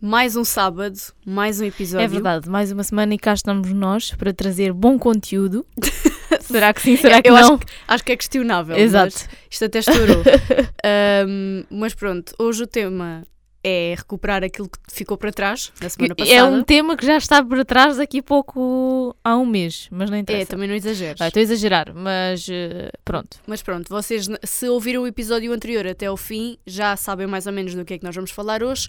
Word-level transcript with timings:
Mais 0.00 0.36
um 0.36 0.44
sábado, 0.44 0.94
mais 1.24 1.58
um 1.60 1.64
episódio. 1.64 2.04
É 2.04 2.08
verdade, 2.08 2.48
mais 2.50 2.70
uma 2.70 2.84
semana 2.84 3.14
e 3.14 3.18
cá 3.18 3.32
estamos 3.32 3.72
nós 3.72 4.10
para 4.12 4.32
trazer 4.32 4.72
bom 4.72 4.98
conteúdo. 4.98 5.66
será 6.42 6.72
que 6.74 6.82
sim, 6.82 6.96
será 6.96 7.22
que 7.22 7.30
Eu 7.30 7.34
não? 7.34 7.40
Acho, 7.54 7.58
que- 7.58 7.66
acho 7.88 8.04
que 8.04 8.12
é 8.12 8.16
questionável. 8.16 8.76
Exato. 8.76 9.16
Isto 9.50 9.64
até 9.64 9.78
estourou. 9.78 10.22
Ahm, 10.84 11.64
mas 11.70 11.94
pronto, 11.94 12.34
hoje 12.38 12.62
o 12.64 12.66
tema 12.66 13.24
é 13.64 13.94
recuperar 13.96 14.44
aquilo 14.44 14.68
que 14.68 14.78
ficou 14.92 15.16
para 15.16 15.32
trás 15.32 15.72
na 15.80 15.88
semana 15.88 16.14
passada. 16.14 16.36
É 16.36 16.44
um 16.44 16.62
tema 16.62 16.94
que 16.94 17.04
já 17.06 17.16
está 17.16 17.42
por 17.42 17.64
trás 17.64 17.96
daqui 17.96 18.18
a 18.18 18.22
pouco, 18.22 19.16
há 19.24 19.34
um 19.36 19.46
mês, 19.46 19.88
mas 19.90 20.10
não 20.10 20.18
É, 20.18 20.20
interessa. 20.20 20.50
também 20.50 20.68
não 20.68 20.74
exageres. 20.74 21.18
Vai, 21.18 21.28
Estou 21.28 21.40
a 21.40 21.42
exagerar, 21.42 21.92
mas 21.94 22.46
eh, 22.50 22.90
pronto. 23.02 23.38
Mas 23.46 23.62
pronto, 23.62 23.88
vocês, 23.88 24.28
se 24.44 24.68
ouviram 24.68 25.02
o 25.02 25.06
episódio 25.06 25.50
anterior 25.52 25.86
até 25.86 26.04
ao 26.06 26.18
fim, 26.18 26.58
já 26.66 26.94
sabem 26.96 27.26
mais 27.26 27.46
ou 27.46 27.52
menos 27.52 27.74
do 27.74 27.82
que 27.84 27.94
é 27.94 27.98
que 27.98 28.04
nós 28.04 28.14
vamos 28.14 28.30
falar 28.30 28.62
hoje. 28.62 28.88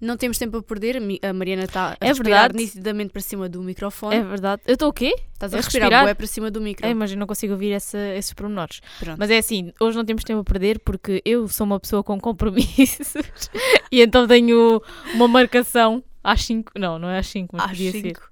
Não 0.00 0.16
temos 0.16 0.36
tempo 0.38 0.58
a 0.58 0.62
perder. 0.62 0.96
a 1.22 1.32
Mariana 1.32 1.64
está 1.64 1.90
a 1.92 1.96
É 2.00 2.08
respirar 2.08 2.42
verdade. 2.52 2.56
nitidamente 2.64 3.12
para 3.12 3.22
cima 3.22 3.48
do 3.48 3.62
microfone. 3.62 4.16
É 4.16 4.22
verdade. 4.22 4.62
Eu 4.66 4.74
estou 4.74 4.88
o 4.88 4.92
quê? 4.92 5.14
Estás 5.32 5.52
a 5.54 5.56
a 5.56 5.60
respirar, 5.60 5.84
respirar? 5.88 6.04
bué 6.04 6.14
para 6.14 6.26
cima 6.26 6.50
do 6.50 6.60
micro. 6.60 6.86
É, 6.86 6.92
mas 6.94 7.10
eu 7.12 7.16
não 7.18 7.26
consigo 7.26 7.54
ouvir 7.54 7.72
essa- 7.72 7.98
esses 8.14 8.32
pormenores. 8.32 8.80
Pronto. 8.98 9.18
Mas 9.18 9.30
é 9.30 9.38
assim, 9.38 9.72
hoje 9.80 9.96
não 9.96 10.04
temos 10.04 10.22
tempo 10.24 10.40
a 10.40 10.44
perder 10.44 10.78
porque 10.80 11.22
eu 11.24 11.48
sou 11.48 11.64
uma 11.66 11.80
pessoa 11.80 12.02
com 12.04 12.20
compromissos 12.20 13.14
e 13.90 14.02
então 14.02 14.26
tenho 14.26 14.82
uma 15.14 15.26
marcação 15.28 16.02
às 16.22 16.44
5. 16.44 16.72
Não, 16.78 16.98
não 16.98 17.08
é 17.08 17.18
às 17.18 17.26
5, 17.28 17.56
mas 17.56 17.64
Às 17.64 17.70
podia 17.70 17.92
ser. 17.92 18.02
cinco. 18.02 18.30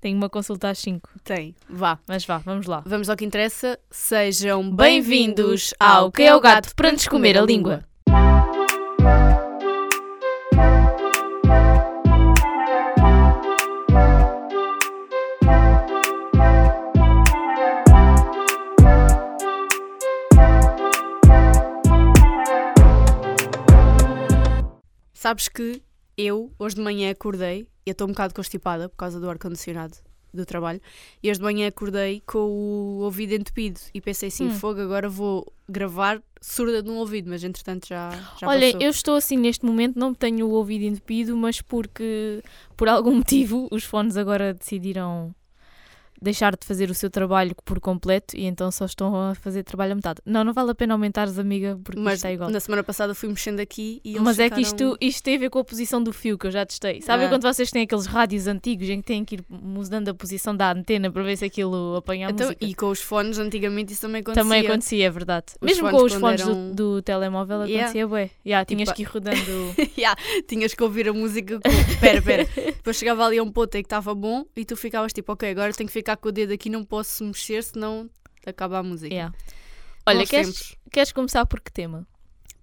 Tenho 0.00 0.16
uma 0.16 0.28
consulta 0.28 0.68
às 0.68 0.78
5. 0.78 1.08
Tem. 1.22 1.54
Vá. 1.70 1.96
Mas 2.08 2.24
vá, 2.24 2.38
vamos 2.38 2.66
lá. 2.66 2.82
Vamos 2.84 3.08
ao 3.08 3.16
que 3.16 3.24
interessa. 3.24 3.78
Sejam 3.88 4.68
Bem-vindos 4.74 5.72
ao 5.78 6.10
Que 6.10 6.22
é 6.24 6.34
o 6.34 6.40
Gato 6.40 6.74
para 6.74 6.90
nos 6.90 7.06
comer 7.06 7.38
a 7.38 7.42
língua. 7.42 7.84
Sabes 25.22 25.46
que 25.46 25.80
eu, 26.18 26.52
hoje 26.58 26.74
de 26.74 26.80
manhã, 26.80 27.12
acordei. 27.12 27.68
Eu 27.86 27.92
estou 27.92 28.08
um 28.08 28.10
bocado 28.10 28.34
constipada 28.34 28.88
por 28.88 28.96
causa 28.96 29.20
do 29.20 29.30
ar-condicionado 29.30 29.96
do 30.34 30.44
trabalho. 30.44 30.80
E 31.22 31.30
hoje 31.30 31.38
de 31.38 31.44
manhã 31.44 31.68
acordei 31.68 32.20
com 32.26 32.38
o 32.40 32.98
ouvido 33.02 33.32
entupido. 33.32 33.78
E 33.94 34.00
pensei 34.00 34.30
assim: 34.30 34.48
Hum. 34.48 34.50
fogo, 34.50 34.80
agora 34.80 35.08
vou 35.08 35.46
gravar 35.68 36.20
surda 36.40 36.82
de 36.82 36.90
um 36.90 36.96
ouvido. 36.96 37.30
Mas 37.30 37.44
entretanto 37.44 37.86
já, 37.86 38.10
já 38.36 38.48
Olha, 38.48 38.66
passou. 38.72 38.80
eu 38.80 38.90
estou 38.90 39.14
assim 39.14 39.36
neste 39.36 39.64
momento, 39.64 39.96
não 39.96 40.12
tenho 40.12 40.44
o 40.44 40.50
ouvido 40.50 40.86
entupido, 40.86 41.36
mas 41.36 41.62
porque 41.62 42.42
por 42.76 42.88
algum 42.88 43.14
motivo 43.22 43.68
os 43.70 43.84
fones 43.84 44.16
agora 44.16 44.52
decidiram 44.52 45.32
deixar 46.22 46.56
de 46.56 46.64
fazer 46.66 46.88
o 46.90 46.94
seu 46.94 47.10
trabalho 47.10 47.54
por 47.64 47.80
completo 47.80 48.36
e 48.36 48.44
então 48.44 48.70
só 48.70 48.84
estão 48.84 49.14
a 49.14 49.34
fazer 49.34 49.62
trabalho 49.64 49.92
a 49.92 49.94
metade. 49.96 50.20
Não, 50.24 50.44
não 50.44 50.52
vale 50.52 50.70
a 50.70 50.74
pena 50.74 50.94
aumentares, 50.94 51.38
amiga, 51.38 51.78
porque 51.82 52.00
Mas 52.00 52.14
isto 52.14 52.24
está 52.26 52.32
igual. 52.32 52.50
na 52.50 52.60
semana 52.60 52.82
passada 52.82 53.14
fui 53.14 53.28
mexendo 53.28 53.60
aqui 53.60 54.00
e 54.04 54.10
eles 54.12 54.22
Mas 54.22 54.38
é 54.38 54.48
que 54.48 54.56
ficaram- 54.64 54.92
isto, 54.92 54.98
isto 55.00 55.22
tem 55.22 55.36
a 55.36 55.38
ver 55.38 55.50
com 55.50 55.58
a 55.58 55.64
posição 55.64 56.02
do 56.02 56.12
fio 56.12 56.38
que 56.38 56.46
eu 56.46 56.50
já 56.50 56.64
testei. 56.64 57.00
Sabem 57.02 57.26
Ah. 57.26 57.28
quando 57.28 57.42
vocês 57.42 57.70
têm 57.70 57.82
aqueles 57.82 58.06
rádios 58.06 58.46
antigos 58.46 58.88
em 58.88 59.00
que 59.00 59.06
têm 59.06 59.24
que 59.24 59.36
ir 59.36 59.44
mudando 59.50 60.08
a 60.08 60.14
posição 60.14 60.56
da 60.56 60.72
antena 60.72 61.10
para 61.10 61.22
ver 61.22 61.36
se 61.36 61.44
aquilo 61.44 61.96
apanha 61.96 62.28
a 62.28 62.30
Então, 62.30 62.46
música? 62.46 62.64
e 62.64 62.74
com 62.74 62.86
os 62.90 63.00
fones, 63.00 63.38
antigamente 63.38 63.92
isso 63.92 64.02
também 64.02 64.20
acontecia. 64.20 64.42
Também 64.42 64.66
acontecia, 64.66 65.06
é 65.06 65.10
verdade. 65.10 65.46
Os 65.60 65.66
Mesmo 65.66 65.90
com 65.90 66.04
os 66.04 66.12
fones 66.14 66.40
eram- 66.40 66.70
do, 66.70 66.94
do 66.96 67.02
telemóvel 67.02 67.62
Yeah. 67.64 67.80
acontecia, 67.82 68.06
bué. 68.06 68.30
Yeah, 68.46 68.64
tinhas 68.64 68.88
Tipo, 68.88 68.96
que 68.96 69.02
ir 69.02 69.06
rodando. 69.06 69.36
Ya, 69.98 70.14
tinhas 70.48 70.74
que 70.74 70.82
ouvir 70.82 71.08
a 71.08 71.12
música 71.12 71.60
com... 71.60 71.70
Pera, 72.00 72.22
pera. 72.22 72.46
Depois 72.82 72.96
chegava 72.96 73.24
ali 73.24 73.38
a 73.38 73.42
um 73.42 73.50
ponto 73.50 73.74
em 73.76 73.82
que 73.82 73.86
estava 73.86 74.14
bom 74.14 74.44
e 74.56 74.64
tu 74.64 74.76
ficavas 74.76 75.12
tipo, 75.12 75.32
ok, 75.32 75.50
agora 75.50 75.72
tenho 75.72 75.86
que 75.88 75.92
ficar 75.92 76.11
com 76.16 76.28
o 76.28 76.32
dedo 76.32 76.52
aqui, 76.52 76.70
não 76.70 76.84
posso 76.84 77.24
mexer, 77.24 77.62
senão 77.62 78.08
acaba 78.46 78.78
a 78.78 78.82
música. 78.82 79.12
Yeah. 79.12 79.34
Olha, 80.06 80.20
Bons 80.20 80.30
queres, 80.30 80.46
tempos, 80.46 80.76
queres 80.90 81.12
começar 81.12 81.46
por 81.46 81.60
que 81.60 81.72
tema? 81.72 82.06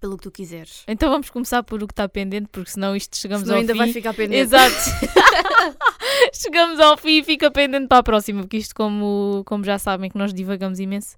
pelo 0.00 0.16
que 0.16 0.22
tu 0.22 0.30
quiseres. 0.30 0.82
Então 0.88 1.10
vamos 1.10 1.28
começar 1.28 1.62
por 1.62 1.82
o 1.82 1.86
que 1.86 1.92
está 1.92 2.08
pendente, 2.08 2.48
porque 2.50 2.70
senão 2.70 2.96
isto 2.96 3.16
chegamos 3.18 3.42
Senão 3.42 3.56
ao 3.56 3.60
ainda 3.60 3.74
fim. 3.74 3.78
vai 3.78 3.92
ficar 3.92 4.14
pendente. 4.14 4.40
Exato. 4.40 4.74
chegamos 6.32 6.80
ao 6.80 6.96
fim 6.96 7.18
e 7.18 7.24
fica 7.24 7.50
pendente 7.50 7.86
para 7.86 7.98
a 7.98 8.02
próxima, 8.02 8.40
porque 8.40 8.56
isto, 8.56 8.74
como, 8.74 9.42
como 9.46 9.62
já 9.62 9.78
sabem, 9.78 10.10
que 10.10 10.18
nós 10.18 10.32
divagamos 10.32 10.80
imenso. 10.80 11.16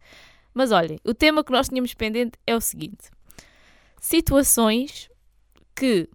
Mas 0.53 0.71
olhem, 0.73 0.99
o 1.05 1.15
tema 1.15 1.43
que 1.45 1.53
nós 1.53 1.69
tínhamos 1.69 1.95
pendente 1.95 2.39
é 2.47 2.55
o 2.55 2.61
seguinte: 2.61 3.11
situações 4.01 5.09
que 5.75 6.09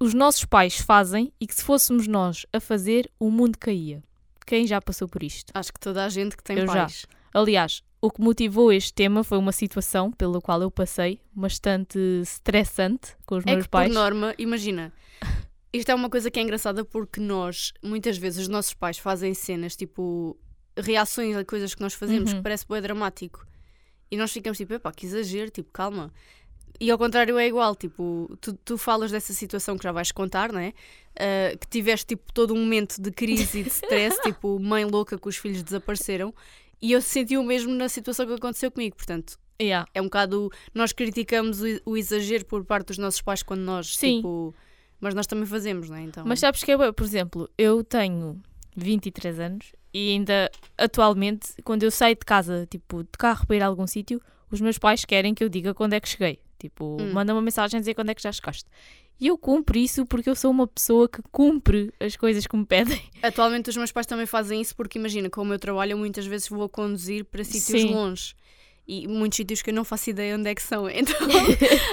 os 0.00 0.14
nossos 0.14 0.44
pais 0.44 0.78
fazem 0.78 1.32
e 1.40 1.46
que 1.46 1.54
se 1.54 1.62
fôssemos 1.62 2.06
nós 2.06 2.46
a 2.52 2.60
fazer, 2.60 3.10
o 3.18 3.30
mundo 3.30 3.58
caía. 3.58 4.02
Quem 4.48 4.66
já 4.66 4.80
passou 4.80 5.06
por 5.06 5.22
isto? 5.22 5.50
Acho 5.54 5.72
que 5.72 5.78
toda 5.78 6.04
a 6.04 6.08
gente 6.08 6.36
que 6.36 6.42
tem 6.42 6.58
Eu 6.58 6.66
já. 6.66 6.72
pais. 6.72 7.06
Aliás, 7.34 7.82
o 8.00 8.10
que 8.10 8.20
motivou 8.22 8.72
este 8.72 8.94
tema 8.94 9.22
foi 9.22 9.36
uma 9.36 9.52
situação 9.52 10.10
pela 10.10 10.40
qual 10.40 10.62
eu 10.62 10.70
passei 10.70 11.20
bastante 11.34 11.98
estressante 12.22 13.14
com 13.26 13.36
os 13.36 13.44
É 13.46 13.50
meus 13.52 13.64
que, 13.64 13.68
pais. 13.68 13.88
por 13.88 13.94
norma, 13.94 14.34
imagina, 14.38 14.90
isto 15.72 15.90
é 15.90 15.94
uma 15.94 16.08
coisa 16.08 16.30
que 16.30 16.38
é 16.40 16.42
engraçada 16.42 16.82
porque 16.84 17.20
nós, 17.20 17.72
muitas 17.84 18.16
vezes, 18.16 18.40
os 18.42 18.48
nossos 18.48 18.72
pais 18.72 18.96
fazem 18.98 19.34
cenas, 19.34 19.76
tipo, 19.76 20.38
reações 20.76 21.36
a 21.36 21.44
coisas 21.44 21.74
que 21.74 21.82
nós 21.82 21.92
fazemos 21.92 22.30
Uhum. 22.30 22.36
que 22.38 22.42
parece 22.42 22.66
bem 22.66 22.80
dramático. 22.80 23.46
E 24.10 24.16
nós 24.16 24.32
ficamos 24.32 24.56
tipo, 24.56 24.72
epá, 24.72 24.90
que 24.90 25.04
exagero, 25.04 25.50
tipo, 25.50 25.70
calma. 25.70 26.10
E 26.80 26.90
ao 26.90 26.98
contrário 26.98 27.38
é 27.38 27.46
igual, 27.46 27.74
tipo, 27.74 28.36
tu, 28.40 28.52
tu 28.64 28.78
falas 28.78 29.10
dessa 29.10 29.32
situação 29.32 29.76
que 29.76 29.84
já 29.84 29.92
vais 29.92 30.12
contar, 30.12 30.52
não 30.52 30.60
é? 30.60 30.72
Ah, 31.18 31.56
que 31.58 31.66
tiveste, 31.66 32.06
tipo, 32.06 32.32
todo 32.32 32.54
um 32.54 32.58
momento 32.58 33.00
de 33.00 33.10
crise 33.10 33.60
e 33.60 33.62
de 33.64 33.68
stress, 33.70 34.20
tipo, 34.22 34.58
mãe 34.60 34.84
louca 34.84 35.18
que 35.18 35.28
os 35.28 35.36
filhos 35.36 35.62
desapareceram. 35.62 36.32
E 36.80 36.92
eu 36.92 37.02
senti 37.02 37.36
o 37.36 37.42
mesmo 37.42 37.74
na 37.74 37.88
situação 37.88 38.26
que 38.26 38.34
aconteceu 38.34 38.70
comigo, 38.70 38.96
portanto, 38.96 39.38
Yeah. 39.60 39.88
é 39.92 40.00
um 40.00 40.04
bocado. 40.04 40.52
Nós 40.72 40.92
criticamos 40.92 41.60
o, 41.60 41.64
o 41.84 41.96
exagero 41.96 42.44
por 42.44 42.64
parte 42.64 42.88
dos 42.88 42.98
nossos 42.98 43.20
pais 43.20 43.42
quando 43.42 43.62
nós, 43.62 43.96
Sim. 43.96 44.18
tipo. 44.18 44.54
Mas 45.00 45.14
nós 45.14 45.26
também 45.26 45.46
fazemos, 45.46 45.90
não 45.90 45.96
é? 45.96 46.02
Então, 46.02 46.24
Mas 46.24 46.38
sabes 46.40 46.62
que 46.62 46.70
é, 46.70 46.92
por 46.92 47.04
exemplo, 47.04 47.50
eu 47.58 47.82
tenho 47.82 48.40
23 48.76 49.40
anos 49.40 49.72
e 49.92 50.10
ainda 50.12 50.50
atualmente, 50.76 51.54
quando 51.64 51.82
eu 51.82 51.90
saio 51.90 52.14
de 52.14 52.24
casa, 52.24 52.66
tipo, 52.70 53.02
de 53.02 53.10
carro 53.18 53.46
para 53.46 53.56
ir 53.56 53.62
a 53.62 53.66
algum 53.66 53.86
sítio, 53.86 54.20
os 54.50 54.60
meus 54.60 54.78
pais 54.78 55.04
querem 55.04 55.34
que 55.34 55.42
eu 55.42 55.48
diga 55.48 55.74
quando 55.74 55.94
é 55.94 56.00
que 56.00 56.08
cheguei. 56.08 56.38
Tipo, 56.58 56.96
Hum. 57.00 57.12
manda 57.12 57.32
uma 57.32 57.42
mensagem 57.42 57.78
a 57.78 57.80
dizer 57.80 57.94
quando 57.94 58.10
é 58.10 58.14
que 58.14 58.22
já 58.22 58.32
chegaste. 58.32 58.68
E 59.20 59.26
eu 59.26 59.36
cumpro 59.36 59.76
isso 59.78 60.06
porque 60.06 60.30
eu 60.30 60.34
sou 60.36 60.50
uma 60.50 60.66
pessoa 60.66 61.08
que 61.08 61.20
cumpre 61.32 61.92
as 61.98 62.16
coisas 62.16 62.46
que 62.46 62.56
me 62.56 62.64
pedem. 62.64 63.00
atualmente 63.22 63.68
os 63.68 63.76
meus 63.76 63.90
pais 63.92 64.06
também 64.06 64.26
fazem 64.26 64.60
isso 64.60 64.76
porque, 64.76 64.98
imagina, 64.98 65.28
com 65.28 65.42
o 65.42 65.44
meu 65.44 65.58
trabalho, 65.58 65.92
eu 65.92 65.98
muitas 65.98 66.26
vezes 66.26 66.48
vou 66.48 66.68
conduzir 66.68 67.24
para 67.24 67.42
sítios 67.42 67.82
Sim. 67.82 67.92
longe. 67.92 68.34
E 68.90 69.06
muitos 69.06 69.36
sítios 69.36 69.60
que 69.60 69.68
eu 69.68 69.74
não 69.74 69.84
faço 69.84 70.08
ideia 70.08 70.34
onde 70.34 70.48
é 70.48 70.54
que 70.54 70.62
são. 70.62 70.88
Então, 70.98 71.16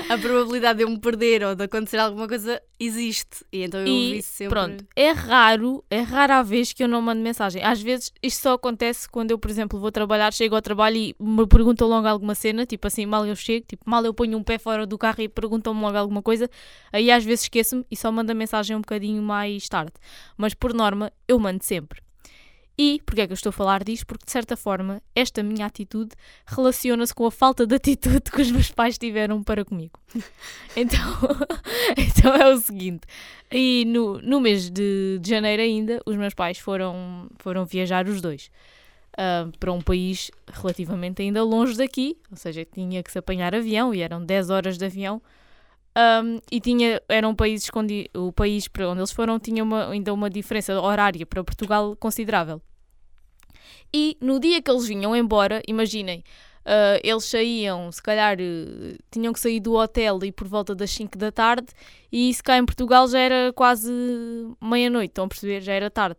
a 0.09 0.17
probabilidade 0.17 0.77
de 0.77 0.83
eu 0.83 0.89
me 0.89 0.97
perder 0.97 1.43
ou 1.43 1.53
de 1.53 1.63
acontecer 1.63 1.97
alguma 1.97 2.27
coisa 2.27 2.61
existe. 2.79 3.45
E 3.51 3.63
então 3.63 3.81
eu 3.81 3.87
E 3.87 4.07
ouvi 4.07 4.21
sempre. 4.21 4.49
Pronto, 4.49 4.85
é 4.95 5.11
raro, 5.11 5.83
é 5.89 5.99
rara 5.99 6.39
a 6.39 6.43
vez 6.43 6.71
que 6.71 6.81
eu 6.81 6.87
não 6.87 7.01
mando 7.01 7.21
mensagem. 7.21 7.61
Às 7.61 7.81
vezes 7.81 8.13
isto 8.23 8.41
só 8.41 8.53
acontece 8.53 9.09
quando 9.09 9.31
eu, 9.31 9.37
por 9.37 9.51
exemplo, 9.51 9.77
vou 9.77 9.91
trabalhar, 9.91 10.31
chego 10.31 10.55
ao 10.55 10.61
trabalho 10.61 10.95
e 10.95 11.15
me 11.19 11.45
perguntam 11.45 11.87
logo 11.87 12.07
alguma 12.07 12.33
cena, 12.33 12.65
tipo 12.65 12.87
assim, 12.87 13.05
mal 13.05 13.25
eu 13.25 13.35
chego, 13.35 13.65
tipo, 13.67 13.83
mal 13.85 14.03
eu 14.05 14.13
ponho 14.13 14.37
um 14.37 14.43
pé 14.43 14.57
fora 14.57 14.85
do 14.85 14.97
carro 14.97 15.21
e 15.21 15.27
perguntam-me 15.27 15.81
logo 15.81 15.97
alguma 15.97 16.21
coisa, 16.21 16.49
aí 16.93 17.11
às 17.11 17.25
vezes 17.25 17.41
esqueço-me 17.43 17.85
e 17.91 17.97
só 17.97 18.11
mando 18.11 18.31
a 18.31 18.35
mensagem 18.35 18.75
um 18.75 18.81
bocadinho 18.81 19.21
mais 19.21 19.67
tarde. 19.67 19.93
Mas 20.37 20.53
por 20.53 20.73
norma, 20.73 21.11
eu 21.27 21.37
mando 21.37 21.63
sempre. 21.63 22.04
E 22.77 23.01
porquê 23.05 23.21
é 23.21 23.27
que 23.27 23.31
eu 23.31 23.35
estou 23.35 23.51
a 23.51 23.53
falar 23.53 23.83
disto? 23.83 24.05
Porque 24.05 24.25
de 24.25 24.31
certa 24.31 24.57
forma, 24.57 25.01
esta 25.15 25.41
minha 25.41 25.65
atitude 25.65 26.11
relaciona-se 26.45 27.13
com 27.13 27.25
a 27.25 27.31
falta 27.31 27.65
de 27.65 27.75
atitude 27.75 28.29
que 28.31 28.41
os 28.41 28.51
meus 28.51 28.69
pais 28.69 28.97
tiveram 28.97 29.43
para 29.43 29.63
comigo. 29.63 29.99
Então, 30.77 30.99
então 31.95 32.35
é 32.35 32.53
o 32.53 32.57
seguinte. 32.57 33.07
E 33.49 33.85
no, 33.85 34.19
no 34.21 34.41
mês 34.41 34.69
de, 34.69 35.19
de 35.21 35.29
janeiro 35.29 35.61
ainda, 35.61 36.01
os 36.05 36.17
meus 36.17 36.33
pais 36.33 36.57
foram, 36.57 37.29
foram 37.39 37.65
viajar 37.65 38.05
os 38.07 38.19
dois 38.19 38.51
ah, 39.17 39.47
para 39.59 39.71
um 39.71 39.81
país 39.81 40.29
relativamente 40.51 41.21
ainda 41.21 41.41
longe 41.43 41.77
daqui, 41.77 42.17
ou 42.29 42.35
seja, 42.35 42.65
tinha 42.65 43.01
que 43.01 43.11
se 43.11 43.17
apanhar 43.17 43.55
avião 43.55 43.93
e 43.93 44.01
eram 44.01 44.23
10 44.23 44.49
horas 44.49 44.77
de 44.77 44.85
avião. 44.85 45.21
Ahm, 45.95 46.39
e 46.51 46.59
tinha, 46.59 47.01
eram 47.07 47.33
países 47.33 47.69
onde 47.73 48.09
o 48.13 48.31
país 48.33 48.67
para 48.67 48.89
onde 48.89 48.99
eles 48.99 49.11
foram 49.11 49.39
tinha 49.39 49.63
uma, 49.63 49.89
ainda 49.89 50.13
uma 50.13 50.29
diferença 50.29 50.79
horária 50.79 51.25
para 51.25 51.43
Portugal 51.43 51.95
considerável. 51.95 52.61
E 53.93 54.17
no 54.19 54.39
dia 54.39 54.61
que 54.61 54.69
eles 54.69 54.85
vinham 54.87 55.15
embora, 55.15 55.61
imaginem, 55.67 56.21
ah, 56.65 56.99
eles 57.03 57.25
saíam, 57.25 57.91
se 57.91 58.01
calhar 58.01 58.37
eh, 58.39 58.97
tinham 59.11 59.31
que 59.31 59.39
sair 59.39 59.59
do 59.59 59.73
hotel 59.75 60.19
e 60.23 60.31
por 60.31 60.47
volta 60.47 60.73
das 60.73 60.89
5 60.91 61.17
da 61.17 61.31
tarde, 61.31 61.67
e 62.11 62.33
se 62.33 62.41
cá 62.41 62.57
em 62.57 62.65
Portugal 62.65 63.07
já 63.07 63.19
era 63.19 63.53
quase 63.53 63.91
meia-noite, 64.61 65.11
estão 65.11 65.25
a 65.25 65.27
perceber? 65.27 65.61
Já 65.61 65.73
era 65.73 65.89
tarde. 65.91 66.17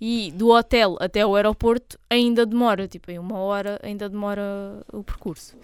E 0.00 0.32
do 0.32 0.50
hotel 0.50 0.96
até 1.00 1.24
o 1.26 1.34
aeroporto 1.34 1.98
ainda 2.08 2.46
demora, 2.46 2.88
tipo, 2.88 3.10
em 3.10 3.18
uma 3.18 3.38
hora 3.38 3.78
ainda 3.82 4.08
demora 4.08 4.42
o 4.92 5.02
percurso. 5.02 5.56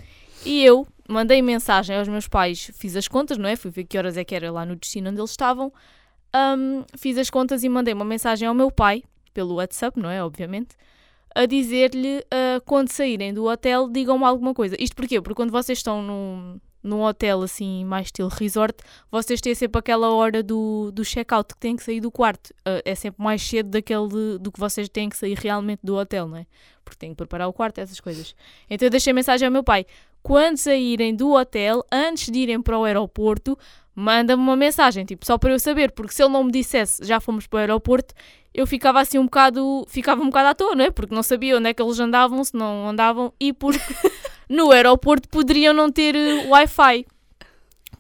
E 0.47 0.65
eu 0.65 0.87
mandei 1.09 1.43
mensagem 1.43 1.97
aos 1.97 2.07
meus 2.07 2.29
pais, 2.29 2.71
fiz 2.73 2.95
as 2.95 3.09
contas, 3.09 3.37
não 3.37 3.49
é? 3.49 3.57
Fui 3.57 3.69
ver 3.69 3.83
que 3.83 3.99
horas 3.99 4.17
é 4.17 4.25
que 4.25 4.33
era 4.33 4.49
lá 4.53 4.65
no 4.65 4.77
destino 4.77 5.11
onde 5.11 5.21
eles 5.21 5.33
estavam. 5.33 5.73
Ahm, 6.33 6.85
fiz 6.97 7.19
as 7.19 7.29
contas 7.29 7.65
e 7.65 7.69
mandei 7.69 7.93
uma 7.93 8.05
mensagem 8.05 8.47
ao 8.47 8.55
meu 8.55 8.71
pai, 8.71 9.03
pelo 9.35 9.57
WhatsApp, 9.57 9.99
não 9.99 10.09
é? 10.09 10.23
Obviamente, 10.23 10.77
a 11.35 11.47
dizer-lhe 11.47 12.25
ah, 12.31 12.61
quando 12.65 12.91
saírem 12.93 13.35
do 13.35 13.47
hotel, 13.47 13.89
digam-me 13.91 14.25
alguma 14.25 14.55
coisa. 14.55 14.77
Isto 14.79 14.95
porquê? 14.95 15.21
Porque 15.21 15.35
quando 15.35 15.51
vocês 15.51 15.79
estão 15.79 16.01
num, 16.01 16.61
num 16.81 17.03
hotel 17.03 17.43
assim, 17.43 17.85
mais 17.85 18.07
estilo 18.07 18.29
resort, 18.29 18.77
vocês 19.11 19.41
têm 19.41 19.53
sempre 19.53 19.81
aquela 19.81 20.13
hora 20.13 20.45
do, 20.45 20.93
do 20.93 21.05
check-out 21.05 21.55
que 21.55 21.59
têm 21.59 21.75
que 21.75 21.83
sair 21.83 22.01
do 22.01 22.11
quarto. 22.11 22.55
Ah, 22.65 22.81
é 22.85 22.95
sempre 22.95 23.21
mais 23.21 23.43
cedo 23.43 23.71
daquele 23.71 24.39
do 24.39 24.53
que 24.53 24.61
vocês 24.61 24.89
têm 24.89 25.09
que 25.09 25.17
sair 25.17 25.37
realmente 25.37 25.81
do 25.83 25.97
hotel, 25.97 26.29
não 26.29 26.37
é? 26.37 26.47
Porque 26.85 26.99
têm 27.01 27.11
que 27.11 27.17
preparar 27.17 27.49
o 27.49 27.53
quarto, 27.53 27.79
essas 27.79 27.99
coisas. 27.99 28.33
Então 28.71 28.87
eu 28.87 28.91
deixei 28.91 29.13
mensagem 29.13 29.45
ao 29.45 29.53
meu 29.53 29.65
pai. 29.65 29.85
Quando 30.23 30.57
saírem 30.57 31.15
do 31.15 31.33
hotel, 31.33 31.85
antes 31.91 32.31
de 32.31 32.39
irem 32.39 32.61
para 32.61 32.79
o 32.79 32.85
aeroporto, 32.85 33.57
manda-me 33.95 34.43
uma 34.43 34.57
mensagem, 34.57 35.05
tipo, 35.05 35.25
só 35.25 35.39
para 35.39 35.53
eu 35.53 35.59
saber, 35.59 35.93
porque 35.93 36.13
se 36.13 36.23
ele 36.23 36.33
não 36.33 36.45
me 36.45 36.53
dissesse 36.53 37.05
já 37.05 37.19
fomos 37.19 37.47
para 37.47 37.57
o 37.57 37.61
aeroporto, 37.61 38.15
eu 38.53 38.67
ficava 38.67 39.01
assim 39.01 39.19
um 39.19 39.25
bocado, 39.25 39.85
ficava 39.89 40.23
um 40.23 40.27
bocado 40.27 40.49
à 40.49 40.55
toa, 40.55 40.75
não 40.75 40.85
é? 40.85 40.91
Porque 40.91 41.15
não 41.15 41.23
sabia 41.23 41.57
onde 41.57 41.69
é 41.69 41.75
que 41.75 41.83
eles 41.83 41.99
andavam, 41.99 42.43
se 42.43 42.55
não 42.55 42.89
andavam, 42.89 43.33
e 43.39 43.53
porque 43.53 43.79
no 44.49 44.71
aeroporto 44.71 45.29
poderiam 45.29 45.75
não 45.75 45.91
ter 45.91 46.15
eh, 46.15 46.47
Wi-Fi. 46.47 47.07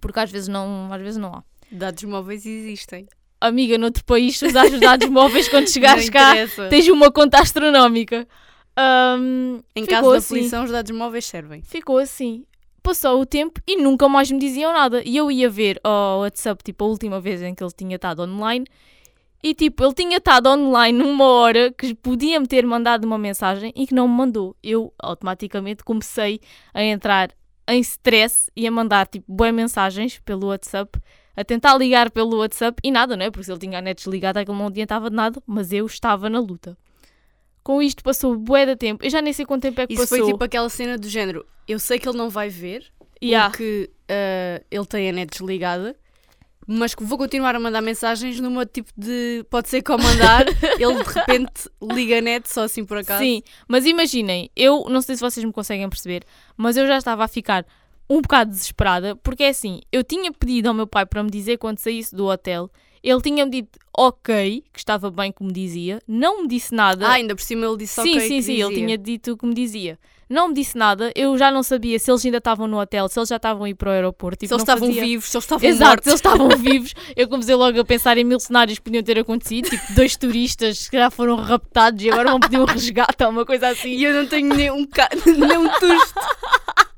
Porque 0.00 0.20
às 0.20 0.30
vezes 0.30 0.48
não, 0.48 0.92
às 0.92 1.00
vezes 1.00 1.18
não 1.18 1.34
há. 1.34 1.44
Dados 1.70 2.04
móveis 2.04 2.46
existem. 2.46 3.06
Amiga, 3.40 3.76
noutro 3.76 4.04
país, 4.04 4.38
se 4.38 4.46
usares 4.46 4.72
os 4.72 4.80
dados 4.80 5.08
móveis 5.08 5.48
quando 5.48 5.68
chegares 5.68 6.08
cá, 6.08 6.32
tens 6.70 6.88
uma 6.88 7.10
conta 7.10 7.40
astronómica. 7.40 8.26
Ahm, 8.76 9.60
Em 9.74 9.86
caso 9.86 10.10
da 10.10 10.18
assim. 10.18 10.34
poluição, 10.34 10.64
os 10.64 10.70
dados 10.70 10.90
móveis 10.90 11.24
servem. 11.24 11.62
Ficou 11.62 11.98
assim. 11.98 12.44
Passou 12.82 13.20
o 13.20 13.26
tempo 13.26 13.60
e 13.66 13.76
nunca 13.76 14.08
mais 14.08 14.30
me 14.30 14.38
diziam 14.38 14.72
nada. 14.72 15.02
E 15.04 15.16
eu 15.16 15.30
ia 15.30 15.48
ver 15.50 15.80
ao 15.82 16.20
WhatsApp, 16.20 16.62
tipo, 16.62 16.84
a 16.84 16.86
última 16.88 17.20
vez 17.20 17.42
em 17.42 17.54
que 17.54 17.62
ele 17.64 17.72
tinha 17.76 17.96
estado 17.96 18.22
online. 18.22 18.64
E, 19.42 19.54
tipo, 19.54 19.84
ele 19.84 19.94
tinha 19.94 20.18
estado 20.18 20.48
online 20.48 20.96
numa 20.98 21.24
hora 21.24 21.72
que 21.72 21.94
podia-me 21.94 22.46
ter 22.46 22.64
mandado 22.66 23.04
uma 23.04 23.18
mensagem 23.18 23.72
e 23.74 23.86
que 23.86 23.94
não 23.94 24.06
me 24.08 24.14
mandou. 24.14 24.56
Eu, 24.62 24.92
automaticamente, 24.98 25.84
comecei 25.84 26.40
a 26.72 26.82
entrar 26.82 27.30
em 27.68 27.80
stress 27.80 28.50
e 28.56 28.66
a 28.66 28.70
mandar, 28.70 29.06
tipo, 29.06 29.24
boas 29.32 29.52
mensagens 29.52 30.18
pelo 30.24 30.48
WhatsApp. 30.48 30.98
A 31.36 31.44
tentar 31.44 31.76
ligar 31.76 32.10
pelo 32.10 32.38
WhatsApp 32.38 32.80
e 32.82 32.90
nada, 32.90 33.16
não 33.16 33.24
é? 33.26 33.30
Porque 33.30 33.44
se 33.44 33.52
ele 33.52 33.58
tinha 33.60 33.78
a 33.78 33.82
net 33.82 33.98
desligada, 33.98 34.40
aquilo 34.40 34.56
não 34.56 34.68
adiantava 34.68 35.10
de 35.10 35.16
nada. 35.16 35.42
Mas 35.46 35.72
eu 35.72 35.84
estava 35.86 36.30
na 36.30 36.38
luta. 36.40 36.78
Com 37.66 37.82
isto 37.82 38.04
passou 38.04 38.36
bué 38.36 38.64
de 38.64 38.76
tempo. 38.76 39.04
Eu 39.04 39.10
já 39.10 39.20
nem 39.20 39.32
sei 39.32 39.44
quanto 39.44 39.62
tempo 39.62 39.80
é 39.80 39.88
que 39.88 39.94
Isso 39.94 40.02
passou. 40.02 40.18
foi 40.18 40.26
tipo 40.32 40.44
aquela 40.44 40.68
cena 40.68 40.96
do 40.96 41.08
género. 41.08 41.44
Eu 41.66 41.80
sei 41.80 41.98
que 41.98 42.08
ele 42.08 42.16
não 42.16 42.30
vai 42.30 42.48
ver, 42.48 42.84
Yeah. 43.20 43.50
porque 43.50 43.90
ah, 44.08 44.62
ele 44.70 44.86
tem 44.86 45.08
a 45.08 45.12
net 45.12 45.32
desligada, 45.32 45.96
mas 46.64 46.94
que 46.94 47.02
vou 47.02 47.18
continuar 47.18 47.56
a 47.56 47.58
mandar 47.58 47.80
mensagens 47.80 48.38
numa 48.38 48.64
tipo 48.64 48.92
de. 48.96 49.44
Pode 49.50 49.68
ser 49.68 49.82
que 49.82 49.90
ao 49.90 49.98
mandar, 49.98 50.46
ele 50.78 51.02
de 51.02 51.12
repente 51.12 51.68
liga 51.82 52.18
a 52.18 52.20
net 52.20 52.48
só 52.48 52.62
assim 52.62 52.84
por 52.84 52.98
acaso. 52.98 53.20
Sim, 53.20 53.42
mas 53.66 53.84
imaginem, 53.84 54.48
eu 54.54 54.84
não 54.88 55.02
sei 55.02 55.16
se 55.16 55.20
vocês 55.20 55.44
me 55.44 55.52
conseguem 55.52 55.88
perceber, 55.88 56.22
mas 56.56 56.76
eu 56.76 56.86
já 56.86 56.96
estava 56.98 57.24
a 57.24 57.28
ficar 57.28 57.66
um 58.08 58.20
bocado 58.22 58.52
desesperada, 58.52 59.16
porque 59.16 59.42
é 59.42 59.48
assim, 59.48 59.80
eu 59.90 60.04
tinha 60.04 60.30
pedido 60.32 60.68
ao 60.68 60.74
meu 60.74 60.86
pai 60.86 61.04
para 61.04 61.20
me 61.20 61.30
dizer 61.32 61.56
quando 61.56 61.80
saísse 61.80 62.14
do 62.14 62.26
hotel, 62.26 62.70
ele 63.02 63.20
tinha-me 63.20 63.50
dito 63.50 63.78
ok, 63.96 64.62
que 64.72 64.78
estava 64.78 65.10
bem 65.10 65.32
como 65.32 65.50
dizia, 65.52 66.00
não 66.06 66.42
me 66.42 66.48
disse 66.48 66.74
nada. 66.74 67.06
Ah, 67.06 67.12
ainda 67.12 67.34
por 67.34 67.42
cima 67.42 67.66
ele 67.66 67.76
disse 67.78 67.94
sim, 68.02 68.10
ok. 68.10 68.20
sim, 68.20 68.36
que 68.36 68.42
sim, 68.42 68.62
ele 68.62 68.74
tinha 68.74 68.98
dito 68.98 69.32
o 69.32 69.36
que 69.36 69.46
me 69.46 69.54
dizia. 69.54 69.98
Não 70.28 70.48
me 70.48 70.54
disse 70.54 70.76
nada, 70.76 71.12
eu 71.14 71.38
já 71.38 71.52
não 71.52 71.62
sabia 71.62 72.00
se 72.00 72.10
eles 72.10 72.24
ainda 72.24 72.38
estavam 72.38 72.66
no 72.66 72.80
hotel, 72.80 73.08
se 73.08 73.16
eles 73.16 73.28
já 73.28 73.36
estavam 73.36 73.62
a 73.62 73.70
ir 73.70 73.74
para 73.74 73.90
o 73.90 73.92
aeroporto. 73.92 74.38
tipo, 74.40 74.48
Se 74.48 74.54
eles 74.54 74.62
estavam 74.62 74.88
fazia- 74.88 75.02
vivos, 75.04 75.26
se 75.30 75.36
eles 75.36 75.44
estavam 75.44 75.68
Exato, 75.68 75.88
mortos. 75.88 76.04
se 76.04 76.10
eles 76.10 76.18
estavam 76.20 76.48
vivos, 76.58 76.94
eu 77.14 77.28
comecei 77.28 77.54
logo 77.54 77.80
a 77.80 77.84
pensar 77.84 78.18
em 78.18 78.24
mil 78.24 78.40
cenários 78.40 78.76
que 78.78 78.84
podiam 78.84 79.04
ter 79.04 79.20
acontecido, 79.20 79.70
tipo 79.70 79.92
dois 79.94 80.16
turistas 80.16 80.88
que 80.88 80.96
já 80.98 81.10
foram 81.12 81.36
raptados 81.36 82.02
e 82.04 82.10
agora 82.10 82.32
vão 82.32 82.40
pedir 82.40 82.58
um 82.58 82.64
resgate 82.66 83.22
ou 83.22 83.30
uma 83.30 83.46
coisa 83.46 83.68
assim. 83.68 83.90
E 83.90 84.02
eu 84.02 84.12
não 84.14 84.26
tenho 84.26 84.52
nem 84.52 84.68
um, 84.72 84.84
ca... 84.84 85.08
nem 85.24 85.58
um 85.58 85.68
tusto. 85.78 86.20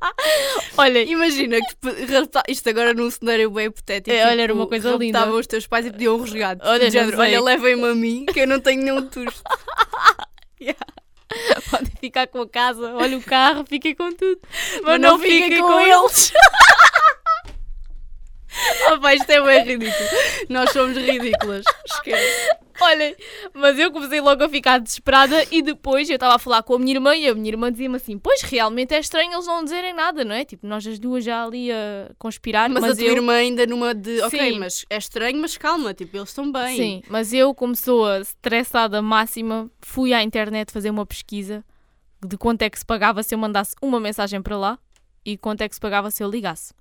Olha, 0.76 1.02
Imagina 1.02 1.58
que 1.58 2.06
rapta- 2.12 2.42
isto 2.48 2.68
agora 2.68 2.94
num 2.94 3.10
cenário 3.10 3.50
bem 3.50 3.66
hipotético. 3.66 4.14
É, 4.14 4.26
olha, 4.26 4.42
era 4.42 4.54
uma 4.54 4.66
coisa 4.66 4.90
linda. 4.92 5.18
Raptavam 5.18 5.40
os 5.40 5.46
teus 5.46 5.66
pais 5.66 5.86
e 5.86 5.90
pediam 5.90 6.16
um 6.16 6.22
resgate. 6.22 6.62
Olha, 6.64 6.90
género, 6.90 7.16
sei. 7.16 7.26
olha, 7.26 7.42
levem-me 7.42 7.84
a 7.88 7.94
mim 7.94 8.26
que 8.26 8.40
eu 8.40 8.46
não 8.46 8.60
tenho 8.60 8.82
nenhum 8.82 9.06
tusto. 9.08 9.42
podem 11.70 11.92
ficar 12.00 12.26
com 12.26 12.40
a 12.40 12.48
casa, 12.48 12.94
olha 12.94 13.18
o 13.18 13.22
carro, 13.22 13.64
fiquem 13.68 13.94
com 13.94 14.10
tudo. 14.14 14.40
Mas, 14.42 14.82
Mas 14.82 15.00
não, 15.00 15.10
não 15.10 15.18
fiquem 15.18 15.42
fiquem 15.44 15.60
com, 15.60 15.68
com 15.68 15.80
eles. 15.80 16.32
Oh, 18.90 18.98
pá, 19.00 19.14
isto 19.14 19.30
é 19.30 19.42
bem 19.42 19.62
ridículo. 19.64 20.08
Nós 20.48 20.70
somos 20.70 20.96
ridículas. 20.96 21.64
Esquece. 21.84 22.56
Olhem, 22.80 23.14
mas 23.52 23.78
eu 23.78 23.90
comecei 23.90 24.20
logo 24.20 24.42
a 24.44 24.48
ficar 24.48 24.78
desesperada 24.78 25.44
e 25.50 25.60
depois 25.60 26.08
eu 26.08 26.14
estava 26.14 26.36
a 26.36 26.38
falar 26.38 26.62
com 26.62 26.74
a 26.74 26.78
minha 26.78 26.94
irmã 26.94 27.14
e 27.14 27.26
a 27.28 27.34
minha 27.34 27.48
irmã 27.48 27.70
dizia-me 27.70 27.96
assim: 27.96 28.18
Pois 28.18 28.40
realmente 28.42 28.94
é 28.94 28.98
estranho 29.00 29.32
eles 29.32 29.46
não 29.46 29.62
dizerem 29.64 29.92
nada, 29.92 30.24
não 30.24 30.34
é? 30.34 30.44
Tipo, 30.44 30.66
nós 30.66 30.86
as 30.86 30.98
duas 30.98 31.24
já 31.24 31.44
ali 31.44 31.70
a 31.72 32.10
conspirar, 32.18 32.70
Mas, 32.70 32.80
mas, 32.80 32.92
a 32.92 32.96
tua 32.96 33.04
eu. 33.04 33.12
irmã 33.16 33.34
ainda 33.34 33.66
numa 33.66 33.94
de. 33.94 34.20
Ok, 34.22 34.38
Sim. 34.52 34.58
mas 34.58 34.86
é 34.88 34.96
estranho, 34.96 35.38
mas 35.40 35.56
calma, 35.58 35.92
tipo, 35.92 36.16
eles 36.16 36.28
estão 36.30 36.50
bem. 36.50 36.76
Sim, 36.76 37.02
mas 37.08 37.32
eu, 37.32 37.52
como 37.54 37.74
pessoa 37.74 38.20
estressada 38.20 39.02
máxima, 39.02 39.70
fui 39.82 40.14
à 40.14 40.22
internet 40.22 40.72
fazer 40.72 40.90
uma 40.90 41.04
pesquisa 41.04 41.64
de 42.24 42.36
quanto 42.38 42.62
é 42.62 42.70
que 42.70 42.78
se 42.78 42.86
pagava 42.86 43.22
se 43.22 43.34
eu 43.34 43.38
mandasse 43.38 43.74
uma 43.82 44.00
mensagem 44.00 44.40
para 44.40 44.56
lá 44.56 44.78
e 45.24 45.36
quanto 45.36 45.60
é 45.62 45.68
que 45.68 45.74
se 45.74 45.80
pagava 45.80 46.10
se 46.10 46.22
eu 46.22 46.30
ligasse. 46.30 46.72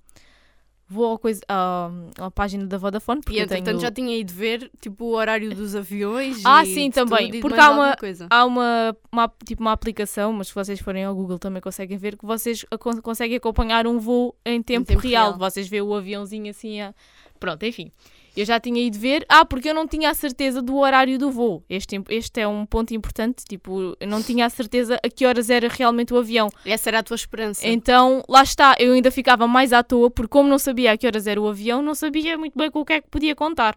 Vou 0.90 1.04
ao 1.04 1.18
coisa, 1.18 1.42
à, 1.46 1.90
à 2.18 2.30
página 2.30 2.66
da 2.66 2.78
Vodafone, 2.78 3.20
porque 3.20 3.36
E 3.36 3.40
eu 3.40 3.44
entretanto 3.44 3.66
tenho... 3.66 3.80
já 3.80 3.90
tinha 3.90 4.16
ido 4.16 4.32
ver 4.32 4.70
tipo, 4.80 5.04
o 5.04 5.14
horário 5.14 5.54
dos 5.54 5.74
aviões. 5.76 6.40
Ah, 6.44 6.64
sim, 6.64 6.90
também, 6.90 7.30
tudo 7.30 7.42
porque 7.42 7.60
há 7.60 7.70
uma-. 7.70 7.96
Há 8.30 8.44
uma, 8.46 8.96
uma, 9.12 9.32
tipo, 9.44 9.62
uma 9.62 9.72
aplicação, 9.72 10.32
mas 10.32 10.48
se 10.48 10.54
vocês 10.54 10.80
forem 10.80 11.04
ao 11.04 11.14
Google 11.14 11.38
também 11.38 11.60
conseguem 11.60 11.98
ver, 11.98 12.16
que 12.16 12.24
vocês 12.24 12.64
conseguem 13.02 13.36
acompanhar 13.36 13.86
um 13.86 13.98
voo 13.98 14.34
em 14.46 14.62
tempo, 14.62 14.86
tempo 14.86 15.00
real. 15.00 15.32
real. 15.32 15.38
Vocês 15.38 15.68
veem 15.68 15.82
o 15.82 15.94
aviãozinho 15.94 16.48
assim 16.50 16.80
a... 16.80 16.94
Pronto, 17.38 17.62
enfim. 17.64 17.92
Eu 18.38 18.44
já 18.44 18.60
tinha 18.60 18.80
ido 18.80 18.96
ver. 18.96 19.26
Ah, 19.28 19.44
porque 19.44 19.68
eu 19.68 19.74
não 19.74 19.88
tinha 19.88 20.10
a 20.10 20.14
certeza 20.14 20.62
do 20.62 20.76
horário 20.76 21.18
do 21.18 21.28
voo. 21.28 21.64
Este, 21.68 22.00
este 22.08 22.40
é 22.40 22.46
um 22.46 22.64
ponto 22.64 22.94
importante. 22.94 23.42
Tipo, 23.44 23.96
eu 23.98 24.06
não 24.06 24.22
tinha 24.22 24.46
a 24.46 24.48
certeza 24.48 24.96
a 25.04 25.08
que 25.08 25.26
horas 25.26 25.50
era 25.50 25.66
realmente 25.66 26.14
o 26.14 26.16
avião. 26.16 26.48
Essa 26.64 26.90
era 26.90 27.00
a 27.00 27.02
tua 27.02 27.16
esperança. 27.16 27.66
Então, 27.66 28.22
lá 28.28 28.44
está. 28.44 28.76
Eu 28.78 28.92
ainda 28.92 29.10
ficava 29.10 29.48
mais 29.48 29.72
à 29.72 29.82
toa, 29.82 30.08
porque 30.08 30.30
como 30.30 30.48
não 30.48 30.56
sabia 30.56 30.92
a 30.92 30.96
que 30.96 31.04
horas 31.04 31.26
era 31.26 31.40
o 31.40 31.48
avião, 31.48 31.82
não 31.82 31.96
sabia 31.96 32.38
muito 32.38 32.56
bem 32.56 32.70
com 32.70 32.78
o 32.78 32.84
que 32.84 32.92
é 32.92 33.00
que 33.00 33.08
podia 33.10 33.34
contar. 33.34 33.76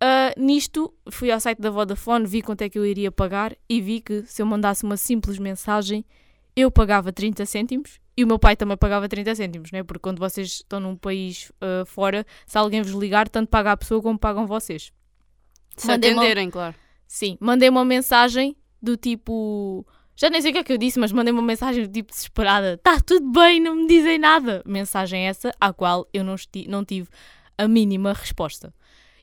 Ah, 0.00 0.34
nisto, 0.36 0.92
fui 1.12 1.30
ao 1.30 1.38
site 1.38 1.62
da 1.62 1.70
Vodafone, 1.70 2.26
vi 2.26 2.42
quanto 2.42 2.62
é 2.62 2.68
que 2.68 2.76
eu 2.76 2.84
iria 2.84 3.12
pagar 3.12 3.54
e 3.68 3.80
vi 3.80 4.00
que 4.00 4.24
se 4.26 4.42
eu 4.42 4.46
mandasse 4.46 4.82
uma 4.82 4.96
simples 4.96 5.38
mensagem, 5.38 6.04
eu 6.56 6.68
pagava 6.68 7.12
30 7.12 7.46
cêntimos 7.46 8.01
e 8.16 8.24
o 8.24 8.26
meu 8.26 8.38
pai 8.38 8.56
também 8.56 8.76
pagava 8.76 9.08
30 9.08 9.34
cêntimos, 9.34 9.70
né? 9.72 9.82
Porque 9.82 10.00
quando 10.00 10.18
vocês 10.18 10.48
estão 10.48 10.78
num 10.80 10.96
país 10.96 11.50
ah, 11.60 11.84
fora, 11.86 12.26
se 12.46 12.58
alguém 12.58 12.82
vos 12.82 12.92
ligar, 12.92 13.28
tanto 13.28 13.48
paga 13.48 13.72
a 13.72 13.76
pessoa 13.76 14.02
como 14.02 14.18
pagam 14.18 14.46
vocês. 14.46 14.92
Se 15.76 15.86
mandei 15.86 16.12
uma- 16.12 16.20
atenderem, 16.22 16.50
claro. 16.50 16.74
Sim, 17.06 17.36
mandei 17.40 17.68
uma 17.68 17.84
mensagem 17.84 18.56
do 18.82 18.96
tipo. 18.96 19.86
Já 20.14 20.28
nem 20.28 20.40
sei 20.42 20.50
o 20.50 20.54
que 20.54 20.60
é 20.60 20.64
que 20.64 20.72
eu 20.72 20.78
disse, 20.78 20.98
mas 20.98 21.10
mandei 21.12 21.32
uma 21.32 21.42
mensagem 21.42 21.86
do 21.86 21.92
tipo 21.92 22.10
desesperada: 22.10 22.76
Tá 22.78 23.00
tudo 23.00 23.30
bem, 23.32 23.60
não 23.60 23.74
me 23.74 23.86
dizem 23.86 24.18
nada. 24.18 24.62
Mensagem 24.66 25.26
essa 25.26 25.54
à 25.60 25.72
qual 25.72 26.06
eu 26.12 26.22
não, 26.22 26.34
esti- 26.34 26.66
não 26.68 26.84
tive 26.84 27.08
a 27.56 27.66
mínima 27.66 28.12
resposta. 28.12 28.74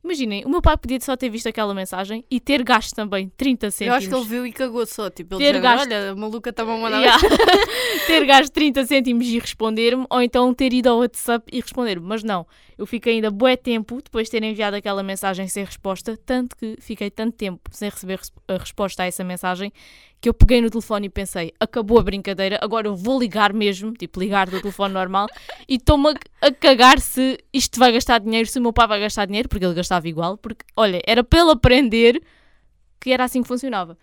Imaginem, 0.02 0.46
o 0.46 0.50
meu 0.50 0.62
pai 0.62 0.78
podia 0.78 1.00
só 1.02 1.16
ter 1.18 1.30
visto 1.30 1.48
aquela 1.48 1.74
mensagem 1.74 2.24
e 2.32 2.40
ter 2.40 2.64
gasto 2.64 2.96
também 2.96 3.30
30 3.36 3.68
Eu 3.68 3.72
cêntimos. 3.72 3.98
acho 3.98 4.08
que 4.10 4.16
ele 4.16 4.26
viu 4.26 4.48
e 4.48 4.52
cagou 4.54 4.86
só. 4.86 5.10
Tipo, 5.10 5.36
ele 5.36 5.44
Ter 5.52 5.60
gasto- 5.60 5.86
olha, 5.88 6.12
a 6.12 6.16
maluca 6.16 6.50
estava 6.52 6.74
a 6.74 6.78
mandar. 6.78 7.00
Yeah. 7.02 7.20
ter 8.08 8.26
gasto 8.26 8.54
30 8.54 8.86
cêntimos 8.86 9.28
e 9.28 9.38
responder-me, 9.38 10.06
ou 10.10 10.22
então 10.22 10.54
ter 10.54 10.72
ido 10.74 10.88
ao 10.90 11.00
WhatsApp 11.00 11.46
e 11.52 11.60
responder-me. 11.60 12.06
Mas 12.08 12.24
não, 12.24 12.48
eu 12.78 12.86
fiquei 12.86 13.16
ainda 13.16 13.30
bué 13.30 13.58
tempo 13.58 14.02
depois 14.02 14.28
de 14.28 14.32
ter 14.32 14.44
enviado 14.44 14.76
aquela 14.78 15.04
mensagem 15.04 15.48
sem 15.50 15.66
resposta, 15.66 16.18
tanto 16.26 16.56
que 16.56 16.78
fiquei 16.80 17.10
tanto 17.12 17.36
tempo 17.36 17.60
sem 17.72 17.90
receber 17.90 18.20
a 18.48 18.54
resposta 18.58 19.04
a 19.04 19.06
essa 19.06 19.24
mensagem, 19.24 19.72
que 20.22 20.28
eu 20.28 20.34
peguei 20.34 20.62
no 20.62 20.70
telefone 20.70 21.08
e 21.08 21.10
pensei, 21.10 21.54
acabou 21.60 21.98
a 21.98 22.04
brincadeira, 22.04 22.60
agora 22.62 22.88
eu 22.88 22.96
vou 22.96 23.18
ligar 23.20 23.54
mesmo, 23.54 23.94
tipo 23.94 24.20
ligar 24.20 24.50
do 24.50 24.60
telefone 24.60 24.94
normal, 24.94 25.28
e 25.68 25.76
estou-me 25.76 26.10
a, 26.10 26.48
a 26.48 26.52
cagar 26.52 27.00
se 27.00 27.38
isto 27.54 27.80
vai 27.80 27.92
gastar 27.94 28.20
dinheiro, 28.20 28.48
se 28.50 28.60
o 28.60 28.62
meu 28.62 28.74
pai 28.74 28.86
vai 28.88 29.00
gastar 29.00 29.26
dinheiro, 29.26 29.48
porque 29.48 29.64
ele 29.64 29.74
gastava 29.74 30.08
igual, 30.10 30.38
porque, 30.38 30.66
olha, 30.76 31.02
era 31.08 31.24
para 31.24 31.40
ele 31.40 31.52
aprender 31.52 32.22
que 33.00 33.12
era 33.12 33.24
assim 33.24 33.42
que 33.42 33.48
funcionava. 33.48 33.98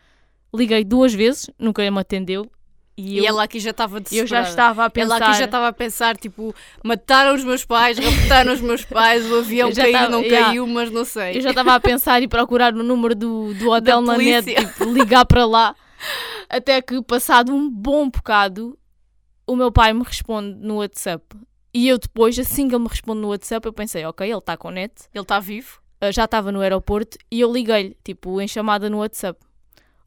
Liguei 0.55 0.85
duas 0.85 1.13
vezes, 1.13 1.51
nunca 1.59 1.83
me 1.91 1.99
atendeu, 2.01 2.51
e, 2.97 3.17
E 3.17 3.19
eu, 3.19 3.27
ela 3.27 3.43
aqui 3.45 3.61
já 3.61 3.73
estava 3.73 3.99
eu 3.99 4.01
desesperada. 4.01 4.45
já 4.47 4.51
estava 4.51 4.85
a 4.87 4.89
pensar. 4.91 5.17
Ela 5.17 5.27
aqui 5.29 5.39
já 5.39 5.45
estava 5.45 5.69
a 5.69 5.73
pensar, 5.75 6.17
tipo, 6.17 6.55
mataram 6.83 7.35
os 7.35 7.45
meus 7.45 7.63
pais, 7.63 7.99
raptaram 7.99 8.55
os 8.55 8.61
meus 8.63 8.87
pais, 8.87 9.31
o 9.31 9.35
avião 9.41 9.69
Eu 9.69 9.77
caiu, 9.77 9.93
tava- 9.93 10.09
não 10.09 10.23
yeah. 10.23 10.47
caiu, 10.47 10.67
mas 10.67 10.91
não 10.91 11.05
sei. 11.05 11.37
Eu 11.37 11.43
já 11.43 11.51
estava 11.51 11.75
a 11.75 11.81
pensar 11.81 12.23
e 12.23 12.27
procurar 12.29 12.73
o 12.73 12.83
número 12.83 13.15
do, 13.15 13.53
do 13.53 13.69
hotel 13.71 14.01
Da 14.01 14.13
na 14.13 14.17
net, 14.17 14.47
tipo, 14.55 14.85
ligar 14.91 15.27
para 15.27 15.45
lá. 15.45 15.77
Até 16.49 16.81
que, 16.83 17.03
passado 17.03 17.55
um 17.55 17.69
bom 17.71 18.09
bocado, 18.09 18.79
o 19.47 19.57
meu 19.57 19.71
pai 19.73 19.93
me 19.93 20.03
responde 20.03 20.55
no 20.61 20.77
WhatsApp. 20.77 21.25
E 21.75 21.89
eu 21.89 21.99
depois, 21.99 22.39
assim 22.39 22.69
que 22.69 22.75
ele 22.75 22.83
me 22.85 22.89
responde 22.89 23.21
no 23.21 23.29
WhatsApp, 23.29 23.67
eu 23.67 23.73
pensei, 23.73 24.05
ok, 24.05 24.27
ele 24.29 24.39
está 24.39 24.57
com 24.57 24.71
net. 24.71 24.93
Ele 25.15 25.23
está 25.23 25.39
vivo? 25.41 25.81
ah, 26.01 26.11
já 26.13 26.25
estava 26.25 26.53
no 26.53 26.61
aeroporto 26.61 27.17
e 27.31 27.41
eu 27.41 27.51
liguei-lhe, 27.53 27.97
tipo, 28.05 28.41
em 28.41 28.47
chamada 28.49 28.89
no 28.91 28.99
WhatsApp. 28.99 29.41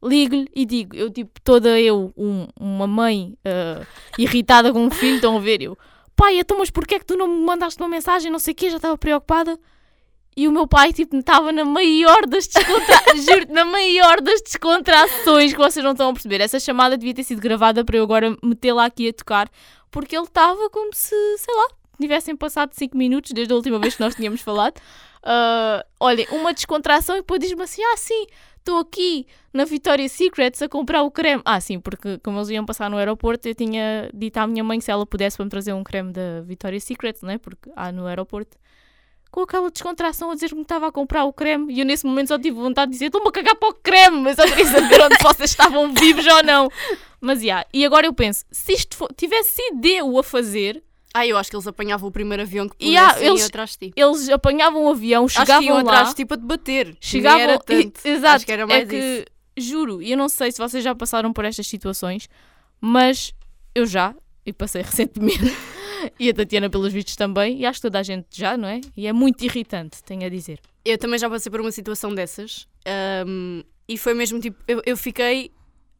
Ligo-lhe 0.02 0.48
e 0.54 0.64
digo, 0.64 0.96
eu 0.96 1.10
tipo, 1.10 1.40
toda 1.42 1.78
eu, 1.78 2.12
um- 2.16 2.46
uma 2.58 2.86
mãe 2.86 3.36
ah, 3.44 3.84
irritada 4.18 4.72
com 4.72 4.84
um 4.84 4.90
filho, 4.90 5.16
estão 5.16 5.36
a 5.36 5.40
ver, 5.40 5.60
eu, 5.60 5.76
pai, 6.16 6.38
então 6.38 6.58
mas 6.58 6.70
porquê 6.70 6.94
é 6.94 6.98
que 6.98 7.04
tu 7.04 7.16
não 7.16 7.26
me 7.26 7.44
mandaste 7.44 7.80
uma 7.82 7.88
mensagem, 7.88 8.30
não 8.30 8.38
sei 8.38 8.52
o 8.52 8.54
quê, 8.56 8.70
já 8.70 8.76
estava 8.76 8.96
preocupada. 8.96 9.58
E 10.36 10.46
o 10.46 10.52
meu 10.52 10.66
pai, 10.66 10.92
tipo, 10.92 11.16
estava 11.16 11.52
na 11.52 11.64
maior 11.64 12.26
das 12.26 12.46
descontrações, 12.46 13.24
juro 13.26 13.46
na 13.52 13.64
maior 13.64 14.20
das 14.20 14.40
descontrações 14.40 15.52
que 15.52 15.58
vocês 15.58 15.84
não 15.84 15.92
estão 15.92 16.10
a 16.10 16.12
perceber. 16.12 16.40
Essa 16.40 16.60
chamada 16.60 16.96
devia 16.96 17.14
ter 17.14 17.24
sido 17.24 17.40
gravada 17.40 17.84
para 17.84 17.96
eu 17.96 18.04
agora 18.04 18.36
metê-la 18.42 18.86
aqui 18.86 19.08
a 19.08 19.12
tocar, 19.12 19.50
porque 19.90 20.16
ele 20.16 20.24
estava 20.24 20.70
como 20.70 20.94
se, 20.94 21.14
sei 21.38 21.54
lá, 21.54 21.68
tivessem 22.00 22.36
passado 22.36 22.72
5 22.72 22.96
minutos 22.96 23.32
desde 23.32 23.52
a 23.52 23.56
última 23.56 23.78
vez 23.78 23.96
que 23.96 24.02
nós 24.02 24.14
tínhamos 24.14 24.40
falado. 24.40 24.80
Ah, 25.22 25.84
olha, 25.98 26.26
uma 26.30 26.52
descontração 26.52 27.16
e 27.16 27.20
depois 27.20 27.40
diz-me 27.40 27.62
assim: 27.62 27.82
ah, 27.82 27.96
sim, 27.96 28.26
estou 28.58 28.78
aqui 28.78 29.26
na 29.52 29.64
Victoria's 29.64 30.12
Secrets 30.12 30.62
a 30.62 30.68
comprar 30.68 31.02
o 31.02 31.10
creme. 31.10 31.42
Ah, 31.44 31.60
sim, 31.60 31.78
porque 31.78 32.18
como 32.18 32.38
eles 32.38 32.48
iam 32.50 32.64
passar 32.64 32.88
no 32.90 32.96
aeroporto, 32.96 33.48
eu 33.48 33.54
tinha 33.54 34.10
dito 34.14 34.38
à 34.38 34.46
minha 34.46 34.64
mãe 34.64 34.80
se 34.80 34.90
ela 34.90 35.04
pudesse 35.04 35.36
para 35.36 35.44
me 35.44 35.50
trazer 35.50 35.72
um 35.72 35.84
creme 35.84 36.12
da 36.12 36.40
Victoria's 36.42 36.84
Secret, 36.84 37.18
não 37.22 37.30
é? 37.30 37.38
Porque 37.38 37.70
há 37.76 37.92
no 37.92 38.06
aeroporto. 38.06 38.56
Com 39.30 39.42
aquela 39.42 39.70
descontração 39.70 40.30
a 40.30 40.34
dizer 40.34 40.48
que 40.48 40.54
me 40.56 40.62
estava 40.62 40.88
a 40.88 40.92
comprar 40.92 41.24
o 41.24 41.32
creme. 41.32 41.72
E 41.72 41.80
eu 41.80 41.86
nesse 41.86 42.04
momento 42.04 42.28
só 42.28 42.38
tive 42.38 42.56
vontade 42.56 42.90
de 42.90 42.96
dizer: 42.96 43.06
estou-me 43.06 43.28
a 43.28 43.32
cagar 43.32 43.54
para 43.54 43.68
o 43.68 43.74
creme, 43.74 44.18
mas 44.22 44.36
eu 44.38 44.44
queria 44.46 44.66
saber 44.66 45.00
onde 45.02 45.16
vocês 45.22 45.50
estavam 45.50 45.92
vivos 45.94 46.26
ou 46.26 46.42
não. 46.42 46.68
Mas, 47.20 47.40
já. 47.42 47.64
E 47.72 47.84
agora 47.84 48.06
eu 48.06 48.12
penso: 48.12 48.44
se 48.50 48.72
isto 48.72 48.96
fo- 48.96 49.08
tivesse 49.16 49.52
sido 49.52 49.86
eu 49.86 50.18
a 50.18 50.22
fazer, 50.24 50.82
Ah, 51.14 51.26
eu 51.26 51.36
acho 51.36 51.48
que 51.50 51.56
eles 51.56 51.66
apanhavam 51.66 52.08
o 52.08 52.12
primeiro 52.12 52.42
avião 52.42 52.68
que 52.68 52.76
pudessem 52.76 53.26
eles- 53.28 53.40
ir 53.42 53.44
atrás 53.46 53.70
de 53.70 53.78
ti. 53.78 53.92
eles 53.96 54.28
apanhavam 54.28 54.84
o 54.84 54.90
avião, 54.90 55.24
Acho 55.26 55.34
que 55.36 55.40
chegavam 55.42 55.64
iam 55.64 55.74
lá. 55.76 55.80
atrás 55.82 56.08
de 56.10 56.14
ti 56.16 56.24
para 56.24 56.36
te 56.36 56.44
bater. 56.44 56.96
chegavam 57.00 57.40
era 57.40 57.58
tanto. 57.58 58.00
e- 58.04 58.08
exato 58.08 58.36
Acho 58.36 58.46
que 58.46 58.52
era 58.52 58.66
mais 58.66 58.82
é 58.82 58.86
que 58.86 58.96
isso. 58.96 59.24
juro 59.70 60.00
e 60.02 60.10
eu 60.12 60.16
não 60.18 60.28
sei 60.28 60.50
se 60.52 60.58
vocês 60.58 60.82
já 60.82 60.94
passaram 60.94 61.32
por 61.32 61.44
estas 61.44 61.66
situações 61.66 62.28
mas 62.80 63.32
eu 63.74 63.86
já 63.86 64.14
e 64.46 64.52
passei 64.52 64.82
recentemente 64.82 65.38
e 66.18 66.30
a 66.30 66.34
Tatiana 66.34 66.70
pelos 66.70 66.92
vistos 66.92 67.16
também 67.16 67.60
e 67.60 67.66
acho 67.66 67.78
que 67.78 67.82
toda 67.82 67.98
a 67.98 68.02
gente 68.02 68.26
já 68.32 68.56
não 68.56 68.68
é 68.68 68.80
e 68.96 69.06
é 69.06 69.12
muito 69.12 69.44
irritante 69.44 70.02
tenho 70.04 70.24
a 70.24 70.28
dizer 70.28 70.60
Eu 70.84 70.98
também 70.98 71.18
já 71.18 71.28
passei 71.28 71.50
por 71.50 71.60
uma 71.60 71.72
situação 71.72 72.14
dessas. 72.14 72.66
ahm, 72.86 73.62
e 73.88 73.98
foi 73.98 74.14
mesmo 74.14 74.38
tipo, 74.38 74.56
eu, 74.68 74.80
eu 74.86 74.96
fiquei 74.96 75.50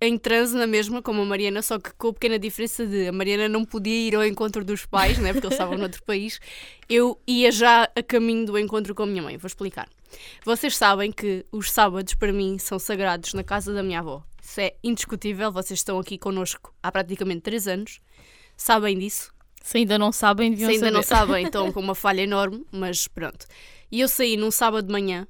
em 0.00 0.16
transe 0.16 0.56
na 0.56 0.66
mesma, 0.66 1.02
como 1.02 1.20
a 1.20 1.24
Mariana, 1.24 1.60
só 1.60 1.78
que 1.78 1.92
com 1.92 2.08
a 2.08 2.12
pequena 2.12 2.38
diferença 2.38 2.86
de 2.86 3.08
a 3.08 3.12
Mariana 3.12 3.48
não 3.48 3.64
podia 3.64 4.08
ir 4.08 4.14
ao 4.14 4.24
encontro 4.24 4.64
dos 4.64 4.86
pais, 4.86 5.18
né, 5.18 5.32
porque 5.32 5.46
eles 5.46 5.54
estavam 5.54 5.76
noutro 5.78 6.02
país. 6.04 6.40
Eu 6.88 7.20
ia 7.26 7.52
já 7.52 7.88
a 7.94 8.02
caminho 8.02 8.46
do 8.46 8.58
encontro 8.58 8.94
com 8.94 9.02
a 9.02 9.06
minha 9.06 9.22
mãe. 9.22 9.36
Vou 9.36 9.46
explicar. 9.46 9.88
Vocês 10.44 10.76
sabem 10.76 11.12
que 11.12 11.44
os 11.52 11.70
sábados 11.70 12.14
para 12.14 12.32
mim 12.32 12.58
são 12.58 12.78
sagrados 12.78 13.34
na 13.34 13.44
casa 13.44 13.74
da 13.74 13.82
minha 13.82 13.98
avó. 13.98 14.22
Isso 14.42 14.60
é 14.60 14.74
indiscutível. 14.82 15.52
Vocês 15.52 15.80
estão 15.80 15.98
aqui 15.98 16.16
connosco 16.16 16.74
há 16.82 16.90
praticamente 16.90 17.42
3 17.42 17.68
anos. 17.68 18.00
Sabem 18.56 18.98
disso. 18.98 19.32
Se 19.62 19.78
ainda 19.78 19.98
não 19.98 20.10
sabem 20.12 20.50
deviam 20.50 20.70
Se 20.70 20.76
ainda 20.76 20.90
não 20.90 21.02
saber. 21.02 21.20
sabem, 21.20 21.44
estão 21.46 21.70
com 21.72 21.80
uma 21.80 21.94
falha 21.94 22.22
enorme, 22.22 22.64
mas 22.72 23.06
pronto. 23.08 23.46
E 23.90 24.00
eu 24.00 24.08
saí 24.08 24.36
num 24.36 24.50
sábado 24.50 24.86
de 24.86 24.92
manhã 24.92 25.26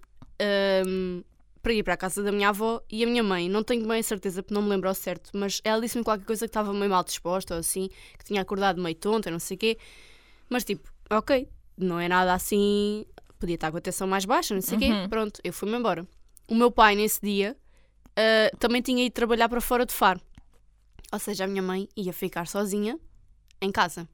hum, 0.87 1.22
para 1.62 1.72
ir 1.72 1.82
para 1.82 1.94
a 1.94 1.96
casa 1.96 2.22
da 2.22 2.32
minha 2.32 2.49
avó 2.50 2.80
e 2.90 3.02
a 3.04 3.06
minha 3.06 3.22
mãe, 3.22 3.49
não 3.49 3.62
tenho 3.62 3.87
bem 3.87 4.00
a 4.00 4.02
certeza 4.02 4.42
porque 4.42 4.54
não 4.54 4.62
me 4.62 4.68
lembro 4.68 4.88
ao 4.88 4.94
certo, 4.94 5.30
mas 5.34 5.60
ela 5.64 5.80
disse-me 5.80 6.04
qualquer 6.04 6.25
coisa 6.25 6.46
que 6.46 6.50
estava 6.50 6.72
meio 6.72 6.90
mal 6.90 7.04
disposta 7.04 7.54
ou 7.54 7.60
assim, 7.60 7.88
que 8.18 8.25
tinha 8.25 8.40
acordado 8.40 8.80
meio 8.80 8.94
tonta, 8.94 9.30
não 9.30 9.38
sei 9.38 9.56
o 9.56 9.58
quê. 9.58 9.78
Mas 10.49 10.64
tipo, 10.64 10.90
ok, 11.10 11.49
não 11.76 11.99
é 11.99 12.08
nada 12.08 12.32
assim, 12.34 13.04
podia 13.38 13.54
estar 13.54 13.70
com 13.70 13.78
a 13.78 13.80
tensão 13.80 14.06
mais 14.06 14.25
baixa, 14.25 14.54
não 14.54 14.62
sei 14.62 14.76
o 14.76 14.80
quê. 14.80 14.90
Uhum. 14.90 15.08
Pronto, 15.08 15.40
eu 15.42 15.52
fui-me 15.52 15.76
embora. 15.76 16.06
O 16.49 16.54
meu 16.54 16.70
pai, 16.70 16.94
nesse 16.96 17.20
dia, 17.22 17.56
ah, 18.16 18.50
também 18.58 18.82
tinha 18.82 19.04
ido 19.04 19.12
trabalhar 19.12 19.49
para 19.49 19.60
fora 19.60 19.87
de 19.87 19.92
Faro. 19.92 20.20
Ou 21.12 21.18
seja, 21.18 21.44
a 21.44 21.46
minha 21.46 21.62
mãe 21.62 21.88
ia 21.96 22.12
ficar 22.12 22.46
sozinha 22.46 22.99
em 23.60 23.72
casa. 23.72 24.08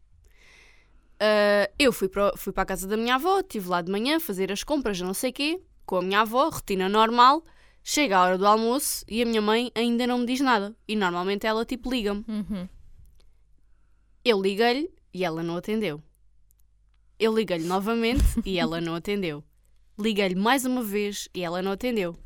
Ah, 1.21 1.71
eu 1.79 1.93
fui 1.93 2.09
para, 2.09 2.37
fui 2.37 2.53
para 2.53 2.63
a 2.63 2.67
casa 2.67 2.87
da 2.87 2.97
minha 2.97 3.15
avó, 3.15 3.41
estive 3.41 3.69
lá 3.69 3.83
de 3.83 3.91
manhã 3.91 4.17
a 4.17 4.21
fazer 4.21 4.53
as 4.53 4.63
compras, 4.63 5.01
não 5.01 5.15
sei 5.15 5.33
quê, 5.33 5.61
com 5.85 5.97
a 5.97 6.03
minha 6.03 6.21
avó, 6.21 6.49
rotina 6.49 6.89
normal. 6.89 7.45
Chega 7.83 8.19
a 8.19 8.25
hora 8.25 8.39
do 8.39 8.47
almoço 8.47 9.05
e 9.09 9.23
a 9.23 9.25
minha 9.25 9.41
mãe 9.41 9.71
ainda 9.73 10.09
não 10.09 10.19
me 10.19 10.27
diz 10.27 10.41
nada. 10.41 10.75
E 10.89 10.97
normalmente 10.97 11.47
ela 11.47 11.65
tipo 11.65 11.89
liga-me. 11.89 12.25
Uhum. 12.27 12.69
Eu 14.25 14.43
liguei-lhe 14.43 14.91
e 15.15 15.25
ela 15.25 15.41
não 15.41 15.57
atendeu. 15.57 16.03
Eu 17.17 17.33
liguei-lhe 17.33 17.65
novamente 17.65 18.25
e 18.45 18.59
ela 18.59 18.81
não 18.81 18.97
atendeu. 18.97 19.45
Liguei-lhe 19.97 20.35
mais 20.35 20.65
uma 20.65 20.83
vez 20.83 21.29
e 21.33 21.45
ela 21.45 21.63
não 21.63 21.73
atendeu. 21.73 22.19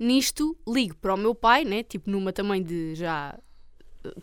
Nisto, 0.00 0.58
ligo 0.66 0.96
para 0.96 1.14
o 1.14 1.16
meu 1.16 1.32
pai, 1.32 1.64
né? 1.64 1.84
Tipo, 1.84 2.10
numa 2.10 2.32
também 2.32 2.60
de 2.60 2.96
já 2.96 3.38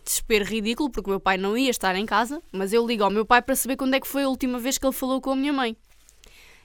desespero 0.04 0.44
ridículo, 0.44 0.90
porque 0.90 1.08
o 1.08 1.12
meu 1.12 1.20
pai 1.20 1.36
não 1.36 1.56
ia 1.56 1.70
estar 1.70 1.94
em 1.96 2.06
casa, 2.06 2.42
mas 2.52 2.72
eu 2.72 2.86
ligo 2.86 3.04
ao 3.04 3.10
meu 3.10 3.24
pai 3.24 3.42
para 3.42 3.54
saber 3.54 3.76
quando 3.76 3.94
é 3.94 4.00
que 4.00 4.06
foi 4.08 4.22
a 4.24 4.28
última 4.28 4.58
vez 4.58 4.78
que 4.78 4.86
ele 4.86 4.92
falou 4.92 5.20
com 5.20 5.30
a 5.30 5.36
minha 5.36 5.52
mãe. 5.52 5.76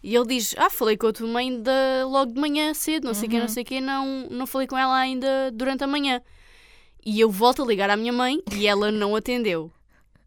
E 0.03 0.15
ele 0.15 0.25
diz: 0.25 0.56
Ah, 0.58 0.70
falei 0.70 0.98
com 0.98 1.08
a 1.08 1.13
tua 1.13 1.27
mãe 1.27 1.62
da- 1.62 2.06
logo 2.08 2.34
de 2.34 2.39
manhã 2.39 2.74
cedo, 2.74 3.06
não 3.06 3.13
sei 3.13 3.27
o 3.27 3.30
quê, 3.30 3.38
não 3.39 3.48
sei 3.48 3.63
o 3.63 3.65
quê, 3.65 3.80
não, 3.82 4.27
não 4.32 4.48
falei 4.48 4.68
com 4.68 4.77
ela 4.77 4.98
ainda 4.98 5.51
durante 5.53 5.84
a 5.84 5.88
manhã. 5.88 6.22
E 7.06 7.20
eu 7.20 7.30
volto 7.30 7.62
a 7.63 7.65
ligar 7.65 7.89
à 7.89 7.96
minha 7.98 8.13
mãe 8.13 8.41
e 8.56 8.65
ela 8.68 8.91
não 8.91 9.15
atendeu. 9.15 9.72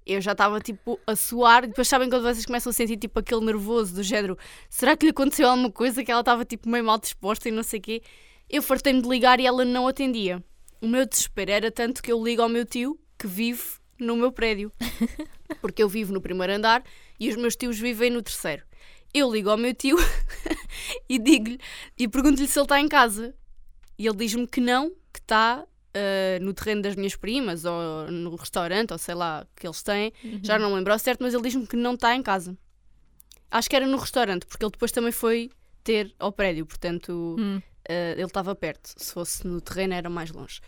Eu 0.07 0.21
já 0.21 0.33
estava 0.33 0.61
tipo 0.61 1.01
a 1.07 1.17
suar, 1.17 1.67
depois 1.67 1.89
sabem 1.89 2.11
quando 2.11 2.23
vocês 2.23 2.45
começam 2.45 2.69
a 2.71 2.73
sentir 2.75 2.97
tipo 2.99 3.19
aquele 3.19 3.45
nervoso 3.45 3.95
do 3.95 4.03
género: 4.03 4.37
será 4.69 4.97
que 4.97 5.07
lhe 5.07 5.11
aconteceu 5.11 5.49
alguma 5.49 5.73
coisa 5.73 6.05
que 6.05 6.11
ela 6.11 6.21
estava 6.21 6.45
tipo 6.45 6.69
meio 6.69 6.85
mal 6.85 6.99
disposta 6.99 7.49
e 7.49 7.53
não 7.53 7.63
sei 7.63 7.79
o 7.81 7.83
quê? 7.83 8.03
Eu 8.51 8.63
fartei-me 8.63 9.01
de 9.03 9.09
ligar 9.09 9.41
e 9.41 9.47
ela 9.47 9.65
não 9.65 9.89
atendia. 9.89 10.45
O 10.85 10.87
meu 10.87 11.07
desespero 11.07 11.51
era 11.51 11.71
tanto 11.71 12.03
que 12.03 12.13
eu 12.13 12.23
ligo 12.23 12.43
ao 12.43 12.49
meu 12.51 12.67
tio 12.67 13.01
que 13.19 13.27
vive 13.27 13.63
no 13.99 14.17
meu 14.17 14.31
prédio. 14.31 14.71
Porque 15.63 15.83
eu 15.83 15.89
vivo 15.89 16.13
no 16.13 16.21
primeiro 16.21 16.53
andar 16.53 16.85
e 17.19 17.31
os 17.31 17.37
meus 17.37 17.57
tios 17.57 17.79
vivem 17.79 18.11
no 18.11 18.21
terceiro. 18.21 18.63
Eu 19.15 19.33
ligo 19.33 19.49
ao 19.49 19.57
meu 19.57 19.73
tio 19.73 19.97
e 21.09 21.19
digo-lhe 21.19 21.59
e 21.99 22.07
pergunto-lhe 22.07 22.47
se 22.47 22.59
ele 22.59 22.67
está 22.67 22.79
em 22.79 22.87
casa. 22.87 23.35
E 23.99 24.07
ele 24.07 24.19
diz-me 24.19 24.47
que 24.47 24.61
não, 24.61 24.91
que 25.11 25.21
está 25.21 25.65
ah, 25.95 26.39
no 26.43 26.53
terreno 26.53 26.83
das 26.83 26.97
minhas 26.97 27.17
primas 27.17 27.65
ou 27.65 28.11
no 28.11 28.37
restaurante 28.37 28.93
ou 28.93 28.99
sei 28.99 29.15
lá 29.15 29.47
que 29.57 29.67
eles 29.67 29.83
têm. 29.83 30.13
Já 30.43 30.59
não 30.59 30.69
me 30.69 30.77
lembro 30.77 30.93
ao 30.93 30.99
certo, 30.99 31.23
mas 31.23 31.33
ele 31.33 31.45
diz-me 31.45 31.67
que 31.67 31.77
não 31.77 31.95
está 31.95 32.15
em 32.15 32.23
casa. 32.23 32.59
Acho 33.51 33.71
que 33.71 33.77
era 33.77 33.87
no 33.87 33.97
restaurante, 33.97 34.45
porque 34.45 34.63
ele 34.63 34.73
depois 34.73 34.93
também 34.93 35.13
foi 35.13 35.51
ter 35.83 36.15
ao 36.19 36.31
prédio, 36.31 36.67
portanto 36.67 37.37
Hum. 37.39 37.63
Uh, 37.89 38.13
ele 38.13 38.25
estava 38.25 38.55
perto. 38.55 38.95
Se 38.97 39.13
fosse 39.13 39.47
no 39.47 39.61
terreno, 39.61 39.95
era 39.95 40.09
mais 40.09 40.31
longe. 40.31 40.61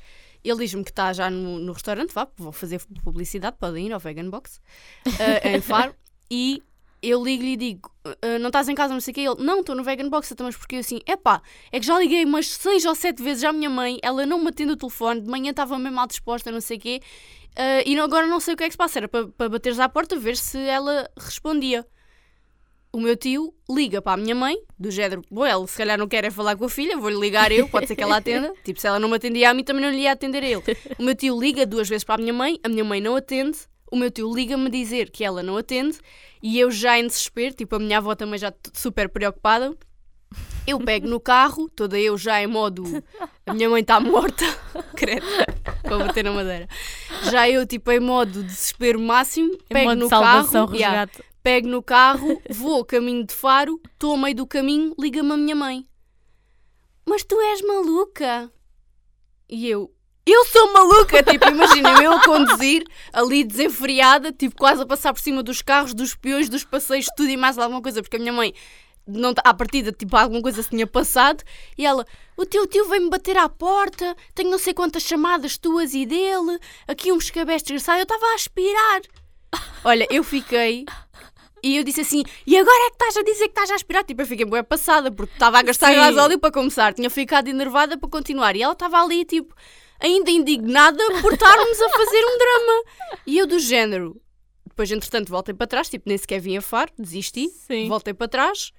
Ele 0.44 0.58
diz-me 0.58 0.85
que 0.85 0.90
está 0.90 1.12
já 1.12 1.30
no, 1.30 1.58
no 1.58 1.73
restaurante. 1.73 2.12
Vá, 2.12 2.28
vou 2.37 2.52
fazer 2.52 2.80
publicidade. 3.02 3.56
Podem 3.58 3.87
ir 3.87 3.92
ao 3.92 3.99
Vegan 3.99 4.28
Box 4.28 4.61
uh, 5.06 5.49
em 5.49 5.61
Faro. 5.61 5.94
E 6.28 6.61
eu 7.00 7.23
ligo-lhe 7.23 7.52
e 7.52 7.56
digo: 7.56 7.88
"Uh, 8.04 8.37
Não 8.40 8.49
estás 8.49 8.68
em 8.68 8.75
casa, 8.75 8.92
não 8.92 9.00
sei 9.00 9.12
o 9.12 9.14
quê. 9.14 9.20
Ele: 9.20 9.44
Não, 9.44 9.61
estou 9.61 9.76
no 9.76 9.85
Vegan 9.85 10.08
Box. 10.08 10.32
Então, 10.32 10.44
mas 10.44 10.56
porque 10.56 10.75
eu 10.75 10.80
assim: 10.80 10.99
Epá, 11.06 11.40
é 11.70 11.78
que 11.78 11.87
já 11.87 11.96
liguei 11.96 12.25
umas 12.25 12.49
seis 12.49 12.85
ou 12.85 12.96
sete 12.96 13.23
vezes 13.23 13.44
à 13.44 13.52
minha 13.52 13.70
mãe. 13.70 14.00
Ela 14.02 14.26
não 14.26 14.40
me 14.40 14.49
atende 14.49 14.73
o 14.73 14.76
telefone. 14.76 15.20
De 15.20 15.30
manhã 15.30 15.50
estava 15.50 15.78
mesmo 15.78 15.94
mal 15.94 16.08
disposta, 16.08 16.50
não 16.50 16.61
sei 16.61 16.78
o 16.78 16.80
quê. 16.80 17.00
E 17.87 17.96
agora 18.00 18.26
não 18.26 18.40
sei 18.40 18.54
o 18.54 18.56
que 18.56 18.64
é 18.64 18.66
que 18.66 18.73
se 18.73 18.76
passa. 18.76 18.99
Era 18.99 19.06
para, 19.06 19.28
para 19.28 19.49
bateres 19.49 19.78
à 19.78 19.88
porta 19.88 20.18
ver 20.18 20.37
se 20.37 20.58
ela 20.58 21.08
respondia 21.16 21.87
o 22.96 23.00
meu 23.00 23.14
tio 23.14 23.52
liga 23.68 24.00
para 24.00 24.14
a 24.14 24.16
minha 24.16 24.34
mãe, 24.34 24.56
do 24.78 24.90
género, 24.90 25.20
bom, 25.30 25.44
ela 25.44 25.66
se 25.66 25.76
calhar 25.76 25.98
não 25.98 26.08
quer 26.08 26.24
é 26.24 26.30
falar 26.30 26.56
com 26.56 26.64
a 26.64 26.68
filha, 26.70 26.96
vou-lhe 26.96 27.20
ligar 27.20 27.52
eu, 27.52 27.68
pode 27.68 27.86
ser 27.86 27.94
que 27.94 28.02
ela 28.02 28.16
atenda. 28.16 28.54
tipo, 28.64 28.80
se 28.80 28.86
ela 28.86 28.98
não 28.98 29.06
me 29.06 29.16
atendia 29.16 29.50
a 29.50 29.54
mim, 29.54 29.62
também 29.62 29.82
não 29.82 29.90
lhe 29.90 29.98
ia 29.98 30.12
atender 30.12 30.42
a 30.42 30.46
ele. 30.46 30.62
O 30.98 31.02
meu 31.02 31.14
tio 31.14 31.38
liga 31.38 31.66
duas 31.66 31.90
vezes 31.90 32.04
para 32.04 32.14
a 32.14 32.18
minha 32.18 32.32
mãe, 32.32 32.58
a 32.64 32.70
minha 32.70 32.82
mãe 32.82 32.98
não 32.98 33.14
atende, 33.14 33.58
o 33.92 33.96
meu 33.96 34.10
tio 34.10 34.34
liga-me 34.34 34.70
dizer 34.70 35.10
que 35.10 35.22
ela 35.22 35.42
não 35.42 35.58
atende, 35.58 35.98
e 36.42 36.58
eu 36.58 36.70
já 36.70 36.98
em 36.98 37.06
desespero, 37.06 37.54
tipo, 37.54 37.76
a 37.76 37.78
minha 37.78 37.98
avó 37.98 38.14
também 38.14 38.38
já 38.38 38.50
super 38.72 39.10
preocupada. 39.10 39.76
Eu 40.66 40.80
pego 40.80 41.06
no 41.06 41.20
carro, 41.20 41.68
toda 41.68 41.98
eu 41.98 42.16
já 42.16 42.42
em 42.42 42.46
modo. 42.46 42.82
A 43.44 43.52
minha 43.52 43.68
mãe 43.68 43.82
está 43.82 44.00
morta, 44.00 44.44
credo, 44.96 45.26
para 45.82 45.98
bater 45.98 46.24
na 46.24 46.32
madeira. 46.32 46.66
Já 47.30 47.46
eu, 47.46 47.66
tipo, 47.66 47.92
em 47.92 48.00
modo 48.00 48.42
desespero 48.42 48.98
máximo, 48.98 49.52
Em 49.70 49.74
pego 49.74 49.94
no 49.94 50.08
carro. 50.08 50.74
yeah. 50.74 51.08
Pego 51.46 51.68
no 51.68 51.80
carro, 51.80 52.42
vou 52.50 52.84
caminho 52.84 53.24
de 53.24 53.32
Faro, 53.32 53.80
estou 53.92 54.14
a 54.14 54.18
meio 54.18 54.34
do 54.34 54.48
caminho, 54.48 54.92
liga-me 54.98 55.30
a 55.30 55.36
minha 55.36 55.54
mãe. 55.54 55.86
Mas 57.08 57.22
tu 57.22 57.40
és 57.40 57.62
maluca? 57.62 58.50
E 59.48 59.68
eu, 59.68 59.94
eu 60.26 60.44
sou 60.46 60.72
maluca! 60.72 61.22
Tipo, 61.22 61.48
imaginem 61.48 62.02
eu 62.02 62.14
a 62.14 62.24
conduzir, 62.24 62.82
ali 63.12 63.44
desenfreada, 63.44 64.32
tipo, 64.32 64.56
quase 64.56 64.82
a 64.82 64.86
passar 64.86 65.12
por 65.12 65.20
cima 65.20 65.40
dos 65.40 65.62
carros, 65.62 65.94
dos 65.94 66.16
peões, 66.16 66.48
dos 66.48 66.64
passeios, 66.64 67.06
tudo 67.16 67.28
e 67.28 67.36
mais 67.36 67.56
alguma 67.58 67.80
coisa, 67.80 68.02
porque 68.02 68.16
a 68.16 68.18
minha 68.18 68.32
mãe, 68.32 68.52
não, 69.06 69.32
à 69.44 69.54
partida, 69.54 69.92
tipo, 69.92 70.16
alguma 70.16 70.42
coisa 70.42 70.60
se 70.64 70.70
tinha 70.70 70.84
passado, 70.84 71.44
e 71.78 71.86
ela, 71.86 72.04
o 72.36 72.44
teu 72.44 72.66
tio 72.66 72.88
veio-me 72.88 73.08
bater 73.08 73.36
à 73.36 73.48
porta, 73.48 74.16
tenho 74.34 74.50
não 74.50 74.58
sei 74.58 74.74
quantas 74.74 75.04
chamadas 75.04 75.56
tuas 75.56 75.94
e 75.94 76.04
dele, 76.06 76.58
aqui 76.88 77.12
uns 77.12 77.30
cabestos 77.30 77.70
desgraçados, 77.70 78.00
eu 78.00 78.02
estava 78.02 78.32
a 78.32 78.34
aspirar. 78.34 79.02
Olha, 79.84 80.06
eu 80.10 80.24
fiquei 80.24 80.84
E 81.62 81.76
eu 81.76 81.84
disse 81.84 82.02
assim, 82.02 82.22
e 82.46 82.56
agora 82.56 82.86
é 82.86 82.90
que 82.90 82.94
estás 82.94 83.16
a 83.16 83.22
dizer 83.22 83.44
que 83.44 83.50
estás 83.50 83.70
a 83.70 83.75
aspirar? 83.75 84.04
Tipo, 84.04 84.22
eu 84.22 84.26
fiquei 84.26 84.44
bem 84.44 84.62
passada, 84.62 85.10
porque 85.10 85.32
estava 85.32 85.58
a 85.58 85.62
gastar 85.62 85.88
Sim. 85.88 85.96
gasóleo 85.96 86.38
para 86.38 86.52
começar. 86.52 86.94
Tinha 86.94 87.10
ficado 87.10 87.48
enervada 87.48 87.96
para 87.96 88.08
continuar. 88.08 88.54
E 88.54 88.62
ela 88.62 88.72
estava 88.75 89.02
ali, 89.02 89.25
tipo, 89.25 89.54
ainda 89.98 90.30
indignada 90.30 91.02
por 91.20 91.32
estarmos 91.32 91.80
a 91.80 91.88
fazer 91.90 92.25
um 92.25 92.38
drama. 92.38 92.82
E 93.26 93.38
eu 93.38 93.46
do 93.46 93.58
género. 93.58 94.20
Depois, 94.66 94.90
entretanto, 94.90 95.30
voltei 95.30 95.54
para 95.54 95.66
trás, 95.66 95.88
tipo, 95.88 96.08
nem 96.08 96.18
sequer 96.18 96.38
vim 96.38 96.56
a 96.58 96.60
faro, 96.60 96.92
desisti. 96.98 97.48
Sim. 97.48 97.88
Voltei 97.88 98.12
para 98.12 98.28
trás. 98.28 98.72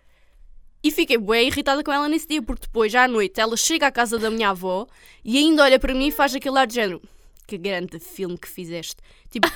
E 0.83 0.91
fiquei 0.91 1.17
bem 1.17 1.47
irritada 1.47 1.83
com 1.83 1.91
ela 1.91 2.07
nesse 2.07 2.27
dia, 2.27 2.41
porque 2.41 2.67
depois, 2.67 2.93
à 2.93 3.07
noite, 3.07 3.41
ela 3.41 3.57
chega 3.57 3.87
à 3.87 3.91
casa 3.91 4.19
da 4.19 4.29
minha 4.29 4.49
avó 4.51 4.85
e 5.25 5.37
ainda 5.37 5.63
olha 5.63 5.79
para 5.79 5.93
mim 5.93 6.07
e 6.07 6.11
faz 6.11 6.35
aquele 6.35 6.57
ar 6.59 6.67
de 6.67 6.75
género. 6.75 7.01
Que 7.47 7.57
grande 7.57 7.99
filme 7.99 8.37
que 8.37 8.47
fizeste. 8.47 8.97
Tipo, 9.29 9.51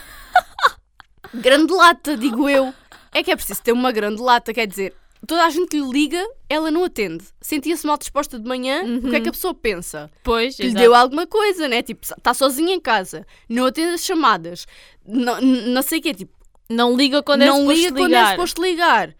grande 1.36 1.72
lata, 1.74 2.18
digo 2.18 2.50
eu. 2.50 2.74
É 3.14 3.24
que 3.24 3.32
é 3.32 3.36
preciso 3.36 3.62
ter 3.62 3.72
uma 3.72 3.92
grande 3.92 4.22
lata, 4.22 4.54
quer 4.54 4.66
dizer, 4.68 4.94
toda 5.28 5.46
a 5.46 5.50
gente 5.50 5.78
lhe 5.78 5.92
liga, 5.92 6.26
ela 6.50 6.72
não 6.72 6.84
atende. 6.84 7.26
Sentia-se 7.42 7.86
mal 7.86 7.98
disposta 7.98 8.40
de 8.40 8.48
manhã, 8.48 8.84
o 8.84 9.10
que 9.10 9.16
é 9.16 9.20
que 9.20 9.30
a 9.30 9.32
pessoa 9.32 9.54
pensa? 9.54 10.10
Pois, 10.24 10.56
Que 10.56 10.64
lhe 10.64 10.74
deu 10.74 10.96
alguma 10.96 11.28
coisa, 11.28 11.68
né? 11.68 11.82
Tipo, 11.82 12.02
está 12.04 12.34
sozinha 12.34 12.74
em 12.74 12.80
casa, 12.80 13.26
não 13.50 13.66
atende 13.66 13.96
as 13.96 14.06
chamadas, 14.06 14.66
não, 15.06 15.42
não 15.42 15.82
sei 15.82 16.00
o 16.00 16.02
quê, 16.02 16.14
tipo, 16.14 16.34
Não 16.70 16.96
liga 16.96 17.22
quando 17.22 17.42
é 17.42 17.48
não 17.48 17.58
suposto 17.60 17.76
liga 17.76 17.96
quando 17.96 18.14
é 18.14 18.32
suposto 18.32 18.62
ligar. 18.64 19.16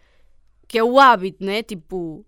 Que 0.66 0.78
é 0.78 0.84
o 0.84 0.98
hábito, 0.98 1.44
né? 1.44 1.62
Tipo, 1.62 2.24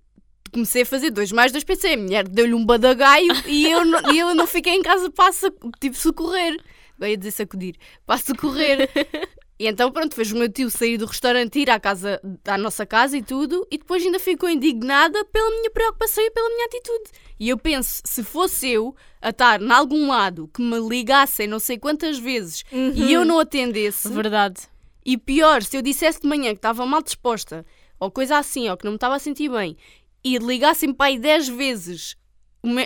comecei 0.53 0.83
a 0.83 0.87
fazer 0.87 1.11
dois 1.11 1.33
mais 1.33 1.51
dois, 1.51 1.65
pensei, 1.65 1.95
a 1.95 1.97
mulher 1.97 2.29
deu-lhe 2.29 2.55
um 2.55 2.65
badagaio 2.65 3.33
e 3.47 3.71
eu 3.71 3.85
não, 3.85 4.13
e 4.13 4.19
eu 4.19 4.35
não 4.35 4.47
fiquei 4.47 4.75
em 4.75 4.83
casa 4.83 5.11
para 5.11 5.33
tipo, 5.81 5.97
socorrer. 5.97 6.57
Ia 7.01 7.17
dizer 7.17 7.33
sacudir, 7.33 7.75
para 8.07 8.19
socorrer. 8.19 8.89
E 9.59 9.69
então, 9.69 9.91
pronto, 9.93 10.15
fez 10.17 10.33
o 10.33 10.37
meu 10.37 10.51
tio 10.51 10.69
sair 10.69 10.99
do 10.99 11.07
restaurante, 11.07 11.61
ir 11.61 11.71
à, 11.71 11.79
casa, 11.79 12.21
à 12.45 12.59
nossa 12.59 12.85
casa 12.85 13.17
e 13.17 13.23
tudo, 13.23 13.67
e 13.71 13.79
depois 13.79 14.05
ainda 14.05 14.19
ficou 14.19 14.49
indignada 14.49 15.25
pela 15.27 15.51
minha 15.51 15.71
preocupação 15.71 16.25
e 16.25 16.31
pela 16.31 16.49
minha 16.49 16.67
atitude. 16.67 17.11
E 17.39 17.49
eu 17.49 17.57
penso, 17.57 18.03
se 18.05 18.25
fosse 18.25 18.69
eu 18.69 18.97
a 19.23 19.31
estar 19.31 19.63
em 19.63 19.71
algum 19.71 20.09
lado 20.09 20.51
que 20.53 20.61
me 20.61 20.79
ligassem 20.81 21.47
não 21.47 21.61
sei 21.61 21.79
quantas 21.79 22.19
vezes 22.19 22.65
e 22.73 23.13
eu 23.13 23.25
não 23.25 23.39
atendesse, 23.39 24.09
Verdade. 24.09 24.63
e 25.05 25.17
pior, 25.17 25.63
se 25.63 25.77
eu 25.77 25.83
dissesse 25.83 26.21
de 26.21 26.29
manhã 26.29 26.51
que 26.51 26.59
estava 26.59 26.85
mal 26.85 27.03
disposta, 27.03 27.65
ou 28.01 28.11
coisa 28.11 28.39
assim, 28.39 28.69
ou 28.69 28.77
que 28.77 28.85
não 28.85 28.93
me 28.93 28.97
estava 28.97 29.15
a 29.15 29.21
sentir 29.21 29.49
bem, 29.49 29.77
e 30.25 30.37
ligassem 30.39 30.95
aí 30.99 31.19
10 31.19 31.49
vezes 31.49 32.17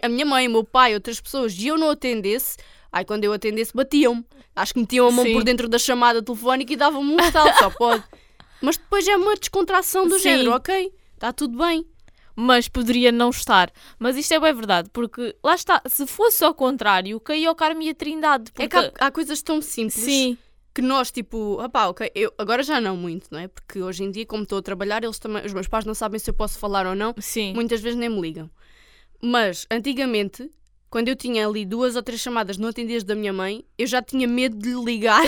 a 0.03 0.09
minha 0.09 0.27
mãe, 0.27 0.49
o 0.49 0.51
meu 0.51 0.65
pai, 0.65 0.95
outras 0.95 1.21
pessoas, 1.21 1.55
e 1.57 1.69
eu 1.69 1.79
não 1.79 1.91
atendesse, 1.91 2.57
aí 2.93 3.05
quando 3.05 3.25
eu 3.25 3.33
atendesse 3.33 3.73
batiam-me. 3.75 4.25
Acho 4.55 4.75
que 4.75 4.81
metiam 4.81 5.09
a 5.09 5.11
mão 5.11 5.25
Sim. 5.25 5.35
por 5.35 5.45
dentro 5.45 5.69
da 5.69 5.79
chamada 5.79 6.23
telefónica 6.23 6.73
e 6.73 6.77
davam-me 6.77 7.13
um 7.13 7.21
estalo, 7.21 7.53
só 7.59 7.71
pode. 7.71 8.03
Mas 8.61 8.77
depois 8.77 9.07
é 9.07 9.17
uma 9.17 9.37
descontração 9.37 10.07
do 10.09 10.17
Sim. 10.17 10.23
género, 10.23 10.53
ok, 10.53 10.93
está 11.15 11.33
tudo 11.33 11.57
bem. 11.57 11.87
Mas 12.35 12.69
poderia 12.69 13.11
não 13.11 13.31
estar. 13.31 13.71
Mas 13.99 14.17
isto 14.17 14.33
é 14.33 14.39
bem 14.39 14.55
verdade, 14.55 14.89
porque 14.93 15.35
lá 15.43 15.55
está, 15.55 15.83
se 15.87 16.07
fosse 16.07 16.45
ao 16.45 16.55
contrário, 16.55 17.19
caía 17.19 17.51
o 17.51 17.55
Carmo 17.55 17.83
e 17.83 17.91
a 17.91 17.95
Trindade. 17.95 18.53
É 18.55 18.69
Porque... 18.69 18.69
que 18.69 18.77
há, 18.77 19.07
há 19.07 19.11
coisas 19.11 19.43
tão 19.43 19.61
simples 19.61 20.05
Sim, 20.05 20.39
que 20.73 20.81
nós, 20.81 21.11
tipo, 21.11 21.61
opá, 21.61 21.89
ok, 21.89 22.09
eu 22.15 22.33
agora 22.39 22.63
já 22.63 22.81
não 22.81 22.97
muito, 22.97 23.27
não 23.33 23.41
é? 23.41 23.49
Porque 23.49 23.83
hoje 23.83 24.05
em 24.05 24.11
dia, 24.13 24.25
como 24.25 24.45
estou 24.45 24.59
a 24.59 24.63
trabalhar, 24.63 25.03
eles 25.03 25.19
também, 25.19 25.45
os 25.45 25.53
meus 25.53 25.67
pais 25.67 25.85
não 25.85 25.95
sabem 25.95 26.21
se 26.21 26.31
eu 26.31 26.35
posso 26.35 26.57
falar 26.57 26.87
ou 26.87 26.95
não, 26.95 27.13
sim. 27.19 27.53
muitas 27.53 27.81
vezes 27.81 27.99
nem 27.99 28.09
me 28.09 28.21
ligam. 28.21 28.49
Mas 29.21 29.67
antigamente, 29.69 30.49
quando 30.91 31.09
eu 31.09 31.17
tinha 31.17 31.47
ali 31.47 31.65
duas 31.65 31.97
ou 31.97 32.03
três 32.03 32.21
chamadas 32.21 32.57
não 32.57 32.69
atendidas 32.69 33.05
da 33.05 33.15
minha 33.15 33.33
mãe, 33.33 33.65
eu 33.77 33.87
já 33.87 34.01
tinha 34.03 34.27
medo 34.27 34.57
de 34.57 34.71
lhe 34.71 34.85
ligar 34.85 35.23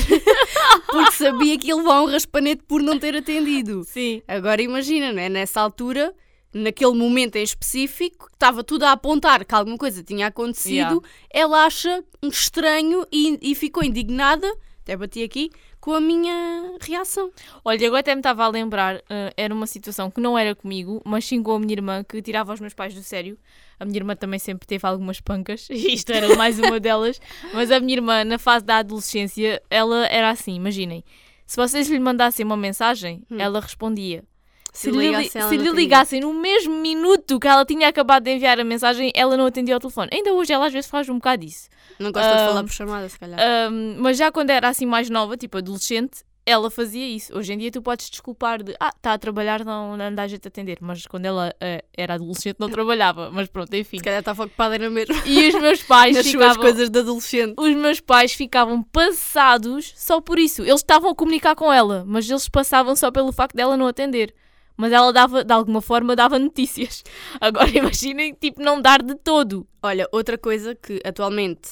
porque 0.90 1.12
sabia 1.12 1.58
que 1.58 1.68
ia 1.68 1.76
levar 1.76 2.02
um 2.02 2.06
raspanete 2.06 2.62
por 2.66 2.82
não 2.82 2.98
ter 2.98 3.14
atendido. 3.16 3.84
Sim. 3.84 4.22
Agora 4.26 4.62
imagina, 4.62 5.12
não 5.12 5.20
é? 5.20 5.28
Nessa 5.28 5.60
altura, 5.60 6.14
naquele 6.52 6.94
momento 6.94 7.36
em 7.36 7.42
específico, 7.42 8.28
estava 8.32 8.64
tudo 8.64 8.84
a 8.84 8.92
apontar 8.92 9.44
que 9.44 9.54
alguma 9.54 9.76
coisa 9.76 10.02
tinha 10.02 10.26
acontecido, 10.28 10.70
Yeah. 10.70 11.00
ela 11.30 11.64
acha 11.64 12.02
um 12.22 12.28
estranho 12.28 13.06
e, 13.12 13.38
e 13.42 13.54
ficou 13.54 13.84
indignada, 13.84 14.50
até 14.82 14.96
bati 14.96 15.22
aqui, 15.22 15.50
com 15.80 15.92
a 15.92 16.00
minha 16.00 16.76
reação. 16.80 17.32
Olha, 17.64 17.86
agora 17.86 18.00
até 18.00 18.14
me 18.14 18.20
estava 18.20 18.44
a 18.44 18.48
lembrar, 18.48 18.96
eh, 19.08 19.32
era 19.36 19.54
uma 19.54 19.66
situação 19.66 20.10
que 20.10 20.20
não 20.20 20.38
era 20.38 20.54
comigo, 20.54 21.00
mas 21.04 21.24
sim 21.24 21.42
com 21.42 21.52
a 21.52 21.58
minha 21.58 21.72
irmã, 21.72 22.04
que 22.04 22.20
tirava 22.20 22.52
os 22.52 22.60
meus 22.60 22.74
pais 22.74 22.94
do 22.94 23.02
sério. 23.02 23.38
A 23.78 23.84
minha 23.84 23.96
irmã 23.96 24.14
também 24.14 24.38
sempre 24.38 24.66
teve 24.66 24.86
algumas 24.86 25.20
pancas, 25.20 25.68
e 25.70 25.94
isto 25.94 26.12
era 26.12 26.36
mais 26.36 26.58
uma 26.58 26.78
delas. 26.78 27.20
Mas 27.54 27.70
a 27.70 27.80
minha 27.80 27.94
irmã, 27.94 28.24
na 28.24 28.38
fase 28.38 28.64
da 28.64 28.78
adolescência, 28.78 29.62
ela 29.70 30.06
era 30.06 30.30
assim, 30.30 30.54
imaginem. 30.54 31.02
Se 31.46 31.56
vocês 31.56 31.88
lhe 31.88 31.98
mandassem 31.98 32.46
uma 32.46 32.56
mensagem, 32.56 33.22
ela 33.36 33.58
respondia. 33.58 34.22
Se, 34.72 34.82
Se 34.82 34.90
lhe, 34.90 34.98
ligasse, 35.10 35.48
se 35.48 35.56
lhe 35.56 35.70
ligassem 35.70 36.20
no 36.20 36.32
mesmo 36.32 36.74
minuto 36.76 37.38
que 37.40 37.48
ela 37.48 37.64
tinha 37.64 37.88
acabado 37.88 38.24
de 38.24 38.30
enviar 38.34 38.58
a 38.60 38.64
mensagem, 38.64 39.10
ela 39.14 39.36
não 39.36 39.46
atendia 39.46 39.74
ao 39.74 39.80
telefone. 39.80 40.08
Ainda 40.12 40.32
hoje 40.32 40.52
ela 40.52 40.66
às 40.66 40.72
vezes 40.72 40.88
faz 40.88 41.08
um 41.08 41.14
bocado 41.14 41.44
isso. 41.44 41.68
Não 41.98 42.12
gosta 42.12 42.28
de 42.30 42.42
Ah, 42.42 42.46
falar 42.46 42.62
por 42.62 42.72
chamada, 42.72 43.08
se 43.08 43.18
calhar. 43.18 43.38
Um, 43.70 43.96
mas 43.98 44.16
já 44.16 44.30
quando 44.30 44.50
era 44.50 44.68
assim 44.68 44.86
mais 44.86 45.10
nova, 45.10 45.36
tipo 45.36 45.58
adolescente, 45.58 46.22
ela 46.46 46.70
fazia 46.70 47.06
isso. 47.06 47.36
Hoje 47.36 47.52
em 47.52 47.58
dia 47.58 47.70
tu 47.70 47.82
podes 47.82 48.08
desculpar 48.08 48.62
de 48.62 48.74
ah, 48.80 48.92
está 48.96 49.12
a 49.12 49.18
trabalhar, 49.18 49.64
não, 49.64 49.96
não 49.96 50.14
dá 50.14 50.26
jeito 50.26 50.42
de 50.42 50.48
atender. 50.48 50.78
Mas 50.80 51.06
quando 51.06 51.26
ela 51.26 51.54
eh, 51.60 51.84
era 51.96 52.14
adolescente 52.14 52.56
não 52.58 52.70
trabalhava. 52.70 53.30
Mas 53.30 53.48
pronto, 53.48 53.74
enfim. 53.74 53.98
se 53.98 54.04
calhar 54.04 54.20
estava 54.20 54.44
ocupada 54.44 54.78
na 54.78 54.88
mesma. 54.88 55.14
E 55.26 55.48
os 55.48 55.54
meus 55.60 55.82
pais 55.82 56.14
nas 56.16 56.24
suas 56.26 56.32
ficavam, 56.42 56.62
coisas 56.62 56.88
de 56.88 56.98
adolescente. 56.98 57.54
os 57.56 57.74
meus 57.74 58.00
pais 58.00 58.32
ficavam 58.32 58.82
passados 58.82 59.92
só 59.96 60.20
por 60.20 60.38
isso. 60.38 60.62
Eles 60.62 60.76
estavam 60.80 61.10
a 61.10 61.14
comunicar 61.14 61.54
com 61.54 61.72
ela, 61.72 62.04
mas 62.06 62.28
eles 62.28 62.48
passavam 62.48 62.96
só 62.96 63.10
pelo 63.10 63.32
facto 63.32 63.54
dela 63.54 63.76
não 63.76 63.86
atender. 63.86 64.34
Mas 64.80 64.92
ela 64.92 65.12
dava, 65.12 65.44
de 65.44 65.52
alguma 65.52 65.80
forma, 65.82 66.16
dava 66.16 66.38
notícias. 66.38 67.04
Agora 67.40 67.68
imaginem, 67.70 68.34
tipo, 68.34 68.62
não 68.62 68.80
dar 68.80 69.02
de 69.02 69.14
todo. 69.14 69.66
Olha, 69.82 70.08
outra 70.10 70.38
coisa 70.38 70.74
que 70.74 71.00
atualmente, 71.04 71.68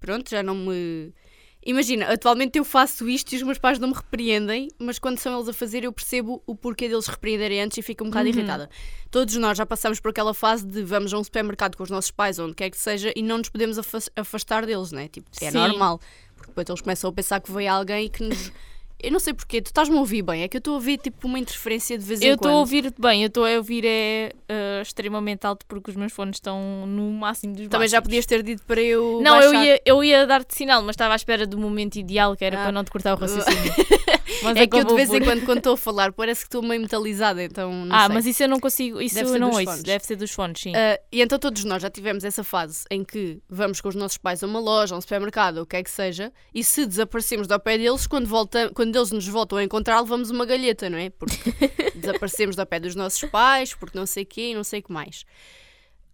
pronto, 0.00 0.30
já 0.30 0.42
não 0.42 0.54
me. 0.54 1.12
Imagina, 1.64 2.06
atualmente 2.12 2.58
eu 2.58 2.64
faço 2.64 3.08
isto 3.08 3.32
e 3.32 3.36
os 3.36 3.42
meus 3.44 3.56
pais 3.56 3.78
não 3.78 3.86
me 3.88 3.94
repreendem, 3.94 4.66
mas 4.80 4.98
quando 4.98 5.18
são 5.20 5.36
eles 5.36 5.48
a 5.48 5.52
fazer 5.52 5.84
eu 5.84 5.92
percebo 5.92 6.42
o 6.44 6.56
porquê 6.56 6.88
deles 6.88 7.06
repreenderem 7.06 7.62
antes 7.62 7.78
e 7.78 7.82
fico 7.82 8.02
um 8.02 8.08
bocado 8.08 8.28
Uhum. 8.28 8.34
irritada. 8.34 8.68
Todos 9.12 9.36
nós 9.36 9.56
já 9.56 9.64
passamos 9.64 10.00
por 10.00 10.08
aquela 10.10 10.34
fase 10.34 10.66
de 10.66 10.82
vamos 10.82 11.14
a 11.14 11.18
um 11.18 11.22
supermercado 11.22 11.76
com 11.76 11.84
os 11.84 11.90
nossos 11.90 12.10
pais, 12.10 12.36
onde 12.40 12.54
quer 12.54 12.68
que 12.68 12.76
seja, 12.76 13.12
e 13.14 13.22
não 13.22 13.38
nos 13.38 13.48
podemos 13.48 13.78
afas- 13.78 14.10
afastar 14.16 14.66
deles, 14.66 14.90
né? 14.90 15.06
Tipo, 15.06 15.30
é 15.40 15.52
Sim. 15.52 15.56
normal. 15.58 16.00
Porque 16.34 16.48
depois 16.48 16.68
eles 16.68 16.80
começam 16.80 17.08
a 17.10 17.12
pensar 17.12 17.40
que 17.40 17.52
veio 17.52 17.70
alguém 17.72 18.08
que 18.08 18.24
nos. 18.24 18.50
Eu 19.02 19.10
não 19.12 19.18
sei 19.20 19.34
porquê, 19.34 19.60
tu 19.60 19.66
estás-me 19.66 19.96
a 19.96 20.00
ouvir 20.00 20.22
bem, 20.22 20.42
é 20.42 20.48
que 20.48 20.56
eu 20.56 20.58
estou 20.58 20.72
a 20.74 20.76
ouvir 20.76 20.98
tipo 20.98 21.26
uma 21.26 21.38
interferência 21.38 21.98
de 21.98 22.04
vez 22.04 22.20
em 22.20 22.24
Eu 22.26 22.36
quando. 22.36 22.44
estou 22.46 22.50
a 22.52 22.60
ouvir-te 22.60 23.00
bem, 23.00 23.22
eu 23.22 23.26
estou 23.28 23.44
a 23.44 23.50
ouvir 23.56 23.84
é 23.84 24.32
eh, 24.48 24.80
extremamente 24.82 25.44
alto 25.46 25.64
porque 25.66 25.90
os 25.90 25.96
meus 25.96 26.12
fones 26.12 26.36
estão 26.36 26.86
no 26.86 27.10
máximo 27.10 27.54
dos 27.54 27.68
Também 27.68 27.88
já 27.88 27.96
máximos. 27.98 28.02
podias 28.08 28.26
ter 28.26 28.42
dito 28.42 28.62
para 28.64 28.80
eu. 28.80 29.20
Não, 29.22 29.40
eu 29.40 29.50
baixar. 29.52 29.64
ia, 29.66 29.80
eu 29.84 30.04
ia 30.04 30.26
dar-te 30.26 30.54
sinal, 30.54 30.82
mas 30.82 30.94
estava 30.94 31.14
à 31.14 31.16
espera 31.16 31.46
do 31.46 31.58
momento 31.58 31.96
ideal 31.96 32.36
que 32.36 32.44
era 32.44 32.58
Ah. 32.58 32.62
para 32.64 32.72
não 32.72 32.84
te 32.84 32.90
cortar 32.90 33.14
o 33.14 33.16
raciocínio. 33.20 33.72
Mas 34.42 34.56
É 34.56 34.66
que 34.66 34.76
eu 34.76 34.84
de 34.84 34.94
vez 34.94 35.08
em 35.12 35.18
por- 35.20 35.26
quando, 35.28 35.44
quando 35.44 35.58
estou 35.58 35.74
a 35.74 35.76
falar, 35.76 36.10
parece 36.12 36.40
que 36.40 36.46
estou 36.48 36.62
meio 36.62 36.80
metalizada, 36.80 37.44
então 37.44 37.70
não 37.86 37.94
Ah, 37.94 38.06
sei. 38.06 38.14
mas 38.14 38.26
isso 38.26 38.42
eu 38.42 38.48
não 38.48 38.58
consigo, 38.58 39.00
isso 39.00 39.14
Deve 39.14 39.30
eu 39.30 39.38
não 39.38 39.50
ouço, 39.50 39.64
fones. 39.64 39.82
deve 39.84 40.04
ser 40.04 40.16
dos 40.16 40.32
fones, 40.32 40.60
sim. 40.60 40.72
Ah, 40.74 40.98
e 41.12 41.22
então 41.22 41.38
todos 41.38 41.62
nós 41.64 41.80
já 41.80 41.88
tivemos 41.90 42.24
essa 42.24 42.42
fase 42.42 42.82
em 42.90 43.04
que 43.04 43.38
vamos 43.48 43.80
com 43.80 43.88
os 43.88 43.94
nossos 43.94 44.18
pais 44.18 44.42
a 44.42 44.46
uma 44.46 44.58
loja, 44.58 44.94
a 44.96 44.98
um 44.98 45.00
supermercado, 45.00 45.58
ou 45.58 45.62
o 45.62 45.66
que 45.66 45.76
é 45.76 45.82
que 45.84 45.90
seja, 45.90 46.32
e 46.52 46.64
se 46.64 46.84
desaparecemos 46.86 47.46
do 47.46 47.58
pé 47.60 47.78
deles, 47.78 48.06
quando, 48.08 48.26
voltam, 48.26 48.70
quando 48.74 48.91
eles 48.96 49.10
nos 49.10 49.26
voltam 49.26 49.58
a 49.58 49.64
encontrar, 49.64 50.00
levamos 50.00 50.30
uma 50.30 50.44
galheta, 50.44 50.88
não 50.88 50.98
é? 50.98 51.10
Porque 51.10 51.36
desaparecemos 51.94 52.56
do 52.56 52.66
pé 52.66 52.80
dos 52.80 52.94
nossos 52.94 53.28
pais, 53.30 53.74
porque 53.74 53.98
não 53.98 54.06
sei 54.06 54.24
o 54.24 54.26
quê 54.26 54.54
não 54.54 54.64
sei 54.64 54.80
o 54.80 54.82
que 54.82 54.92
mais. 54.92 55.24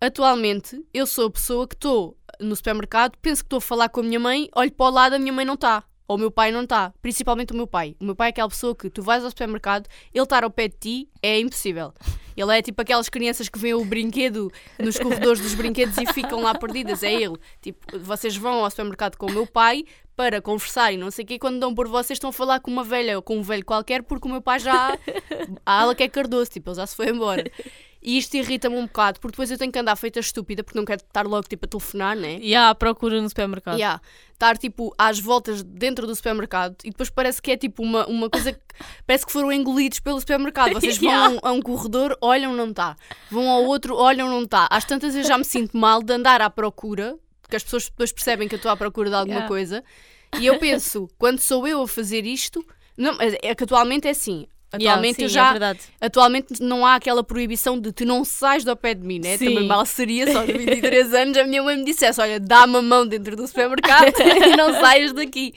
Atualmente, 0.00 0.80
eu 0.94 1.06
sou 1.06 1.26
a 1.26 1.30
pessoa 1.30 1.66
que 1.66 1.74
estou 1.74 2.16
no 2.38 2.54
supermercado, 2.54 3.16
penso 3.20 3.42
que 3.42 3.46
estou 3.46 3.58
a 3.58 3.60
falar 3.60 3.88
com 3.88 4.00
a 4.00 4.04
minha 4.04 4.20
mãe, 4.20 4.48
olho 4.54 4.72
para 4.72 4.86
o 4.86 4.90
lado, 4.90 5.14
a 5.14 5.18
minha 5.18 5.32
mãe 5.32 5.44
não 5.44 5.54
está. 5.54 5.82
Ou 6.06 6.16
o 6.16 6.18
meu 6.18 6.30
pai 6.30 6.50
não 6.50 6.62
está. 6.62 6.92
Principalmente 7.02 7.52
o 7.52 7.56
meu 7.56 7.66
pai. 7.66 7.94
O 8.00 8.04
meu 8.04 8.16
pai 8.16 8.28
é 8.28 8.30
aquela 8.30 8.48
pessoa 8.48 8.74
que 8.74 8.88
tu 8.88 9.02
vais 9.02 9.22
ao 9.22 9.30
supermercado, 9.30 9.86
ele 10.14 10.22
estar 10.22 10.42
ao 10.42 10.50
pé 10.50 10.68
de 10.68 10.76
ti 10.76 11.08
é 11.22 11.38
impossível. 11.38 11.92
Ele 12.34 12.56
é 12.56 12.62
tipo 12.62 12.80
aquelas 12.80 13.08
crianças 13.08 13.48
que 13.48 13.58
veem 13.58 13.74
o 13.74 13.84
brinquedo 13.84 14.50
nos 14.78 14.96
corredores 14.96 15.42
dos 15.42 15.54
brinquedos 15.54 15.98
e 15.98 16.06
ficam 16.12 16.40
lá 16.40 16.54
perdidas. 16.54 17.02
É 17.02 17.12
ele. 17.12 17.36
Tipo, 17.60 17.98
vocês 17.98 18.36
vão 18.36 18.64
ao 18.64 18.70
supermercado 18.70 19.16
com 19.16 19.26
o 19.26 19.32
meu 19.32 19.46
pai 19.46 19.84
para 20.18 20.42
conversar 20.42 20.92
e 20.92 20.96
não 20.96 21.12
sei 21.12 21.24
o 21.24 21.28
quê. 21.28 21.38
Quando 21.38 21.60
dão 21.60 21.72
por 21.72 21.86
vocês, 21.86 22.16
estão 22.16 22.30
a 22.30 22.32
falar 22.32 22.58
com 22.58 22.72
uma 22.72 22.82
velha 22.82 23.14
ou 23.14 23.22
com 23.22 23.38
um 23.38 23.42
velho 23.42 23.64
qualquer, 23.64 24.02
porque 24.02 24.26
o 24.26 24.30
meu 24.32 24.42
pai 24.42 24.58
já. 24.58 24.98
A 25.64 25.82
ala 25.82 25.94
que 25.94 26.02
é 26.02 26.08
cardoso, 26.08 26.50
tipo, 26.50 26.70
ele 26.70 26.76
já 26.76 26.84
se 26.88 26.96
foi 26.96 27.10
embora. 27.10 27.44
E 28.02 28.18
isto 28.18 28.36
irrita-me 28.36 28.76
um 28.76 28.86
bocado, 28.86 29.20
porque 29.20 29.32
depois 29.34 29.48
eu 29.48 29.56
tenho 29.56 29.70
que 29.70 29.78
andar 29.78 29.94
feita 29.94 30.18
estúpida, 30.18 30.64
porque 30.64 30.76
não 30.76 30.84
quero 30.84 31.02
estar 31.02 31.24
logo 31.24 31.46
tipo 31.48 31.66
a 31.66 31.68
telefonar, 31.68 32.16
né? 32.16 32.38
E 32.40 32.52
a 32.52 32.74
procura 32.74 33.22
no 33.22 33.28
supermercado. 33.28 33.76
Yeah. 33.76 34.00
Estar 34.32 34.58
tipo 34.58 34.92
às 34.98 35.20
voltas 35.20 35.62
dentro 35.62 36.04
do 36.04 36.14
supermercado 36.16 36.74
e 36.82 36.90
depois 36.90 37.10
parece 37.10 37.40
que 37.40 37.52
é 37.52 37.56
tipo 37.56 37.80
uma, 37.80 38.04
uma 38.06 38.28
coisa 38.28 38.52
que 38.52 38.60
parece 39.06 39.24
que 39.24 39.30
foram 39.30 39.52
engolidos 39.52 40.00
pelo 40.00 40.18
supermercado. 40.18 40.72
Vocês 40.72 40.98
vão 40.98 41.08
Yeah. 41.08 41.26
a, 41.26 41.30
um, 41.30 41.38
a 41.42 41.52
um 41.52 41.62
corredor, 41.62 42.16
olham, 42.20 42.54
não 42.54 42.70
está. 42.70 42.96
Vão 43.30 43.48
ao 43.48 43.64
outro, 43.64 43.94
olham, 43.94 44.28
não 44.28 44.42
está. 44.42 44.66
Às 44.68 44.84
tantas 44.84 45.14
eu 45.14 45.22
já 45.22 45.38
me 45.38 45.44
sinto 45.44 45.76
mal 45.76 46.02
de 46.02 46.12
andar 46.12 46.40
à 46.40 46.50
procura, 46.50 47.16
porque 47.48 47.56
as 47.56 47.64
pessoas 47.64 47.86
depois 47.88 48.12
percebem 48.12 48.46
que 48.46 48.54
eu 48.54 48.58
estou 48.58 48.70
à 48.70 48.76
procura 48.76 49.08
de 49.08 49.16
alguma 49.16 49.36
Yeah. 49.36 49.48
coisa. 49.48 49.82
E 50.38 50.44
eu 50.44 50.58
penso, 50.58 51.08
quando 51.18 51.40
sou 51.40 51.66
eu 51.66 51.80
a 51.80 51.88
fazer 51.88 52.26
isto, 52.26 52.62
não, 52.94 53.16
é 53.20 53.54
que 53.54 53.64
atualmente 53.64 54.06
é 54.06 54.10
assim. 54.10 54.46
Atualmente 54.70 55.22
Yeah, 55.22 55.54
sim, 55.54 55.58
já 55.58 55.70
É. 56.02 56.06
Atualmente 56.06 56.62
não 56.62 56.84
há 56.84 56.96
aquela 56.96 57.24
proibição 57.24 57.80
de 57.80 57.90
tu 57.90 58.04
não 58.04 58.22
sais 58.22 58.64
do 58.64 58.76
pé 58.76 58.92
de 58.92 59.02
mim, 59.02 59.18
né? 59.18 59.38
Sim. 59.38 59.46
Também 59.46 59.66
mal 59.66 59.86
seria 59.86 60.30
só 60.30 60.40
aos 60.40 60.46
23 60.52 61.14
anos 61.14 61.38
a 61.38 61.44
minha 61.44 61.62
mãe 61.62 61.78
me 61.78 61.84
dissesse: 61.84 62.20
Olha, 62.20 62.38
dá-me 62.38 62.76
a 62.76 62.82
mão 62.82 63.06
dentro 63.06 63.34
do 63.34 63.46
supermercado 63.46 64.12
e 64.20 64.56
não 64.58 64.74
saias 64.74 65.14
daqui. 65.14 65.54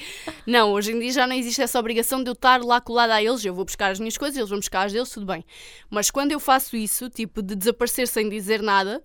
Não, 0.48 0.72
hoje 0.72 0.94
em 0.94 1.00
dia 1.00 1.12
já 1.12 1.28
não 1.28 1.36
existe 1.36 1.62
essa 1.62 1.78
obrigação 1.78 2.24
de 2.24 2.30
eu 2.30 2.34
estar 2.34 2.64
lá 2.64 2.80
colada 2.80 3.14
a 3.16 3.22
eles. 3.22 3.44
Eu 3.44 3.54
vou 3.54 3.66
buscar 3.66 3.92
as 3.92 4.00
minhas 4.00 4.18
coisas, 4.18 4.38
eles 4.38 4.50
vão 4.50 4.60
buscar 4.60 4.84
as 4.86 4.94
deles, 4.94 5.10
tudo 5.10 5.26
bem. 5.26 5.44
Mas 5.90 6.10
quando 6.10 6.32
eu 6.32 6.40
faço 6.40 6.78
isso, 6.78 7.10
tipo 7.10 7.42
de 7.42 7.54
desaparecer 7.54 8.08
sem 8.08 8.30
dizer 8.30 8.62
nada. 8.62 9.04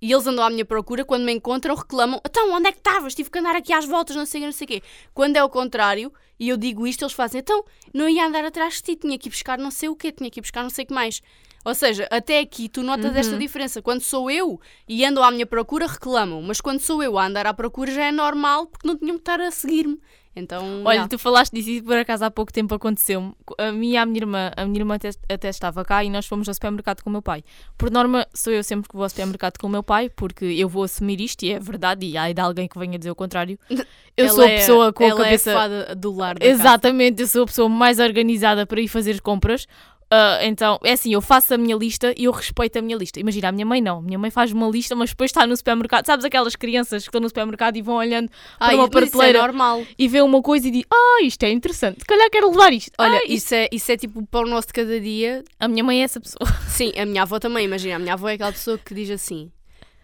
E 0.00 0.10
eles 0.12 0.26
andam 0.26 0.44
à 0.44 0.48
minha 0.48 0.64
procura, 0.64 1.04
quando 1.04 1.24
me 1.24 1.32
encontram, 1.32 1.74
reclamam: 1.74 2.20
Então, 2.24 2.52
onde 2.52 2.68
é 2.68 2.72
que 2.72 2.78
estavas? 2.78 3.14
Tive 3.14 3.30
que 3.30 3.38
andar 3.38 3.54
aqui 3.54 3.72
às 3.72 3.84
voltas, 3.84 4.16
não 4.16 4.24
sei 4.24 4.42
o 4.42 4.44
não 4.46 4.52
sei 4.52 4.64
o 4.64 4.68
quê. 4.68 4.82
Quando 5.12 5.36
é 5.36 5.44
o 5.44 5.48
contrário, 5.48 6.12
e 6.38 6.48
eu 6.48 6.56
digo 6.56 6.86
isto, 6.86 7.02
eles 7.02 7.12
fazem: 7.12 7.40
Então, 7.40 7.64
não 7.92 8.08
ia 8.08 8.26
andar 8.26 8.44
atrás 8.44 8.74
de 8.74 8.82
ti, 8.82 8.96
tinha 8.96 9.18
que 9.18 9.28
ir 9.28 9.30
buscar 9.30 9.58
não 9.58 9.70
sei 9.70 9.88
o 9.88 9.96
quê, 9.96 10.10
tinha 10.10 10.30
que 10.30 10.40
ir 10.40 10.42
buscar 10.42 10.62
não 10.62 10.70
sei 10.70 10.84
o 10.84 10.88
que 10.88 10.94
mais. 10.94 11.20
Ou 11.62 11.74
seja, 11.74 12.08
até 12.10 12.38
aqui 12.38 12.68
tu 12.70 12.82
notas 12.82 13.14
esta 13.14 13.36
diferença. 13.36 13.82
Quando 13.82 14.00
sou 14.00 14.30
eu 14.30 14.58
e 14.88 15.04
andam 15.04 15.22
à 15.22 15.30
minha 15.30 15.44
procura, 15.44 15.86
reclamam. 15.86 16.40
Mas 16.40 16.60
quando 16.60 16.80
sou 16.80 17.02
eu 17.02 17.18
a 17.18 17.26
andar 17.26 17.46
à 17.46 17.52
procura, 17.52 17.92
já 17.92 18.04
é 18.04 18.12
normal, 18.12 18.66
porque 18.66 18.88
não 18.88 18.96
tinham 18.96 19.16
que 19.16 19.22
estar 19.22 19.40
a 19.40 19.50
seguir-me. 19.50 20.00
Então, 20.40 20.82
Olha, 20.84 21.00
já. 21.02 21.08
tu 21.08 21.18
falaste 21.18 21.52
disso 21.52 21.70
e 21.70 21.82
por 21.82 21.96
acaso 21.96 22.24
há 22.24 22.30
pouco 22.30 22.52
tempo 22.52 22.74
aconteceu-me. 22.74 23.32
A 23.58 23.70
minha 23.72 23.94
e 23.94 23.96
a 23.98 24.06
minha 24.06 24.18
irmã, 24.20 24.50
a 24.56 24.64
minha 24.64 24.80
irmã 24.80 24.94
até, 24.96 25.10
até 25.28 25.48
estava 25.48 25.84
cá 25.84 26.02
e 26.04 26.10
nós 26.10 26.26
fomos 26.26 26.48
ao 26.48 26.54
supermercado 26.54 27.02
com 27.02 27.10
o 27.10 27.12
meu 27.12 27.22
pai. 27.22 27.44
Por 27.78 27.90
norma, 27.90 28.26
sou 28.34 28.52
eu 28.52 28.62
sempre 28.64 28.88
que 28.88 28.94
vou 28.94 29.02
ao 29.04 29.08
supermercado 29.10 29.58
com 29.58 29.66
o 29.66 29.70
meu 29.70 29.82
pai, 29.82 30.08
porque 30.10 30.44
eu 30.44 30.68
vou 30.68 30.82
assumir 30.84 31.20
isto 31.20 31.42
e 31.44 31.52
é 31.52 31.58
verdade, 31.60 32.06
e 32.06 32.16
há 32.16 32.32
de 32.32 32.40
alguém 32.40 32.66
que 32.66 32.78
venha 32.78 32.98
dizer 32.98 33.10
o 33.10 33.14
contrário. 33.14 33.58
Eu 34.16 34.26
Ela 34.26 34.34
sou 34.34 34.44
a 34.44 34.48
é- 34.50 34.56
pessoa 34.56 34.92
com 34.92 35.04
a 35.04 35.06
ela 35.06 35.24
cabeça. 35.24 35.50
É 35.52 35.92
a 35.92 35.94
do 35.94 36.12
lar 36.14 36.34
da 36.34 36.40
casa. 36.40 36.50
Exatamente, 36.50 37.22
eu 37.22 37.28
sou 37.28 37.44
a 37.44 37.46
pessoa 37.46 37.68
mais 37.70 37.98
organizada 37.98 38.66
para 38.66 38.78
ir 38.80 38.88
fazer 38.88 39.18
compras. 39.22 39.66
Ah, 40.12 40.40
então, 40.42 40.78
é 40.82 40.92
assim, 40.92 41.12
eu 41.14 41.20
faço 41.20 41.54
a 41.54 41.56
minha 41.58 41.76
lista 41.76 42.12
e 42.16 42.24
eu 42.24 42.32
respeito 42.32 42.76
a 42.78 42.82
minha 42.82 42.96
lista. 42.96 43.20
Imagina, 43.20 43.48
a 43.48 43.52
minha 43.52 43.64
mãe 43.64 43.80
não. 43.80 43.98
A 43.98 44.02
minha 44.02 44.18
mãe 44.18 44.30
faz 44.30 44.50
uma 44.50 44.68
lista, 44.68 44.96
mas 44.96 45.10
depois 45.10 45.30
está 45.30 45.46
no 45.46 45.56
supermercado. 45.56 46.04
Sabes 46.04 46.24
aquelas 46.24 46.56
crianças 46.56 47.04
que 47.04 47.08
estão 47.08 47.20
no 47.20 47.28
supermercado 47.28 47.76
e 47.76 47.82
vão 47.82 47.94
olhando 47.94 48.28
para 48.58 48.68
Ai, 48.68 48.74
uma 48.74 48.88
mas 48.88 48.88
isso 48.90 48.96
é 48.98 49.00
prateleira 49.10 49.38
normal. 49.40 49.86
e 49.96 50.08
vê 50.08 50.20
uma 50.20 50.42
coisa 50.42 50.66
e 50.66 50.70
diz: 50.72 50.84
Ah, 50.92 51.22
isto 51.22 51.42
é 51.44 51.50
interessante, 51.52 52.00
se 52.00 52.04
calhar 52.04 52.28
quero 52.30 52.50
levar 52.50 52.72
isto. 52.72 52.90
Olha, 52.98 53.18
Ah, 53.18 53.22
isto- 53.22 53.32
isso 53.34 53.54
é, 53.54 53.68
isso 53.70 53.92
é 53.92 53.96
tipo 53.96 54.18
o 54.20 54.26
pão 54.26 54.42
nosso 54.46 54.66
de 54.68 54.72
cada 54.72 55.00
dia. 55.00 55.44
A 55.60 55.68
minha 55.68 55.84
mãe 55.84 56.00
é 56.00 56.04
essa 56.04 56.20
pessoa. 56.20 56.50
Sim, 56.68 56.92
a 56.98 57.06
minha 57.06 57.22
avó 57.22 57.38
também, 57.38 57.64
imagina. 57.64 57.94
A 57.96 57.98
minha 58.00 58.14
avó 58.14 58.28
é 58.28 58.34
aquela 58.34 58.50
pessoa 58.52 58.78
que 58.78 58.92
diz 58.92 59.10
assim: 59.10 59.50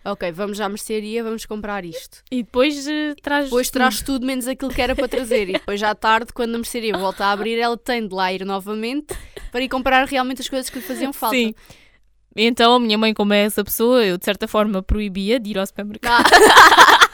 Ok, 0.08 0.30
vamos 0.30 0.60
à 0.60 0.68
mercearia, 0.68 1.24
vamos 1.24 1.44
comprar 1.44 1.84
isto. 1.84 2.22
E 2.30 2.44
depois 2.44 2.86
eh, 2.86 3.16
traz. 3.20 3.46
Depois 3.46 3.68
tudo. 3.68 3.80
traz 3.80 4.02
tudo 4.02 4.24
menos 4.24 4.46
aquilo 4.46 4.70
que 4.70 4.80
era 4.80 4.94
para 4.94 5.08
trazer. 5.08 5.48
E 5.48 5.52
depois, 5.58 5.80
já 5.80 5.90
à 5.90 5.94
tarde, 5.96 6.32
quando 6.32 6.54
a 6.54 6.58
mercearia 6.58 6.96
volta 6.96 7.24
a 7.24 7.32
abrir, 7.32 7.58
ela 7.58 7.76
tem 7.76 8.06
de 8.06 8.14
lá 8.14 8.32
ir 8.32 8.44
novamente 8.44 9.16
para 9.50 9.62
ir 9.62 9.68
comprar 9.68 10.06
realmente 10.06 10.40
as 10.40 10.48
coisas 10.48 10.70
que 10.70 10.78
lhe 10.78 10.84
faziam 10.84 11.12
falta. 11.12 11.36
Sim. 11.36 11.52
Então 12.36 12.74
a 12.74 12.78
minha 12.78 12.96
mãe, 12.98 13.14
como 13.14 13.32
é 13.32 13.44
essa 13.44 13.64
pessoa, 13.64 14.04
eu 14.04 14.18
de 14.18 14.24
certa 14.24 14.46
forma 14.46 14.82
proibia 14.82 15.40
de 15.40 15.50
ir 15.50 15.58
ao 15.58 15.66
supermercado. 15.66 16.30
Ah, 16.30 17.00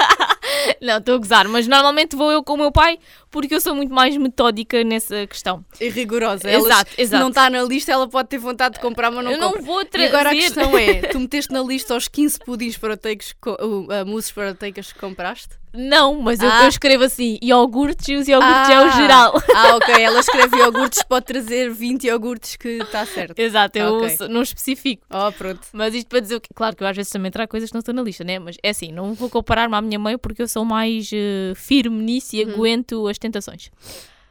Não, 0.81 0.99
estou 0.99 1.15
a 1.15 1.19
gozar, 1.19 1.49
mas 1.49 1.67
normalmente 1.69 2.17
vou 2.17 2.31
eu 2.33 2.43
com 2.43 2.55
o 2.55 2.57
meu 2.57 2.73
pai 2.73 2.99
porque 3.31 3.55
eu 3.55 3.61
sou 3.61 3.75
muito 3.75 3.93
mais 3.95 4.17
metódica 4.17 4.83
nessa 4.85 5.27
questão. 5.27 5.65
e 5.81 5.89
rigorosa. 5.89 6.49
Ela, 6.49 6.67
Exato, 6.69 6.91
exato. 6.99 7.23
não 7.23 7.29
está 7.31 7.49
na 7.49 7.63
lista, 7.63 7.91
ela 7.93 8.09
pode 8.09 8.29
ter 8.29 8.39
vontade 8.39 8.75
de 8.75 8.81
comprar, 8.81 9.11
mas 9.11 9.25
não 9.25 9.33
eu 9.33 9.39
não 9.39 9.49
compra. 9.53 9.63
vou 9.63 9.81
E 9.83 9.85
trazer. 9.87 10.09
agora 10.09 10.31
a 10.31 10.35
questão 10.35 10.77
é: 10.77 11.01
tu 11.09 11.19
meteste 11.21 11.53
na 11.53 11.63
lista 11.63 11.95
os 11.97 12.09
15 12.09 12.39
pudins 12.41 12.77
proteicos, 12.77 13.33
co- 13.41 13.57
uh, 13.61 14.05
mousses 14.07 14.31
proteicas 14.33 14.93
que 14.93 14.99
compraste? 14.99 15.62
Não, 15.75 16.21
mas 16.21 16.39
eu, 16.41 16.51
Ah. 16.51 16.65
eu 16.65 16.69
escrevo 16.69 17.05
assim: 17.05 17.39
iogurtes 17.43 18.07
e 18.09 18.15
os 18.17 18.29
iogurtes 18.29 18.69
é 18.69 18.79
o 18.79 18.85
Ah. 18.85 18.91
geral. 18.91 19.33
Ah, 19.55 19.77
ok. 19.77 19.95
Ela 20.03 20.21
escreve 20.21 20.57
iogurtes, 20.59 21.03
pode 21.03 21.25
trazer 21.25 21.71
20 21.73 22.05
iogurtes 22.09 22.57
que 22.57 22.69
está 22.69 23.07
certo. 23.07 23.39
Exato, 23.39 23.79
eu 23.79 23.95
Ok. 23.97 24.11
sou- 24.17 24.29
não 24.29 24.43
especifico. 24.43 25.03
Oh, 25.11 25.33
pronto. 25.33 25.61
Mas 25.73 25.95
isto 25.95 26.09
para 26.09 26.21
dizer 26.21 26.37
o 26.37 26.41
que. 26.41 26.49
Claro 26.55 26.77
que 26.77 26.83
eu 26.85 26.87
às 26.89 26.95
vezes 26.97 27.11
também 27.11 27.31
trago 27.31 27.51
coisas 27.51 27.71
que 27.71 27.75
não 27.75 27.81
estão 27.81 27.95
na 27.95 28.03
lista, 28.03 28.23
né? 28.23 28.39
Mas 28.39 28.57
é 28.63 28.69
assim, 28.71 28.93
não 28.93 29.15
vou 29.15 29.31
comparar-me 29.31 29.75
à 29.75 29.81
minha 29.81 29.99
mãe 29.99 30.19
porque 30.19 30.43
eu 30.43 30.49
sou 30.49 30.65
mais 30.65 31.11
eh, 31.13 31.53
firme 31.57 32.03
nisso 32.03 32.37
e 32.37 32.45
Uhum. 32.45 32.53
aguento 32.53 33.09
as 33.09 33.17
tentações. 33.19 33.71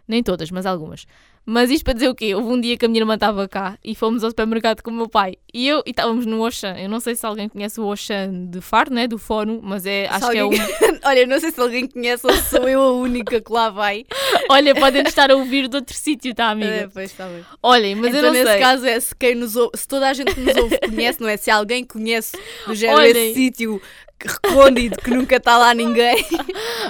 Nem 0.07 0.21
todas, 0.21 0.51
mas 0.51 0.65
algumas. 0.65 1.05
Mas 1.45 1.71
isto 1.71 1.83
para 1.83 1.93
dizer 1.95 2.07
o 2.07 2.15
quê? 2.15 2.35
Houve 2.35 2.47
um 2.49 2.61
dia 2.61 2.77
que 2.77 2.85
a 2.85 2.87
minha 2.87 3.01
irmã 3.01 3.15
estava 3.15 3.47
cá 3.47 3.77
e 3.83 3.95
fomos 3.95 4.23
ao 4.23 4.29
supermercado 4.29 4.81
com 4.83 4.91
o 4.91 4.93
meu 4.93 5.09
pai 5.09 5.35
e 5.53 5.67
eu 5.67 5.81
e 5.85 5.89
estávamos 5.89 6.25
no 6.25 6.45
Oxan. 6.45 6.77
Eu 6.77 6.87
não 6.87 6.99
sei 6.99 7.15
se 7.15 7.25
alguém 7.25 7.49
conhece 7.49 7.81
o 7.81 7.87
Oxan 7.87 8.45
de 8.49 8.61
Faro, 8.61 8.93
né? 8.93 9.07
Do 9.07 9.17
Fórum, 9.17 9.59
mas 9.61 9.85
é, 9.85 10.07
acho 10.07 10.29
que 10.29 10.37
é 10.37 10.43
um. 10.43 10.45
alguém- 10.45 10.61
Olha, 11.03 11.25
não 11.25 11.39
sei 11.39 11.51
se 11.51 11.59
alguém 11.59 11.87
conhece 11.87 12.25
ou 12.27 12.33
sou 12.33 12.69
eu 12.69 12.79
a 12.81 12.91
única 12.93 13.41
que 13.41 13.51
lá 13.51 13.69
vai. 13.69 14.05
Olha, 14.49 14.75
podem 14.75 15.01
estar 15.03 15.31
a 15.31 15.35
ouvir 15.35 15.67
de 15.67 15.75
outro 15.77 15.95
sítio, 15.95 16.33
tá, 16.35 16.49
amiga? 16.51 16.69
É, 16.71 16.87
pois 16.87 17.11
está 17.11 17.25
bem. 17.27 17.43
Olhem, 17.63 17.95
mas 17.95 18.13
eu 18.13 18.19
então, 18.19 18.31
não 18.33 18.39
nesse 18.39 18.51
sei. 18.51 18.59
caso, 18.59 18.85
é 18.85 18.99
se, 18.99 19.15
quem 19.15 19.35
nos 19.35 19.55
ouve, 19.55 19.71
se 19.75 19.87
toda 19.87 20.07
a 20.09 20.13
gente 20.13 20.33
que 20.35 20.39
nos 20.41 20.55
ouve 20.55 20.77
conhece, 20.87 21.19
não 21.21 21.27
é? 21.27 21.37
Se 21.37 21.49
alguém 21.49 21.83
conhece 21.83 22.37
do 22.67 22.75
género 22.75 22.99
Olhem. 22.99 23.09
esse 23.31 23.33
sítio 23.33 23.81
recôndito 24.23 25.01
que 25.03 25.09
nunca 25.09 25.37
está 25.37 25.57
lá 25.57 25.73
ninguém. 25.73 26.23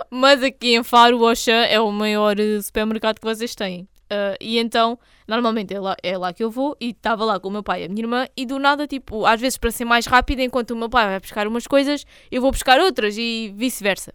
Mas 0.10 0.44
aqui 0.44 0.76
em 0.76 0.84
Faro, 0.84 1.20
o 1.20 1.26
Auchan 1.28 1.64
é 1.66 1.80
o 1.80 1.90
maior 1.92 2.38
eh, 2.38 2.62
supermercado 2.62 3.20
que 3.20 3.26
vocês 3.26 3.56
têm. 3.56 3.88
Ah, 4.12 4.36
e 4.42 4.60
então, 4.60 5.00
normalmente 5.26 5.74
é 5.74 5.80
lá, 5.80 5.96
é 6.04 6.18
lá 6.18 6.34
que 6.34 6.44
eu 6.44 6.52
vou 6.52 6.76
e 6.82 6.90
estava 6.90 7.24
lá 7.24 7.40
com 7.40 7.48
o 7.48 7.52
meu 7.52 7.64
pai 7.64 7.84
e 7.84 7.86
a 7.86 7.88
minha 7.88 8.02
irmã 8.02 8.28
e 8.36 8.46
do 8.46 8.60
nada, 8.60 8.86
tipo, 8.86 9.26
às 9.26 9.40
vezes 9.40 9.58
para 9.58 9.72
ser 9.72 9.86
mais 9.86 10.06
rápido, 10.06 10.42
enquanto 10.42 10.72
o 10.72 10.76
meu 10.76 10.90
pai 10.90 11.06
vai 11.06 11.20
buscar 11.22 11.48
umas 11.48 11.66
coisas, 11.66 12.06
eu 12.30 12.42
vou 12.42 12.52
buscar 12.52 12.78
outras 12.82 13.18
e 13.18 13.54
vice-versa. 13.56 14.14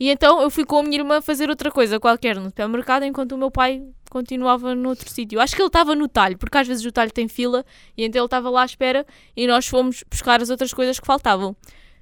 E 0.00 0.08
então 0.08 0.40
eu 0.40 0.50
fui 0.50 0.64
com 0.64 0.78
a 0.78 0.82
minha 0.82 0.98
irmã 0.98 1.20
fazer 1.20 1.50
outra 1.50 1.70
coisa 1.70 2.00
qualquer 2.00 2.36
no 2.36 2.46
supermercado 2.46 3.02
enquanto 3.04 3.32
o 3.32 3.38
meu 3.38 3.50
pai 3.50 3.82
continuava 4.10 4.74
noutro 4.74 5.10
sítio. 5.10 5.38
Acho 5.38 5.54
que 5.54 5.60
ele 5.60 5.66
estava 5.66 5.94
no 5.94 6.08
talho, 6.08 6.38
porque 6.38 6.56
às 6.56 6.66
vezes 6.66 6.84
o 6.86 6.92
talho 6.92 7.12
tem 7.12 7.28
fila 7.28 7.64
e 7.96 8.04
então 8.04 8.20
ele 8.20 8.26
estava 8.26 8.48
lá 8.48 8.62
à 8.62 8.64
espera 8.64 9.06
e 9.36 9.46
nós 9.46 9.66
fomos 9.66 10.02
buscar 10.10 10.40
as 10.40 10.48
outras 10.48 10.72
coisas 10.72 10.98
que 10.98 11.06
faltavam. 11.06 11.54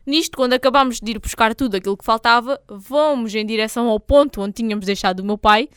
Nisto, 0.06 0.36
quando 0.36 0.52
acabámos 0.52 1.00
de 1.00 1.12
ir 1.12 1.18
buscar 1.18 1.54
tudo 1.54 1.76
aquilo 1.76 1.96
que 1.96 2.04
faltava, 2.04 2.60
vamos 2.68 3.34
em 3.34 3.44
direção 3.44 3.88
ao 3.88 3.98
ponto 3.98 4.40
onde 4.40 4.52
tínhamos 4.52 4.86
deixado 4.86 5.20
o 5.20 5.24
meu 5.24 5.38
pai 5.38 5.68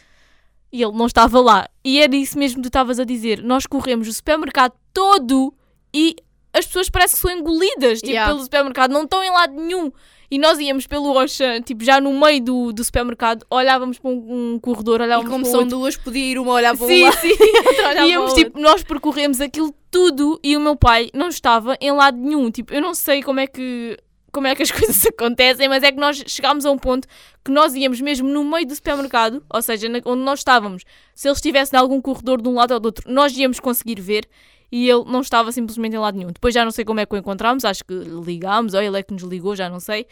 e 0.72 0.82
ele 0.82 0.92
não 0.94 1.06
estava 1.06 1.40
lá. 1.40 1.68
E 1.84 2.00
era 2.00 2.16
isso 2.16 2.38
mesmo 2.38 2.58
que 2.58 2.64
tu 2.64 2.68
estavas 2.68 3.00
a 3.00 3.04
dizer. 3.04 3.42
Nós 3.44 3.66
corremos 3.66 4.08
o 4.08 4.14
supermercado 4.14 4.74
todo 4.94 5.54
e 5.94 6.16
as 6.54 6.66
pessoas 6.66 6.90
parecem 6.90 7.16
que 7.16 7.22
são 7.22 7.32
engolidas 7.32 8.00
tipo, 8.00 8.12
Yeah. 8.12 8.32
pelo 8.32 8.44
supermercado, 8.44 8.92
não 8.92 9.04
estão 9.04 9.24
em 9.24 9.30
lado 9.30 9.54
nenhum. 9.54 9.92
E 10.30 10.38
nós 10.38 10.60
íamos 10.60 10.86
pelo 10.86 11.16
Oxan, 11.18 11.62
tipo, 11.62 11.86
já 11.86 12.02
no 12.02 12.12
meio 12.20 12.44
do, 12.44 12.74
do 12.74 12.84
supermercado, 12.84 13.46
olhávamos 13.50 13.98
para 13.98 14.12
um, 14.12 14.54
um 14.56 14.60
corredor, 14.60 15.00
E 15.00 15.04
olhávamos 15.04 15.32
como 15.32 15.44
para 15.44 15.50
o 15.50 15.52
são 15.52 15.62
outro. 15.62 15.78
duas, 15.78 15.96
podia 15.96 16.26
ir 16.32 16.38
uma 16.38 16.52
olhar 16.52 16.76
para 16.76 16.86
um 16.86 16.90
Sim, 16.90 17.04
lado 17.06 17.18
sim. 17.18 17.30
e 17.38 18.02
o 18.02 18.06
Íamos, 18.08 18.34
tipo, 18.34 18.60
nós 18.60 18.84
percorremos 18.84 19.40
aquilo 19.40 19.74
tudo 19.90 20.38
e 20.44 20.58
o 20.58 20.60
meu 20.60 20.76
pai 20.76 21.10
não 21.14 21.30
estava 21.30 21.78
em 21.80 21.92
lado 21.94 22.18
nenhum. 22.18 22.52
Tipo, 22.52 22.74
eu 22.74 22.82
não 22.82 22.94
sei 22.94 23.24
como 23.24 23.40
é 23.40 23.48
que 23.48 23.98
como 24.38 24.46
é 24.46 24.54
que 24.54 24.62
as 24.62 24.70
coisas 24.72 25.04
acontecem, 25.04 25.68
mas 25.68 25.82
é 25.82 25.92
que 25.92 26.00
nós 26.00 26.24
chegámos 26.28 26.64
a 26.64 26.72
um 26.72 26.78
ponto 26.78 27.08
que 27.44 27.50
nós 27.50 27.74
íamos 27.74 28.00
mesmo 28.00 28.30
no 28.30 28.44
meio 28.44 28.68
do 28.68 28.76
supermercado, 28.76 29.44
ou 29.50 29.62
seja, 29.64 29.88
onde 30.06 30.22
nós 30.22 30.40
estávamos. 30.42 30.84
Se 31.16 31.28
ele 31.28 31.34
estivesse 31.34 31.76
em 31.76 31.80
algum 31.80 32.00
corredor 32.00 32.40
de 32.40 32.48
um 32.48 32.54
lado 32.54 32.72
ou 32.76 32.80
do 32.80 32.86
outro, 32.86 33.12
nós 33.12 33.36
íamos 33.36 33.60
conseguir 33.60 34.00
ver 34.00 34.28
e 34.72 34.88
ele 34.88 35.06
não 35.06 35.22
estava 35.22 35.52
simplesmente 35.52 35.96
em 35.96 36.00
lado 36.00 36.16
nenhum. 36.16 36.32
Depois 36.32 36.54
já 36.54 36.64
não 36.64 36.70
sei 36.70 36.86
como 36.86 37.00
é 37.00 37.06
que 37.08 37.16
o 37.16 37.18
encontramos, 37.18 37.66
acho 37.66 37.84
que 37.84 37.96
ligámos, 37.96 38.76
ou 38.76 38.82
ele 38.82 39.00
é 39.00 39.02
que 39.02 39.12
nos 39.12 39.24
ligou, 39.24 39.56
já 39.56 39.68
não 39.68 39.80
sei. 39.80 40.06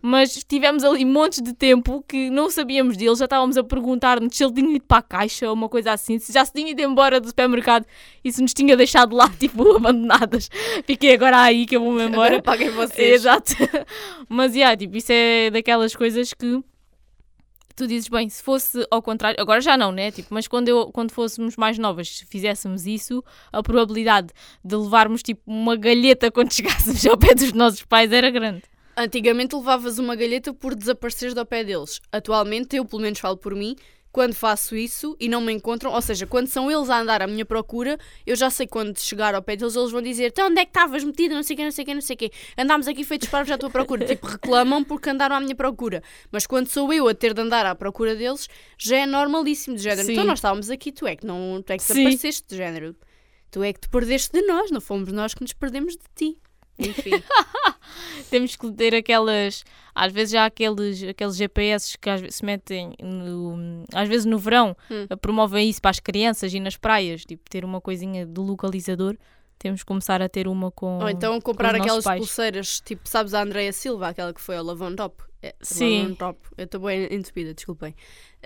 Mas 0.00 0.44
tivemos 0.44 0.84
ali 0.84 1.04
montes 1.04 1.42
de 1.42 1.52
tempo 1.52 2.04
que 2.06 2.30
não 2.30 2.48
sabíamos 2.50 2.96
dele, 2.96 3.16
já 3.16 3.24
estávamos 3.24 3.56
a 3.56 3.64
perguntar-nos 3.64 4.36
se 4.36 4.44
ele 4.44 4.52
tinha 4.52 4.76
ido 4.76 4.84
para 4.84 4.98
a 4.98 5.02
caixa 5.02 5.48
ou 5.48 5.54
uma 5.54 5.68
coisa 5.68 5.92
assim, 5.92 6.20
se 6.20 6.32
já 6.32 6.44
se 6.44 6.52
tinha 6.52 6.70
ido 6.70 6.80
embora 6.80 7.20
do 7.20 7.26
supermercado 7.26 7.84
e 8.24 8.30
se 8.30 8.40
nos 8.40 8.54
tinha 8.54 8.76
deixado 8.76 9.16
lá, 9.16 9.28
tipo, 9.38 9.76
abandonadas. 9.76 10.48
Fiquei 10.84 11.14
agora 11.14 11.40
aí 11.40 11.66
que 11.66 11.76
eu 11.76 11.82
vou-me 11.82 12.04
embora. 12.04 12.40
Paguem 12.40 12.70
vocês. 12.70 13.22
Exato. 13.22 13.54
Mas, 14.28 14.54
yeah, 14.54 14.76
tipo, 14.76 14.96
isso 14.96 15.10
é 15.10 15.50
daquelas 15.50 15.96
coisas 15.96 16.32
que 16.32 16.62
tu 17.78 17.86
dizes, 17.86 18.08
bem, 18.08 18.28
se 18.28 18.42
fosse 18.42 18.86
ao 18.90 19.00
contrário, 19.00 19.40
agora 19.40 19.60
já 19.60 19.76
não, 19.76 19.92
né? 19.92 20.10
Tipo, 20.10 20.34
mas 20.34 20.48
quando, 20.48 20.68
eu, 20.68 20.90
quando 20.92 21.12
fôssemos 21.12 21.56
mais 21.56 21.78
novas, 21.78 22.08
se 22.08 22.26
fizéssemos 22.26 22.86
isso, 22.86 23.24
a 23.52 23.62
probabilidade 23.62 24.28
de 24.64 24.76
levarmos, 24.76 25.22
tipo, 25.22 25.40
uma 25.46 25.76
galheta 25.76 26.30
quando 26.30 26.50
chegássemos 26.54 27.06
ao 27.06 27.16
pé 27.16 27.34
dos 27.34 27.52
nossos 27.52 27.84
pais 27.84 28.12
era 28.12 28.30
grande. 28.30 28.62
Antigamente 29.00 29.54
levavas 29.54 29.96
uma 30.00 30.16
galheta 30.16 30.52
por 30.52 30.74
desapareceres 30.74 31.32
do 31.32 31.46
pé 31.46 31.62
deles. 31.62 32.00
Atualmente, 32.10 32.74
eu 32.74 32.84
pelo 32.84 33.00
menos 33.00 33.20
falo 33.20 33.36
por 33.36 33.54
mim, 33.54 33.76
quando 34.10 34.34
faço 34.34 34.74
isso 34.74 35.16
e 35.20 35.28
não 35.28 35.40
me 35.40 35.52
encontram, 35.52 35.92
ou 35.92 36.02
seja, 36.02 36.26
quando 36.26 36.48
são 36.48 36.68
eles 36.68 36.90
a 36.90 36.98
andar 36.98 37.22
à 37.22 37.26
minha 37.28 37.44
procura, 37.44 37.96
eu 38.26 38.34
já 38.34 38.50
sei 38.50 38.66
quando 38.66 38.98
chegar 38.98 39.36
ao 39.36 39.40
pé 39.40 39.54
deles, 39.54 39.76
eles 39.76 39.92
vão 39.92 40.02
dizer: 40.02 40.32
Então 40.32 40.48
onde 40.48 40.60
é 40.60 40.64
que 40.64 40.70
estavas 40.70 41.04
metida? 41.04 41.32
Não 41.32 41.44
sei 41.44 41.54
o 41.54 41.56
que, 41.56 41.64
não 41.64 41.70
sei 41.70 41.82
o 41.84 41.86
que, 41.86 41.94
não 41.94 42.00
sei 42.00 42.14
o 42.14 42.18
que. 42.18 42.30
Andámos 42.58 42.88
aqui 42.88 43.04
feitos 43.04 43.28
para 43.28 43.44
já 43.44 43.54
à 43.54 43.70
procura. 43.70 44.04
tipo, 44.04 44.26
reclamam 44.26 44.82
porque 44.82 45.10
andaram 45.10 45.36
à 45.36 45.40
minha 45.40 45.54
procura. 45.54 46.02
Mas 46.32 46.44
quando 46.44 46.66
sou 46.66 46.92
eu 46.92 47.06
a 47.06 47.14
ter 47.14 47.34
de 47.34 47.40
andar 47.40 47.66
à 47.66 47.76
procura 47.76 48.16
deles, 48.16 48.48
já 48.76 48.96
é 48.96 49.06
normalíssimo, 49.06 49.76
de 49.76 49.82
género. 49.84 50.06
Sim. 50.06 50.12
Então 50.14 50.24
nós 50.24 50.40
estávamos 50.40 50.70
aqui, 50.70 50.90
tu 50.90 51.06
é 51.06 51.14
que 51.14 51.24
não 51.24 51.62
tu 51.64 51.72
é 51.72 51.78
que 51.78 51.86
desapareceste, 51.86 52.48
de 52.48 52.56
género. 52.56 52.96
Tu 53.48 53.62
é 53.62 53.72
que 53.72 53.78
te 53.78 53.88
perdeste 53.88 54.32
de 54.32 54.42
nós, 54.44 54.72
não 54.72 54.80
fomos 54.80 55.12
nós 55.12 55.34
que 55.34 55.42
nos 55.42 55.52
perdemos 55.52 55.92
de 55.92 56.04
ti. 56.16 56.38
Enfim. 56.78 57.10
temos 58.30 58.56
que 58.56 58.70
ter 58.72 58.94
aquelas. 58.94 59.64
Às 59.94 60.12
vezes 60.12 60.32
já 60.32 60.42
há 60.42 60.46
aqueles, 60.46 61.02
aqueles 61.02 61.36
GPS 61.36 61.98
que 61.98 62.08
às 62.08 62.20
vezes 62.20 62.36
se 62.36 62.44
metem 62.44 62.92
no, 63.02 63.84
às 63.92 64.08
vezes 64.08 64.24
no 64.24 64.38
verão, 64.38 64.76
Hum. 64.90 65.06
promovem 65.20 65.68
isso 65.68 65.80
para 65.82 65.90
as 65.90 65.98
crianças 66.00 66.54
e 66.54 66.60
nas 66.60 66.76
praias, 66.76 67.24
tipo 67.24 67.42
ter 67.50 67.64
uma 67.64 67.80
coisinha 67.80 68.24
de 68.24 68.40
localizador. 68.40 69.16
Temos 69.58 69.80
que 69.80 69.86
começar 69.86 70.22
a 70.22 70.28
ter 70.28 70.46
uma 70.46 70.70
com. 70.70 70.98
Ou 70.98 71.08
então 71.08 71.40
comprar 71.40 71.72
nossos 71.72 71.82
aquelas 71.84 72.04
pais. 72.04 72.20
pulseiras, 72.20 72.80
tipo, 72.80 73.08
sabes 73.08 73.34
a 73.34 73.42
Andrea 73.42 73.72
Silva, 73.72 74.08
aquela 74.08 74.32
que 74.32 74.40
foi 74.40 74.56
ao 74.56 74.62
Lavon 74.64 74.94
Top? 74.94 75.24
É, 75.42 75.52
Sim. 75.60 76.14
Top. 76.16 76.38
Eu 76.56 76.64
estou 76.64 76.80
bem 76.80 77.08
entupida, 77.12 77.52
desculpem. 77.54 77.94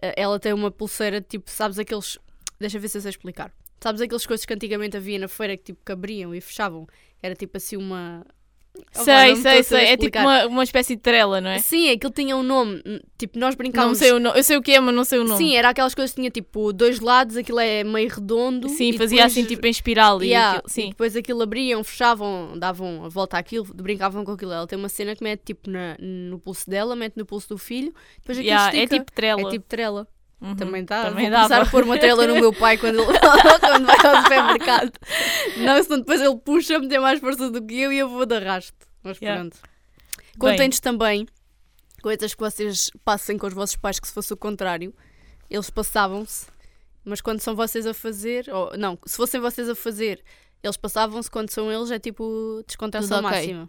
Eh, 0.01 0.15
Ela 0.17 0.39
tem 0.41 0.55
uma 0.55 0.71
pulseira, 0.71 1.21
tipo, 1.21 1.51
sabes 1.51 1.79
aqueles. 1.79 2.19
Deixa 2.59 2.79
eu 2.79 2.81
ver 2.81 2.89
se 2.89 2.97
eu 2.97 3.03
sei 3.03 3.11
explicar. 3.11 3.53
Sabes 3.83 4.01
aquelas 4.01 4.25
coisas 4.25 4.47
que 4.47 4.55
antigamente 4.55 4.97
havia 4.97 5.19
na 5.19 5.29
feira 5.29 5.55
que 5.57 5.65
tipo 5.65 5.85
que 5.85 5.93
abriam 5.93 6.35
e 6.35 6.41
fechavam? 6.41 6.87
Era 7.23 7.35
tipo 7.35 7.57
assim 7.57 7.77
uma. 7.77 8.25
Sei, 8.91 9.35
não 9.35 9.37
sei, 9.37 9.63
sei. 9.63 9.85
É 9.85 9.97
tipo 9.99 10.19
uma, 10.19 10.47
uma 10.47 10.65
espécie 10.65 10.97
de 10.97 11.03
trela, 11.03 11.43
não 11.43 11.51
é? 11.51 11.59
Sim, 11.59 11.91
aquilo 11.91 12.11
tinha 12.11 12.35
um 12.35 12.43
nome. 12.43 12.83
Tipo, 13.19 13.39
nós 13.39 13.55
Não 13.55 13.59
brincávamos. 13.59 13.99
sei 13.99 14.13
o 14.13 14.19
nome. 14.19 14.39
Eu 14.39 14.43
sei 14.43 14.57
o 14.57 14.63
que 14.63 14.73
é, 14.73 14.81
mas 14.81 14.95
não 14.95 15.05
sei 15.05 15.19
o 15.19 15.25
nome. 15.25 15.37
Sim, 15.37 15.55
era 15.55 15.69
aquelas 15.69 15.95
coisas 15.95 16.11
que 16.13 16.21
tinha 16.23 16.31
tipo 16.31 16.73
dois 16.73 16.99
lados, 16.99 17.37
aquilo 17.37 17.61
é 17.61 17.85
meio 17.85 18.09
redondo. 18.09 18.71
Sim, 18.71 18.89
e 18.89 18.93
fazia 18.99 19.19
depois- 19.19 19.33
assim 19.33 19.45
tipo 19.45 19.67
em 19.67 19.71
espiral. 19.71 20.23
e 20.23 20.35
aquilo- 20.35 20.63
E 20.67 20.71
sim. 20.71 20.89
depois 20.89 21.15
aquilo 21.15 21.43
abriam, 21.43 21.85
fechavam, 21.85 22.59
davam 22.59 23.05
a 23.05 23.09
volta 23.11 23.37
àquilo, 23.37 23.67
brincavam 23.75 24.25
com 24.25 24.33
aquilo. 24.33 24.53
Ela 24.53 24.67
tem 24.67 24.79
uma 24.79 24.89
cena 24.89 25.15
que 25.15 25.23
mete 25.23 25.43
tipo 25.45 25.69
na- 25.71 25.97
no 26.01 26.39
pulso 26.39 26.69
dela, 26.69 26.97
mete 26.97 27.17
no 27.19 27.27
pulso 27.27 27.51
do 27.51 27.59
filho, 27.59 27.93
depois 28.21 28.39
aquilo 28.39 28.55
Yeah, 28.55 28.73
é 28.75 28.85
estica. 28.85 28.99
tipo 28.99 29.13
trela. 29.13 29.43
É 29.43 29.51
tipo 29.51 29.67
trela. 29.69 30.09
Uhum. 30.43 30.57
Também 30.57 30.83
está. 30.83 31.05
Também 31.05 31.25
Vou 31.27 31.31
dava. 31.31 31.49
começar 31.49 31.63
a 31.69 31.71
pôr 31.71 31.85
uma 31.85 31.99
trela 31.99 32.27
no 32.27 32.35
meu 32.35 32.53
pai 32.53 32.77
quando, 32.77 33.01
ele, 33.01 33.07
quando 33.61 33.87
vai 33.87 33.97
ao 34.07 34.23
supermercado. 34.23 34.93
Não, 35.59 35.83
senão 35.83 35.99
depois 36.01 36.21
ele 36.21 36.37
puxa-me, 36.37 36.89
tem 36.89 36.99
mais 36.99 37.21
força 37.21 37.49
do 37.51 37.65
que 37.65 37.79
eu 37.81 37.93
e 37.93 37.99
eu 37.99 38.09
vou 38.09 38.27
de 38.27 38.35
arrasto. 38.35 38.87
Mas 39.05 39.19
Yeah. 39.21 39.41
pronto. 39.41 39.59
Contem-nos 40.39 40.81
também 40.81 41.27
coisas 42.03 42.35
que 42.35 42.41
vocês 42.41 42.91
passem 43.05 43.39
com 43.39 43.47
os 43.47 43.55
vossos 43.55 43.77
pais 43.77 44.01
que 44.01 44.09
se 44.09 44.15
fosse 44.15 44.33
o 44.33 44.37
contrário, 44.37 44.93
eles 45.49 45.71
passavam-se, 45.71 46.47
mas 47.05 47.21
quando 47.21 47.39
são 47.41 47.55
vocês 47.55 47.87
a 47.87 47.95
fazer, 47.95 48.47
ou 48.53 48.77
não, 48.77 48.99
se 49.07 49.17
fossem 49.17 49.41
vocês 49.41 49.69
a 49.69 49.75
fazer, 49.77 50.23
eles 50.63 50.77
passavam-se, 50.77 51.31
quando 51.31 51.51
são 51.51 51.71
eles 51.71 51.91
é 51.93 51.99
tipo 52.01 52.63
descontração 52.67 53.19
Tudo 53.19 53.29
ok. 53.29 53.39
máxima. 53.39 53.69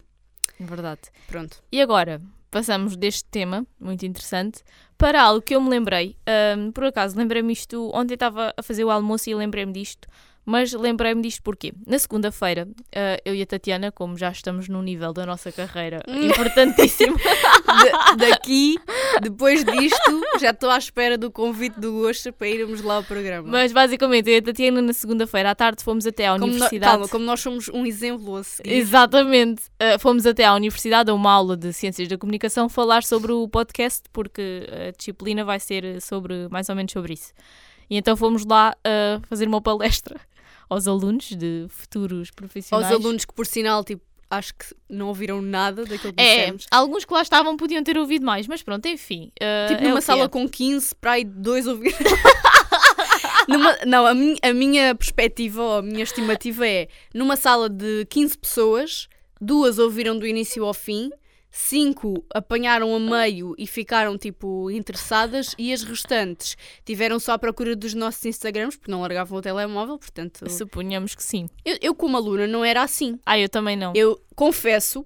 Verdade. 0.59 1.01
Pronto. 1.27 1.61
E 1.71 1.81
agora, 1.81 2.21
passamos 2.53 2.95
deste 2.95 3.25
tema, 3.25 3.65
muito 3.79 4.05
interessante, 4.05 4.61
para 4.95 5.21
algo 5.21 5.41
que 5.41 5.55
eu 5.55 5.59
me 5.59 5.69
lembrei. 5.69 6.15
Ahm, 6.27 6.71
por 6.71 6.85
acaso, 6.85 7.17
lembrei-me 7.17 7.51
isto. 7.51 7.89
Ontem 7.93 8.13
estava 8.13 8.53
a 8.55 8.61
fazer 8.61 8.85
o 8.85 8.91
almoço 8.91 9.27
e 9.29 9.35
lembrei-me 9.35 9.73
disto. 9.73 10.07
Mas 10.45 10.73
lembrei-me 10.73 11.21
disto 11.21 11.41
porquê? 11.41 11.71
Na 11.87 11.97
segunda-feira, 11.97 12.67
ah, 12.93 13.17
eu 13.23 13.33
e 13.33 13.41
a 13.41 13.45
Tatiana, 13.45 13.91
como 13.93 14.17
já 14.17 14.29
estamos 14.29 14.67
num 14.67 14.81
nível 14.81 15.13
da 15.13 15.25
nossa 15.25 15.51
carreira 15.51 16.01
importantíssimo, 16.07 17.15
Da- 17.65 18.15
daqui, 18.15 18.77
depois 19.21 19.63
disto, 19.63 20.21
já 20.41 20.49
estou 20.51 20.69
à 20.69 20.77
espera 20.77 21.17
do 21.17 21.31
convite 21.31 21.79
do 21.79 21.93
Gosto 21.93 22.33
para 22.33 22.47
irmos 22.49 22.81
lá 22.81 22.95
ao 22.95 23.03
programa. 23.03 23.47
mas 23.49 23.71
basicamente 23.71 24.29
eu 24.29 24.35
e 24.35 24.37
a 24.39 24.41
Tatiana 24.41 24.81
na 24.81 24.91
segunda-feira 24.93 25.51
à 25.51 25.55
tarde 25.55 25.81
fomos 25.83 26.05
até 26.05 26.27
à 26.27 26.31
como 26.33 26.47
no- 26.47 26.51
universidade. 26.53 26.91
calma, 26.91 27.07
como 27.07 27.23
nós 27.25 27.39
somos 27.39 27.69
um 27.69 27.85
exemplo 27.85 28.35
a 28.35 28.43
seguir. 28.43 28.73
Exatamente. 28.73 29.63
Uh, 29.81 29.97
fomos 29.99 30.25
até 30.25 30.43
à 30.45 30.53
universidade 30.53 31.09
a 31.09 31.13
uma 31.13 31.31
aula 31.31 31.55
de 31.55 31.71
Ciências 31.71 32.07
da 32.09 32.17
Comunicação 32.17 32.67
falar 32.67 33.03
sobre 33.03 33.31
o 33.31 33.47
podcast, 33.47 34.01
porque 34.11 34.67
a 34.89 34.91
disciplina 34.91 35.45
vai 35.45 35.59
ser 35.59 36.01
sobre 36.01 36.47
mais 36.49 36.67
ou 36.67 36.75
menos 36.75 36.91
sobre 36.91 37.13
isso. 37.13 37.31
E 37.89 37.97
então 37.97 38.15
fomos 38.17 38.45
lá 38.45 38.73
uh, 38.79 39.21
fazer 39.27 39.47
uma 39.47 39.61
palestra 39.61 40.19
aos 40.73 40.87
alunos 40.87 41.29
de 41.29 41.65
futuros 41.69 42.19
Aos 42.27 42.31
profissionais. 42.31 42.91
alunos 42.91 43.23
que, 43.25 43.33
por 43.33 43.45
sinal, 43.45 43.83
tipo, 43.83 44.03
acho 44.29 44.53
que 44.55 44.65
não 44.89 45.07
ouviram 45.09 45.41
nada 45.41 45.85
daquilo 45.85 46.11
que 46.13 46.21
É, 46.21 46.39
dissemos. 46.39 46.65
alguns 46.71 47.05
que 47.05 47.13
lá 47.13 47.21
estavam 47.21 47.55
podiam 47.55 47.83
ter 47.83 47.97
ouvido 47.97 48.25
mais, 48.25 48.47
mas 48.47 48.61
pronto, 48.63 48.87
enfim. 48.87 49.31
uh, 49.39 49.67
Tipo, 49.69 49.83
é 49.83 49.87
numa 49.87 49.99
que 49.99 50.05
sala 50.05 50.23
é. 50.25 50.27
com 50.27 50.49
15, 50.49 50.95
para 50.95 51.11
aí 51.13 51.23
dois 51.23 51.67
ouvir. 51.67 51.93
Numa- 53.47 53.77
não, 53.85 54.05
a 54.07 54.13
minha, 54.13 54.37
a 54.41 54.53
minha 54.53 54.95
perspectiva 54.95 55.61
ou 55.61 55.77
a 55.77 55.81
minha 55.81 56.03
estimativa 56.03 56.67
é: 56.67 56.87
numa 57.13 57.35
sala 57.35 57.69
de 57.69 58.05
15 58.09 58.37
pessoas, 58.37 59.07
duas 59.39 59.77
ouviram 59.79 60.17
do 60.17 60.25
início 60.25 60.63
ao 60.65 60.73
fim, 60.73 61.11
cinco 61.55 62.25
apanharam 62.33 62.95
a 62.95 62.99
meio 62.99 63.53
e 63.59 63.67
ficaram 63.67 64.17
tipo 64.17 64.71
interessadas, 64.71 65.53
e 65.55 65.71
as 65.71 65.83
restantes 65.83 66.57
tiveram 66.83 67.19
só 67.19 67.33
à 67.33 67.39
procura 67.39 67.75
dos 67.75 67.93
nossos 67.93 68.25
Instagrams, 68.25 68.75
porque 68.75 68.91
não 68.91 69.01
largavam 69.01 69.37
o 69.37 69.41
telemóvel. 69.41 69.99
Portanto, 69.99 70.49
Suponhamos 70.49 71.13
que 71.13 71.21
sim. 71.21 71.47
eu, 71.63 71.77
eu 71.79 71.95
como 71.95 72.17
aluna, 72.17 72.47
não 72.47 72.65
era 72.65 72.81
assim. 72.81 73.19
Ah, 73.23 73.37
eu 73.37 73.47
também 73.47 73.77
não. 73.77 73.93
Eu 73.95 74.19
confesso, 74.35 75.05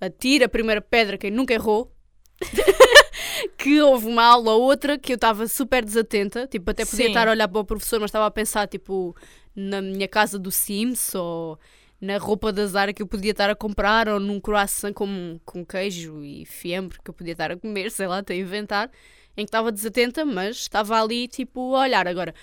atiro 0.00 0.46
a 0.46 0.48
primeira 0.48 0.80
pedra 0.80 1.18
quem 1.18 1.30
nunca 1.30 1.52
errou, 1.52 1.94
que 3.58 3.82
houve 3.82 4.06
uma 4.06 4.24
aula 4.24 4.52
ou 4.52 4.62
outra 4.62 4.98
que 4.98 5.12
eu 5.12 5.16
estava 5.16 5.46
super 5.46 5.84
desatenta, 5.84 6.46
tipo, 6.46 6.70
até 6.70 6.86
podia 6.86 7.04
Sim. 7.04 7.10
estar 7.10 7.28
a 7.28 7.32
olhar 7.32 7.48
para 7.48 7.60
o 7.60 7.64
professor, 7.66 8.00
mas 8.00 8.08
estava 8.08 8.24
a 8.24 8.30
pensar, 8.30 8.66
tipo, 8.66 9.14
na 9.54 9.82
minha 9.82 10.08
casa 10.08 10.38
do 10.38 10.50
Sims 10.50 11.14
ou 11.14 11.58
na 12.00 12.16
roupa 12.18 12.52
da 12.52 12.66
Zara 12.66 12.92
que 12.92 13.02
eu 13.02 13.06
podia 13.06 13.32
estar 13.32 13.50
a 13.50 13.54
comprar 13.54 14.08
ou 14.08 14.18
num 14.18 14.40
croissant 14.40 14.92
com, 14.92 15.38
com 15.44 15.64
queijo 15.64 16.24
e 16.24 16.46
fiambre 16.46 16.98
que 17.02 17.10
eu 17.10 17.14
podia 17.14 17.32
estar 17.32 17.50
a 17.50 17.56
comer, 17.56 17.90
sei 17.90 18.06
lá, 18.06 18.18
até 18.18 18.34
a 18.34 18.36
inventar, 18.38 18.90
em 19.36 19.44
que 19.44 19.48
estava 19.48 19.70
desatenta, 19.70 20.24
mas 20.24 20.56
estava 20.56 21.00
ali, 21.00 21.28
tipo, 21.28 21.74
a 21.76 21.80
olhar. 21.80 22.08
Agora, 22.08 22.34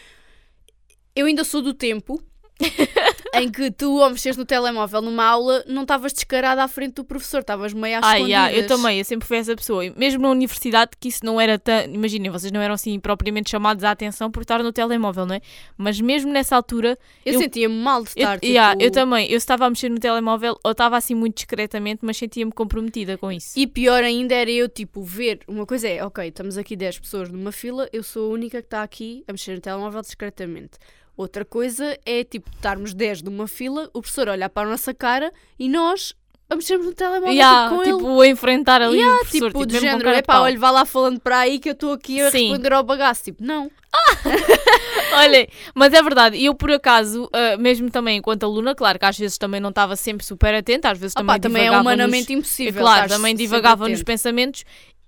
eu 1.16 1.26
ainda 1.26 1.44
sou 1.44 1.62
do 1.62 1.74
tempo 1.74 2.24
em 3.36 3.50
que 3.52 3.70
tu, 3.72 4.02
ao 4.02 4.10
mexeres 4.10 4.38
no 4.38 4.46
telemóvel 4.46 5.02
numa 5.02 5.24
aula, 5.24 5.64
não 5.68 5.84
estavas 5.84 6.12
descarada 6.14 6.64
à 6.64 6.68
frente 6.68 6.96
do 6.96 7.04
professor, 7.06 7.40
estavas 7.42 7.74
meio 7.74 7.98
às 8.00 8.04
Ah, 8.04 8.16
escondidas. 8.18 8.30
yeah, 8.30 8.54
eu 8.56 8.68
também, 8.68 8.98
eu 9.00 9.06
sempre 9.06 9.28
fui 9.28 9.38
essa 9.38 9.56
pessoa. 9.56 9.86
E 9.86 9.92
Mesmo 9.98 10.22
na 10.24 10.30
universidade, 10.30 10.92
que 11.00 11.08
isso 11.10 11.26
não 11.26 11.40
era 11.40 11.60
tão. 11.60 11.84
Imaginem, 11.86 12.32
vocês 12.32 12.52
não 12.52 12.62
eram 12.62 12.74
assim 12.74 13.00
propriamente 13.00 13.50
chamados 13.50 13.84
à 13.84 13.92
atenção 13.92 14.32
por 14.32 14.42
estar 14.42 14.64
no 14.64 14.72
telemóvel, 14.74 15.26
não 15.26 15.36
é? 15.36 15.42
Mas 15.78 16.00
mesmo 16.02 16.32
nessa 16.32 16.56
altura, 16.56 16.98
Eu, 17.26 17.34
eu- 17.34 17.40
sentia-me 17.40 17.76
mal 17.76 18.02
de 18.04 18.10
eu, 18.10 18.14
estar, 18.24 18.40
tipo... 18.40 18.46
yeah, 18.52 18.76
eu 18.80 18.92
também, 18.92 19.30
eu 19.32 19.38
estava 19.38 19.66
a 19.66 19.70
mexer 19.70 19.90
no 19.90 20.00
telemóvel, 20.00 20.58
ou 20.64 20.72
estava 20.72 20.98
assim 20.98 21.14
muito 21.16 21.36
discretamente, 21.36 22.00
mas 22.04 22.18
sentia-me 22.18 22.52
comprometida 22.52 23.18
com 23.18 23.32
isso. 23.32 23.54
E 23.56 23.68
pior 23.68 24.04
ainda 24.04 24.34
era 24.34 24.50
eu, 24.50 24.68
tipo, 24.68 25.04
ver... 25.04 25.40
Uma 25.48 25.66
coisa 25.66 25.88
é, 25.88 26.04
ok, 26.04 26.28
estamos 26.28 26.58
aqui 26.58 26.76
10 26.76 27.00
pessoas 27.00 27.30
numa 27.30 27.52
fila, 27.52 27.88
eu 27.94 28.02
sou 28.04 28.32
a 28.32 28.34
única 28.34 28.62
que 28.62 28.68
está 28.68 28.82
aqui 28.84 29.24
a 29.28 29.32
mexer 29.32 29.54
no 29.56 29.62
telemóvel 29.62 30.02
discretamente. 30.02 30.72
Outra 31.18 31.44
coisa 31.44 31.98
é, 32.06 32.24
tipo, 32.24 32.48
estarmos 32.56 32.94
10 32.94 33.24
numa 33.24 33.48
fila, 33.48 33.90
o 33.94 34.02
professor 34.02 34.30
olhar 34.30 34.50
para 34.50 34.68
a 34.68 34.72
nossa 34.72 34.94
cara 34.94 35.34
e 35.58 35.68
nós 35.68 36.14
a 36.50 36.56
mexermos 36.56 36.86
no 36.86 36.94
telemóvel 36.94 37.34
Yeah, 37.34 37.64
tipo, 37.70 37.76
com 37.76 37.84
ele. 37.84 37.98
tipo, 37.98 38.22
a 38.22 38.28
enfrentar 38.28 38.82
ali 38.82 39.04
o 39.04 39.18
professor, 39.18 39.48
Tipo, 39.48 39.48
tipo, 39.48 39.66
do 39.66 39.80
género, 39.80 40.10
é 40.10 40.22
pá, 40.22 40.40
olha, 40.40 40.58
vá 40.58 40.72
lá 40.72 40.86
falando 40.86 41.20
para 41.20 41.40
aí 41.40 41.60
que 41.60 41.68
eu 41.70 41.74
estou 41.74 41.92
aqui 41.92 42.22
a 42.22 42.32
Sim. 42.32 42.50
responder 42.50 42.72
ao 42.72 42.84
bagaço. 42.84 43.24
Tipo, 43.26 43.44
não. 43.44 43.70
Olha, 45.14 45.48
mas 45.74 45.94
é 45.94 46.02
verdade, 46.02 46.44
eu 46.44 46.54
por 46.54 46.72
acaso, 46.72 47.30
ah, 47.34 47.58
mesmo 47.58 47.90
também 47.90 48.18
enquanto 48.18 48.44
aluna, 48.44 48.76
claro 48.76 49.00
que 49.00 49.06
às 49.06 49.18
vezes 49.18 49.38
também 49.38 49.60
não 49.60 49.70
estava 49.70 49.96
sempre 49.96 50.26
super 50.26 50.54
atenta, 50.54 50.92
às 50.92 50.98
vezes 51.00 51.14
Ah 51.16 51.20
também 51.22 51.40
também 51.40 51.66
é 51.68 51.72
humanamente 51.72 52.34
nos- 52.36 52.40
impossível. 52.46 52.80
É 52.82 52.84
claro, 52.84 53.10
também 53.10 53.36
divagava 53.36 53.88
nos 53.90 54.04
pensamentos, 54.04 54.64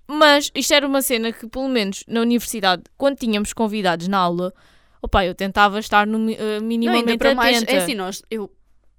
mas 0.08 0.50
isto 0.54 0.74
era 0.74 0.86
uma 0.86 1.02
cena 1.02 1.32
que, 1.32 1.46
pelo 1.46 1.68
menos 1.68 2.02
na 2.08 2.20
universidade, 2.20 2.82
quando 2.98 3.16
tínhamos 3.16 3.52
convidados 3.52 4.08
na 4.08 4.18
aula, 4.18 4.52
opa, 5.02 5.24
eu 5.24 5.34
tentava 5.34 5.78
estar 5.78 6.06
no, 6.06 6.18
Não, 6.18 6.60
minimamente 6.62 7.10
ainda 7.10 7.18
para 7.18 7.34
mais, 7.34 7.56
atenta. 7.58 7.72
é 7.72 7.78
assim, 7.78 7.94
nós, 7.94 8.22
eu 8.30 8.50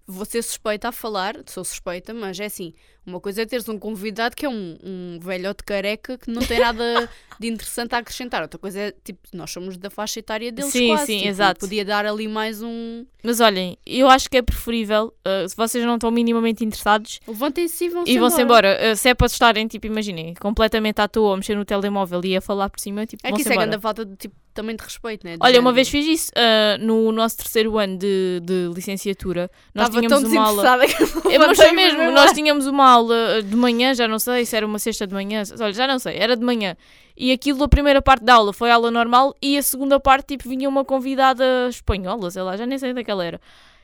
vou 0.06 0.26
ser 0.26 0.42
suspeita 0.42 0.90
a 0.90 0.92
falar, 0.92 1.36
sou 1.46 1.64
suspeita, 1.64 2.14
mas 2.14 2.40
é 2.40 2.46
assim, 2.46 2.74
uma 3.06 3.20
coisa 3.20 3.42
é 3.42 3.46
teres 3.46 3.68
um 3.68 3.78
convidado 3.80 4.36
que 4.36 4.46
é 4.46 4.50
um, 4.50 4.78
um 4.84 5.20
velhote 5.20 5.64
careca 5.64 6.18
que 6.18 6.30
não 6.30 6.42
tem 6.42 6.60
nada 6.60 7.10
de 7.40 7.48
interessante 7.48 7.96
a 7.96 7.98
acrescentar, 7.98 8.42
outra 8.42 8.60
coisa 8.60 8.80
é, 8.80 8.94
tipo, 9.04 9.20
nós 9.34 9.50
somos 9.52 9.76
da 9.78 9.90
faixa 9.90 10.20
etária 10.20 10.52
deles 10.52 10.72
Sim, 10.72 10.90
quase, 10.90 11.06
sim, 11.08 11.18
tipo, 11.18 11.30
exato. 11.30 11.60
podia 11.62 11.84
dar 11.84 12.06
ali 12.06 12.28
mais 12.28 12.62
um... 12.62 13.06
Mas 13.24 13.40
olhem, 13.40 13.78
eu 13.86 14.08
acho 14.10 14.30
que 14.30 14.38
é 14.38 14.42
preferível, 14.42 15.14
eh, 15.26 15.48
se 15.48 15.56
vocês 15.56 15.84
não 15.86 15.96
estão 15.96 16.10
minimamente 16.12 16.64
interessados, 16.64 17.20
Levantem-se 17.28 17.86
e 17.86 17.90
vão-se 17.90 18.12
e 18.12 18.20
vão-se 18.20 18.42
embora. 18.42 18.78
Eh, 18.80 18.96
se 18.96 19.10
é 19.10 19.14
para 19.14 19.28
estarem, 19.28 19.68
tipo, 19.68 19.86
imaginem, 19.88 20.34
completamente 20.36 21.00
à 21.02 21.08
toa, 21.08 21.34
a 21.34 21.38
mexer 21.38 21.56
no 21.56 21.64
telemóvel 21.66 22.22
e 22.24 22.36
a 22.36 22.42
falar 22.42 22.70
por 22.70 22.80
cima, 22.80 23.06
tipo, 23.06 23.22
É 23.26 23.32
que 23.32 23.42
isso 23.42 23.50
é 23.50 23.54
embora. 23.54 23.68
grande 23.68 23.82
falta 23.82 24.06
de, 24.06 24.16
tipo, 24.16 24.36
também 24.54 24.76
de 24.76 24.84
respeito, 24.84 25.26
né? 25.26 25.34
De 25.34 25.38
Olha, 25.42 25.60
uma 25.60 25.72
vez 25.72 25.88
fiz 25.88 26.06
isso 26.06 26.32
ah, 26.36 26.78
no 26.80 27.12
nosso 27.12 27.38
terceiro 27.38 27.78
ano 27.78 27.98
de, 27.98 28.42
de 28.44 28.72
licenciatura. 28.74 29.50
Nós 29.74 29.88
Estava 29.88 30.02
tínhamos 30.02 30.24
tão 30.24 30.32
uma 30.32 30.48
aula. 30.48 30.88
que 30.88 31.34
É, 31.34 31.38
mas 31.38 31.58
foi 31.58 31.72
mesmo, 31.72 32.12
nós 32.12 32.32
tínhamos 32.34 32.68
uma 32.68 32.90
aula 32.92 33.42
de 33.44 33.56
manhã, 33.56 33.94
já 33.94 34.08
não 34.08 34.20
sei 34.20 34.46
se 34.46 34.56
era 34.56 34.66
uma 34.66 34.80
sexta 34.80 35.08
de 35.08 35.14
manhã, 35.14 35.44
olha, 35.60 35.74
já 35.74 35.88
não 35.88 36.00
sei, 36.00 36.18
era 36.18 36.36
de 36.36 36.44
manhã. 36.44 36.76
E 37.16 37.32
aquilo, 37.32 37.64
a 37.64 37.68
primeira 37.68 38.02
parte 38.02 38.24
da 38.24 38.36
aula 38.36 38.54
foi 38.54 38.72
aula 38.72 38.90
normal 38.90 39.36
e 39.42 39.58
a 39.58 39.64
segunda 39.64 40.00
parte, 40.00 40.38
tipo, 40.38 40.50
vinha 40.50 40.68
uma 40.68 40.86
convidada 40.86 41.44
espanhola, 41.70 42.32
sei 42.32 42.42
lá, 42.42 42.58
já 42.58 42.66
nem 42.66 42.78
sei 42.78 42.94
daquela 42.94 43.24
era. 43.26 43.42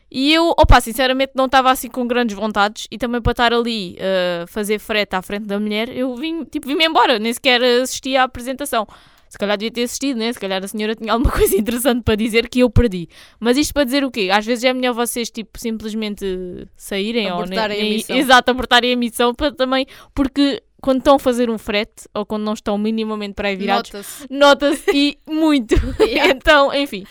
E 0.09 0.33
eu, 0.33 0.53
opa, 0.57 0.79
sinceramente 0.79 1.33
não 1.35 1.45
estava 1.45 1.69
assim 1.69 1.89
com 1.89 2.07
grandes 2.07 2.35
vontades 2.35 2.87
e 2.89 2.97
também 2.97 3.21
para 3.21 3.31
estar 3.31 3.53
ali 3.53 3.97
a 3.99 4.47
fazer 4.47 4.79
frete 4.79 5.15
à 5.15 5.21
frente 5.21 5.45
da 5.45 5.59
mulher, 5.59 5.89
eu 5.89 6.15
vim, 6.15 6.45
tipo, 6.45 6.65
vim-me 6.67 6.85
embora, 6.85 7.19
nem 7.19 7.33
sequer 7.33 7.61
assisti 7.63 8.15
à 8.15 8.23
apresentação. 8.23 8.87
Se 9.29 9.37
calhar 9.37 9.57
devia 9.57 9.71
ter 9.71 9.83
assistido, 9.83 10.17
né? 10.17 10.31
Se 10.31 10.39
calhar 10.39 10.63
a 10.63 10.67
senhora 10.67 10.95
tinha 10.95 11.11
alguma 11.13 11.31
coisa 11.35 11.55
interessante 11.55 12.03
para 12.03 12.15
dizer 12.15 12.47
que 12.49 12.59
eu 12.59 12.69
perdi. 12.69 13.07
Mas 13.39 13.57
isto 13.57 13.73
para 13.73 13.83
dizer 13.83 14.03
o 14.03 14.11
quê? 14.11 14.29
Às 14.31 14.45
vezes 14.45 14.63
é 14.63 14.73
melhor 14.73 14.93
vocês, 14.93 15.29
tipo, 15.29 15.59
simplesmente 15.59 16.67
saírem 16.75 17.29
Abortarem 17.29 17.77
ou 17.77 17.81
a 17.81 17.83
nem, 17.83 17.93
missão. 17.97 18.15
Exato, 18.15 18.51
abortarem 18.51 18.93
a 18.93 18.97
missão 18.97 19.33
para 19.33 19.51
também. 19.51 19.85
Porque 20.13 20.61
quando 20.81 20.99
estão 20.99 21.15
a 21.15 21.19
fazer 21.19 21.49
um 21.49 21.57
frete 21.57 22.07
ou 22.13 22.25
quando 22.25 22.43
não 22.43 22.53
estão 22.53 22.77
minimamente 22.77 23.33
para 23.33 23.49
aí 23.49 23.55
virados, 23.55 23.91
Nota-se. 23.91 24.27
nota-se 24.29 24.91
e 24.93 25.17
muito. 25.27 25.75
Yeah. 25.99 26.31
então, 26.33 26.73
enfim. 26.73 27.05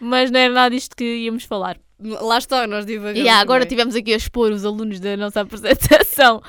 Mas 0.00 0.30
não 0.30 0.38
era 0.40 0.54
nada 0.54 0.70
disto 0.74 0.96
que 0.96 1.04
íamos 1.04 1.44
falar. 1.44 1.78
Lá 2.00 2.38
está, 2.38 2.66
nós 2.66 2.86
divagamos. 2.86 3.18
E 3.18 3.28
agora 3.28 3.60
não 3.60 3.66
é? 3.66 3.68
tivemos 3.68 3.96
aqui 3.96 4.12
a 4.12 4.16
expor 4.16 4.52
os 4.52 4.64
alunos 4.64 5.00
da 5.00 5.16
nossa 5.16 5.40
apresentação. 5.42 6.40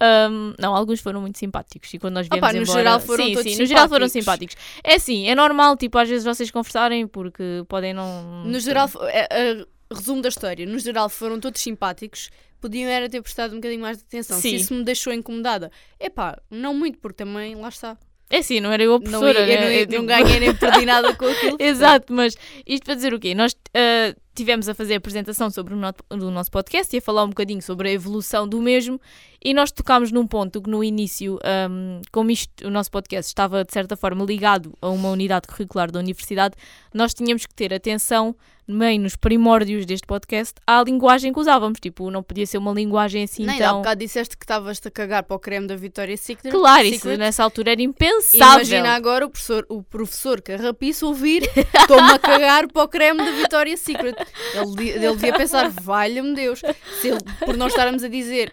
Um, 0.00 0.54
não, 0.58 0.74
alguns 0.76 1.00
foram 1.00 1.20
muito 1.20 1.38
simpáticos. 1.38 1.92
E 1.92 1.98
quando 1.98 2.14
nós 2.14 2.28
viemos 2.28 2.44
Opa, 2.48 2.52
no 2.56 2.62
embora... 2.62 2.78
geral 2.78 3.00
foram 3.00 3.24
sim, 3.24 3.34
todos 3.34 3.52
sim, 3.52 3.58
no 3.58 3.66
geral 3.66 3.88
foram 3.88 4.08
simpáticos. 4.08 4.56
É 4.82 4.94
assim, 4.94 5.28
é 5.28 5.34
normal, 5.34 5.76
tipo, 5.76 5.98
às 5.98 6.08
vezes 6.08 6.24
vocês 6.24 6.50
conversarem 6.50 7.06
porque 7.06 7.64
podem 7.68 7.92
não... 7.92 8.44
No 8.44 8.60
geral, 8.60 8.88
é, 9.08 9.28
é, 9.30 9.66
resumo 9.92 10.22
da 10.22 10.28
história, 10.28 10.64
no 10.66 10.78
geral 10.78 11.08
foram 11.08 11.40
todos 11.40 11.60
simpáticos, 11.60 12.30
podiam 12.60 12.88
era 12.88 13.08
ter 13.08 13.20
prestado 13.22 13.52
um 13.52 13.56
bocadinho 13.56 13.80
mais 13.82 13.98
de 13.98 14.04
atenção. 14.04 14.36
Sim. 14.36 14.50
Se 14.50 14.54
isso 14.56 14.74
me 14.74 14.84
deixou 14.84 15.12
incomodada, 15.12 15.70
epá, 15.98 16.38
não 16.50 16.74
muito, 16.74 16.98
porque 16.98 17.16
também, 17.24 17.54
lá 17.56 17.68
está. 17.68 17.96
É 18.30 18.38
assim, 18.38 18.60
não 18.60 18.72
era 18.72 18.82
eu 18.82 18.94
a 18.94 18.98
Não, 18.98 19.02
professora, 19.20 19.40
ia- 19.40 19.44
eu 19.46 19.60
né? 19.60 19.60
não, 19.66 19.70
ia- 19.72 19.76
É 19.76 19.80
não 19.80 19.90
tipo- 19.90 20.06
ganhei 20.06 20.40
nem 20.40 20.54
perdi 20.54 20.86
nada 20.86 21.14
com 21.14 21.26
aquilo. 21.28 21.56
Exato, 21.60 22.12
mas 22.14 22.34
isto 22.66 22.84
para 22.84 22.94
dizer 22.94 23.12
o 23.12 23.20
quê? 23.20 23.34
Nós 23.34 23.54
ah, 23.74 24.14
tivemos 24.34 24.68
a 24.68 24.74
fazer 24.74 24.94
a 24.94 24.96
apresentação 24.98 25.50
sobre 25.50 25.74
o, 25.74 25.76
no 25.76 25.92
do 26.16 26.30
nosso 26.30 26.50
podcast 26.50 26.94
e 26.94 26.98
a 26.98 27.02
falar 27.02 27.24
um 27.24 27.28
bocadinho 27.28 27.62
sobre 27.62 27.88
a 27.88 27.92
evolução 27.92 28.48
do 28.48 28.60
mesmo 28.60 29.00
e 29.44 29.52
nós 29.52 29.72
tocámos 29.72 30.12
num 30.12 30.26
ponto 30.26 30.62
que 30.62 30.70
no 30.70 30.84
início, 30.84 31.38
ahm, 31.42 32.00
como 32.12 32.30
isto, 32.30 32.66
o 32.66 32.70
nosso 32.70 32.90
podcast 32.90 33.28
estava 33.28 33.64
de 33.64 33.72
certa 33.72 33.96
forma 33.96 34.24
ligado 34.24 34.72
a 34.80 34.88
uma 34.88 35.10
unidade 35.10 35.48
curricular 35.48 35.90
da 35.90 35.98
universidade, 35.98 36.54
nós 36.94 37.12
tínhamos 37.12 37.44
que 37.44 37.52
ter 37.52 37.74
atenção, 37.74 38.36
meio 38.68 39.00
nos 39.00 39.16
primórdios 39.16 39.84
deste 39.84 40.06
podcast, 40.06 40.54
à 40.64 40.82
linguagem 40.84 41.32
que 41.32 41.40
usávamos. 41.40 41.80
Tipo, 41.80 42.08
não 42.10 42.22
podia 42.22 42.46
ser 42.46 42.58
uma 42.58 42.72
linguagem 42.72 43.24
assim 43.24 43.44
Nem 43.44 43.60
há 43.60 43.68
tão... 43.70 43.78
bocado 43.78 43.98
disseste 43.98 44.36
que 44.36 44.44
estavas-te 44.44 44.86
a 44.86 44.90
cagar 44.92 45.24
para 45.24 45.36
o 45.36 45.38
creme 45.40 45.66
da 45.66 45.74
Vitória 45.74 46.16
Secret. 46.16 46.52
Claro, 46.52 46.86
isso 46.86 47.00
Secret. 47.00 47.18
nessa 47.18 47.42
altura 47.42 47.72
era 47.72 47.82
impensável. 47.82 48.54
Imagina 48.58 48.90
agora 48.90 49.26
o 49.26 49.30
professor, 49.30 49.66
o 49.68 49.82
professor 49.82 50.40
Carrapiço 50.40 51.06
ouvir 51.08 51.42
estou-me 51.74 52.12
a 52.12 52.18
cagar 52.18 52.68
para 52.68 52.84
o 52.84 52.88
creme 52.88 53.18
da 53.18 53.32
Vitória 53.32 53.76
Secret. 53.76 54.14
Ele, 54.54 54.90
ele 54.90 55.12
devia 55.12 55.32
pensar, 55.34 55.68
valha-me 55.70 56.34
Deus, 56.34 56.60
se 57.00 57.08
ele, 57.08 57.20
por 57.44 57.56
nós 57.56 57.72
estarmos 57.72 58.02
a 58.04 58.08
dizer 58.08 58.52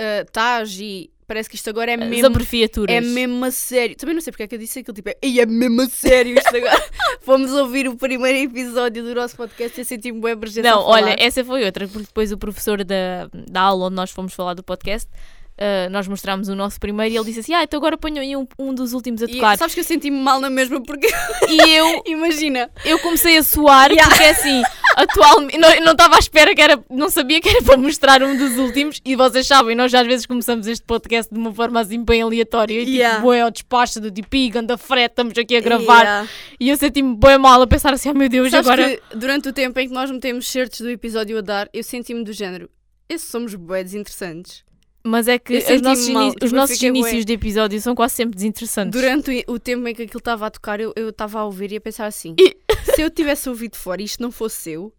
uh, 0.00 0.30
Taj 0.30 0.82
e 0.82 1.10
parece 1.26 1.48
que 1.50 1.56
isto 1.56 1.68
agora 1.68 1.92
é 1.92 1.96
mesmo, 2.06 2.34
é 2.90 3.00
mesmo 3.00 3.44
a 3.44 3.50
sério. 3.50 3.94
Também 3.96 4.14
não 4.14 4.22
sei 4.22 4.30
porque 4.32 4.44
é 4.44 4.48
que 4.48 4.54
eu 4.54 4.58
disse 4.58 4.78
aquilo, 4.78 4.94
tipo, 4.94 5.10
é, 5.10 5.16
"Ei, 5.20 5.40
é 5.40 5.46
mesmo 5.46 5.82
a 5.82 5.86
sério 5.88 6.36
isto 6.38 6.56
agora. 6.56 6.82
Fomos 7.20 7.52
ouvir 7.52 7.86
o 7.86 7.96
primeiro 7.96 8.38
episódio 8.50 9.04
do 9.04 9.14
nosso 9.14 9.36
podcast 9.36 9.78
e 9.78 9.82
eu 9.82 9.84
senti-me 9.84 10.20
bem 10.20 10.34
Não, 10.62 10.80
olha, 10.82 11.14
essa 11.18 11.44
foi 11.44 11.64
outra, 11.64 11.86
porque 11.86 12.06
depois 12.06 12.32
o 12.32 12.38
professor 12.38 12.82
da, 12.82 13.28
da 13.32 13.60
aula 13.60 13.86
onde 13.86 13.96
nós 13.96 14.10
fomos 14.10 14.32
falar 14.32 14.54
do 14.54 14.62
podcast, 14.62 15.08
ah, 15.58 15.88
nós 15.90 16.06
mostramos 16.08 16.48
o 16.48 16.54
nosso 16.54 16.78
primeiro 16.78 17.14
e 17.14 17.16
ele 17.18 17.24
disse 17.26 17.40
assim: 17.40 17.54
Ah, 17.54 17.62
então 17.64 17.78
agora 17.78 17.96
ponham 17.96 18.20
aí 18.22 18.36
um, 18.36 18.46
um 18.58 18.72
dos 18.74 18.92
últimos 18.92 19.22
a 19.22 19.26
E 19.26 19.34
tocar. 19.34 19.58
sabes 19.58 19.74
que 19.74 19.80
eu 19.80 19.84
senti-me 19.84 20.18
mal 20.20 20.40
na 20.40 20.48
mesma 20.50 20.82
porque, 20.82 21.06
E 21.48 21.70
eu, 21.70 22.02
imagina, 22.06 22.70
eu 22.84 22.98
comecei 23.00 23.36
a 23.38 23.42
suar, 23.42 23.90
Yeah. 23.90 24.08
porque 24.08 24.24
assim, 24.24 24.62
atualmente, 24.96 25.58
não- 25.58 25.92
estava 25.92 26.16
à 26.16 26.18
espera 26.18 26.54
que 26.54 26.60
era, 26.62 26.82
não 26.90 27.08
sabia 27.08 27.40
que 27.40 27.48
era 27.48 27.62
para 27.62 27.76
mostrar 27.76 28.22
um 28.22 28.36
dos 28.36 28.56
últimos. 28.58 29.00
E 29.04 29.14
vocês 29.16 29.46
sabem, 29.46 29.74
nós 29.74 29.90
já 29.90 30.00
às 30.00 30.06
vezes 30.06 30.26
começamos 30.26 30.66
este 30.66 30.84
podcast 30.84 31.32
de 31.32 31.38
uma 31.38 31.52
forma 31.52 31.80
assim 31.80 32.02
bem 32.04 32.22
aleatória, 32.22 32.80
e 32.80 32.96
Yeah. 32.98 33.16
tipo, 33.16 33.26
bué 33.28 33.40
ao 33.42 33.50
despacho 33.50 34.00
do 34.00 34.10
tipo, 34.10 34.34
"Ih, 34.36 34.50
ganda 34.50 34.76
frete, 34.78 35.12
estamos 35.12 35.36
aqui 35.38 35.56
a 35.56 35.60
gravar. 35.60 36.00
Yeah. 36.02 36.28
E 36.60 36.68
eu 36.70 36.76
senti-me 36.76 37.16
bem 37.16 37.38
mal 37.38 37.60
a 37.62 37.66
pensar 37.66 37.92
assim: 37.92 38.08
Ah, 38.10 38.14
meu 38.14 38.28
Deus, 38.28 38.50
Sabes 38.50 38.68
agora. 38.68 38.96
que 38.96 39.16
durante 39.16 39.48
o 39.48 39.52
tempo 39.52 39.78
em 39.80 39.88
que 39.88 39.94
nós 39.94 40.10
metemos 40.10 40.46
certos 40.48 40.80
do 40.80 40.90
episódio 40.90 41.38
a 41.38 41.40
dar, 41.40 41.68
eu 41.72 41.82
senti-me 41.82 42.24
do 42.24 42.32
género. 42.32 42.68
Esses 43.08 43.28
somos 43.28 43.54
bué 43.54 43.82
desinteressantes. 43.82 44.62
Mas 45.04 45.28
é 45.28 45.38
que 45.38 45.54
Eu 45.54 45.76
os 45.76 45.80
nossos, 45.82 46.08
mal, 46.08 46.30
tipo, 46.32 46.44
os 46.44 46.52
eu 46.52 46.56
nossos 46.58 46.82
inícios 46.82 47.24
de 47.24 47.32
episódio 47.32 47.80
são 47.80 47.94
quase 47.94 48.14
sempre 48.14 48.34
desinteressantes. 48.36 49.00
Durante 49.00 49.44
o, 49.48 49.54
o 49.54 49.58
tempo 49.58 49.86
em 49.88 49.94
que 49.94 50.02
aquilo 50.02 50.18
estava 50.18 50.46
a 50.46 50.50
tocar, 50.50 50.80
eu 50.80 50.92
eu 50.96 51.08
estava 51.10 51.38
a 51.40 51.44
ouvir 51.44 51.72
e 51.72 51.76
a 51.76 51.80
pensar 51.80 52.06
assim: 52.06 52.34
E- 52.38 52.56
se 52.94 53.00
eu 53.00 53.10
tivesse 53.10 53.48
ouvido 53.48 53.76
fora 53.76 54.02
e 54.02 54.04
isto 54.04 54.20
não 54.22 54.30
fosse 54.30 54.56
seu, 54.56 54.92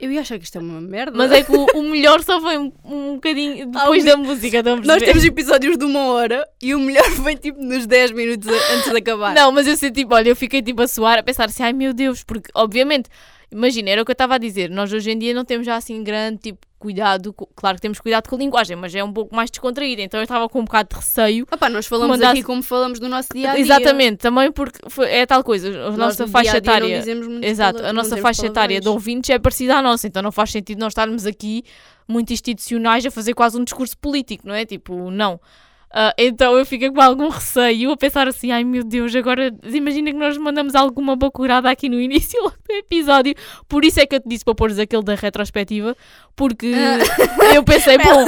eu 0.00 0.10
ia 0.10 0.20
achar 0.20 0.38
que 0.38 0.44
isto 0.44 0.56
é 0.56 0.60
uma 0.60 0.80
merda. 0.80 1.16
Mas 1.16 1.30
é 1.30 1.42
que 1.42 1.52
o, 1.52 1.66
o 1.74 1.82
melhor 1.82 2.22
só 2.22 2.40
foi 2.40 2.56
um, 2.56 2.72
um 2.84 3.14
bocadinho 3.14 3.66
depois 3.70 4.04
da 4.04 4.16
música, 4.16 4.58
estão 4.58 4.74
a 4.74 4.80
Nós 4.80 5.02
temos 5.02 5.24
episódios 5.24 5.76
de 5.76 5.84
uma 5.84 6.06
hora 6.12 6.48
e 6.62 6.74
o 6.74 6.80
melhor 6.80 7.08
vem 7.22 7.36
tipo 7.36 7.60
nos 7.62 7.86
10 7.86 8.12
minutos 8.12 8.48
a- 8.48 8.74
antes 8.74 8.90
de 8.90 8.96
acabar. 8.96 9.34
Não, 9.34 9.52
mas 9.52 9.66
eu 9.66 9.76
senti, 9.76 10.02
tipo, 10.02 10.14
olha, 10.14 10.28
eu 10.30 10.36
fiquei 10.36 10.62
tipo 10.62 10.80
a 10.82 10.88
suar, 10.88 11.18
a 11.18 11.22
pensar 11.22 11.44
assim, 11.46 11.62
ai 11.62 11.72
meu 11.72 11.92
Deus, 11.92 12.22
porque 12.24 12.48
obviamente, 12.54 13.08
imagina, 13.52 13.90
era 13.90 14.02
o 14.02 14.04
que 14.04 14.10
eu 14.10 14.14
estava 14.14 14.36
a 14.36 14.38
dizer, 14.38 14.70
nós 14.70 14.92
hoje 14.92 15.10
em 15.10 15.18
dia 15.18 15.34
não 15.34 15.44
temos 15.44 15.66
já 15.66 15.76
assim 15.76 16.02
grande 16.02 16.38
tipo 16.42 16.66
cuidado, 16.78 17.34
claro 17.56 17.76
que 17.76 17.82
temos 17.82 17.98
cuidado 18.00 18.28
com 18.28 18.36
a 18.36 18.38
linguagem, 18.38 18.76
mas 18.76 18.94
é 18.94 19.02
um 19.02 19.12
pouco 19.12 19.34
mais 19.34 19.50
descontraída, 19.50 20.00
então 20.02 20.20
eu 20.20 20.24
estava 20.24 20.48
com 20.48 20.60
um 20.60 20.64
bocado 20.64 20.90
de 20.90 20.96
receio. 20.96 21.46
Opá, 21.50 21.68
nós 21.68 21.86
falamos 21.86 22.16
Mandasse- 22.16 22.32
aqui 22.34 22.42
como 22.44 22.62
falamos 22.62 22.98
do 23.00 23.08
nosso 23.08 23.28
dia 23.34 23.50
a 23.50 23.54
dia. 23.54 23.60
Exatamente, 23.62 24.18
também 24.18 24.52
porque 24.52 24.78
foi- 24.88 25.08
é 25.10 25.26
tal 25.26 25.42
coisa, 25.42 25.68
a 25.68 25.72
Nós 25.90 25.96
nossa 25.96 26.26
no 26.26 26.30
faixa 26.32 26.52
não 26.52 26.58
etária. 26.58 26.98
dizemos 26.98 27.26
Exato, 27.42 27.84
a 27.84 27.92
nossa 27.92 28.16
faixa 28.18 28.46
etária 28.46 28.80
de 28.80 28.88
ouvintes 28.88 29.30
é 29.30 29.38
parecida 29.38 29.76
à 29.76 29.82
nossa, 29.82 30.06
então 30.06 30.22
não 30.22 30.32
faz 30.32 30.50
sentido 30.50 30.78
nós 30.78 30.92
estarmos 30.92 31.26
aqui 31.26 31.64
muito 32.06 32.32
institucionais 32.32 33.04
a 33.04 33.10
fazer 33.10 33.34
quase 33.34 33.58
um 33.58 33.64
discurso 33.64 33.96
político, 33.98 34.46
não 34.46 34.54
é? 34.54 34.64
Tipo, 34.64 35.10
não. 35.10 35.40
Ah, 35.90 36.14
então 36.18 36.56
eu 36.58 36.66
fico 36.66 36.92
com 36.92 37.00
algum 37.00 37.28
receio 37.28 37.90
a 37.90 37.96
pensar 37.96 38.28
assim, 38.28 38.50
ai 38.50 38.62
meu 38.62 38.84
Deus, 38.84 39.14
agora 39.16 39.54
imagina 39.64 40.10
que 40.10 40.18
nós 40.18 40.36
mandamos 40.36 40.74
alguma 40.74 41.16
bacurada 41.16 41.70
aqui 41.70 41.88
no 41.88 41.98
início 42.00 42.40
do 42.42 42.74
episódio. 42.74 43.34
Por 43.68 43.84
isso 43.84 44.00
é 44.00 44.06
que 44.06 44.16
eu 44.16 44.20
te 44.20 44.28
disse 44.28 44.44
para 44.44 44.54
pôres 44.54 44.78
aquele 44.78 45.02
da 45.02 45.14
retrospectiva, 45.14 45.96
porque 46.36 46.72
Ah. 46.74 47.54
eu 47.54 47.64
pensei, 47.64 47.96
bom, 47.98 48.24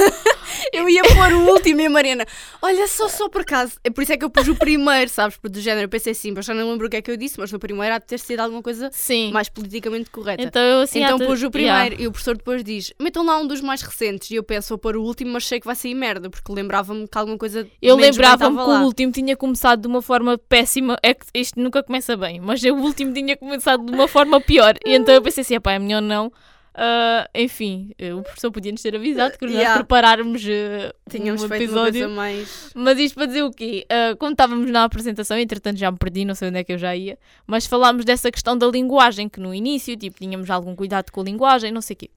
Eu 0.73 0.89
ia 0.89 1.01
pôr 1.03 1.33
o 1.33 1.51
último 1.51 1.81
e 1.81 1.85
a 1.85 1.89
Mariana. 1.89 2.25
Olha, 2.61 2.87
só, 2.87 3.07
só 3.07 3.29
por 3.29 3.41
acaso. 3.41 3.73
É 3.83 3.89
por 3.89 4.01
isso 4.01 4.13
é 4.13 4.17
que 4.17 4.25
eu 4.25 4.29
pus 4.29 4.47
o 4.47 4.55
primeiro, 4.55 5.09
sabes? 5.09 5.37
Porque 5.37 5.49
do 5.49 5.61
género 5.61 5.85
eu 5.85 5.89
pensei 5.89 6.11
assim, 6.11 6.31
mas 6.31 6.45
já 6.45 6.53
não 6.53 6.69
lembro 6.69 6.87
o 6.87 6.89
que 6.89 6.97
é 6.97 7.01
que 7.01 7.11
eu 7.11 7.17
disse, 7.17 7.39
mas 7.39 7.51
no 7.51 7.59
primeiro 7.59 7.95
há 7.95 7.99
de 7.99 8.05
ter 8.05 8.19
sido 8.19 8.39
alguma 8.39 8.61
coisa 8.61 8.89
sim. 8.91 9.31
mais 9.31 9.49
politicamente 9.49 10.09
correta. 10.09 10.43
Então 10.43 10.61
eu 10.61 10.81
assim, 10.81 11.03
então 11.03 11.17
pus 11.17 11.41
o 11.41 11.49
yeah. 11.49 11.51
primeiro 11.51 12.01
e 12.01 12.07
o 12.07 12.11
professor 12.11 12.37
depois 12.37 12.63
diz: 12.63 12.93
metam 12.99 13.25
lá 13.25 13.37
um 13.39 13.47
dos 13.47 13.61
mais 13.61 13.81
recentes. 13.81 14.31
E 14.31 14.35
eu 14.35 14.43
penso, 14.43 14.69
vou 14.69 14.77
pôr 14.77 14.95
o 14.95 15.03
último, 15.03 15.31
mas 15.31 15.45
sei 15.45 15.59
que 15.59 15.65
vai 15.65 15.75
sair 15.75 15.95
merda, 15.95 16.29
porque 16.29 16.51
lembrava-me 16.51 17.07
que 17.07 17.17
alguma 17.17 17.37
coisa. 17.37 17.50
Eu 17.81 17.97
menos 17.97 18.17
bem 18.17 18.25
lembrava-me 18.25 18.57
que 18.57 18.63
lá. 18.69 18.81
o 18.81 18.85
último 18.85 19.11
tinha 19.11 19.35
começado 19.35 19.81
de 19.81 19.87
uma 19.87 20.01
forma 20.01 20.37
péssima. 20.37 20.97
É 21.03 21.13
que 21.13 21.25
isto 21.33 21.59
nunca 21.59 21.81
começa 21.83 22.15
bem, 22.17 22.39
mas 22.39 22.61
o 22.63 22.73
último 22.75 23.13
tinha 23.13 23.35
começado 23.37 23.85
de 23.85 23.91
uma 23.91 24.07
forma 24.07 24.39
pior. 24.41 24.75
E 24.85 24.93
então 24.95 25.13
eu 25.13 25.21
pensei 25.21 25.41
assim: 25.41 25.59
pá, 25.59 25.73
é 25.73 25.79
melhor 25.79 26.01
não. 26.01 26.31
Ah, 26.73 27.29
enfim, 27.35 27.91
eh, 27.99 28.13
o 28.13 28.21
professor 28.23 28.49
podia-nos 28.49 28.81
ter 28.81 28.95
avisado 28.95 29.37
que 29.37 29.45
nós 29.45 29.55
Yeah. 29.55 29.75
prepararmos 29.75 30.41
eh, 30.47 30.93
Tínhamos 31.09 31.43
um 31.43 31.49
feito 31.49 31.63
uma 31.63 31.65
episódio. 31.89 32.01
coisa 32.05 32.15
mais. 32.15 32.71
Mas 32.73 32.97
isto 32.97 33.15
para 33.15 33.25
dizer 33.25 33.43
o 33.43 33.51
quê? 33.51 33.85
Quando 34.17 34.31
estávamos 34.31 34.71
na 34.71 34.85
apresentação, 34.85 35.37
entretanto 35.37 35.77
já 35.77 35.91
me 35.91 35.97
perdi, 35.97 36.23
não 36.23 36.33
sei 36.33 36.47
onde 36.47 36.59
é 36.59 36.63
que 36.63 36.71
eu 36.71 36.77
já 36.77 36.95
ia, 36.95 37.17
mas 37.45 37.65
falámos 37.65 38.05
dessa 38.05 38.31
questão 38.31 38.57
da 38.57 38.67
linguagem, 38.67 39.27
que 39.27 39.37
no 39.39 39.53
início, 39.53 39.97
tipo, 39.97 40.17
tínhamos 40.17 40.49
algum 40.49 40.73
cuidado 40.73 41.11
com 41.11 41.19
a 41.19 41.23
linguagem, 41.25 41.73
não 41.73 41.81
sei 41.81 41.93
o 41.95 41.97
quê. 41.97 42.09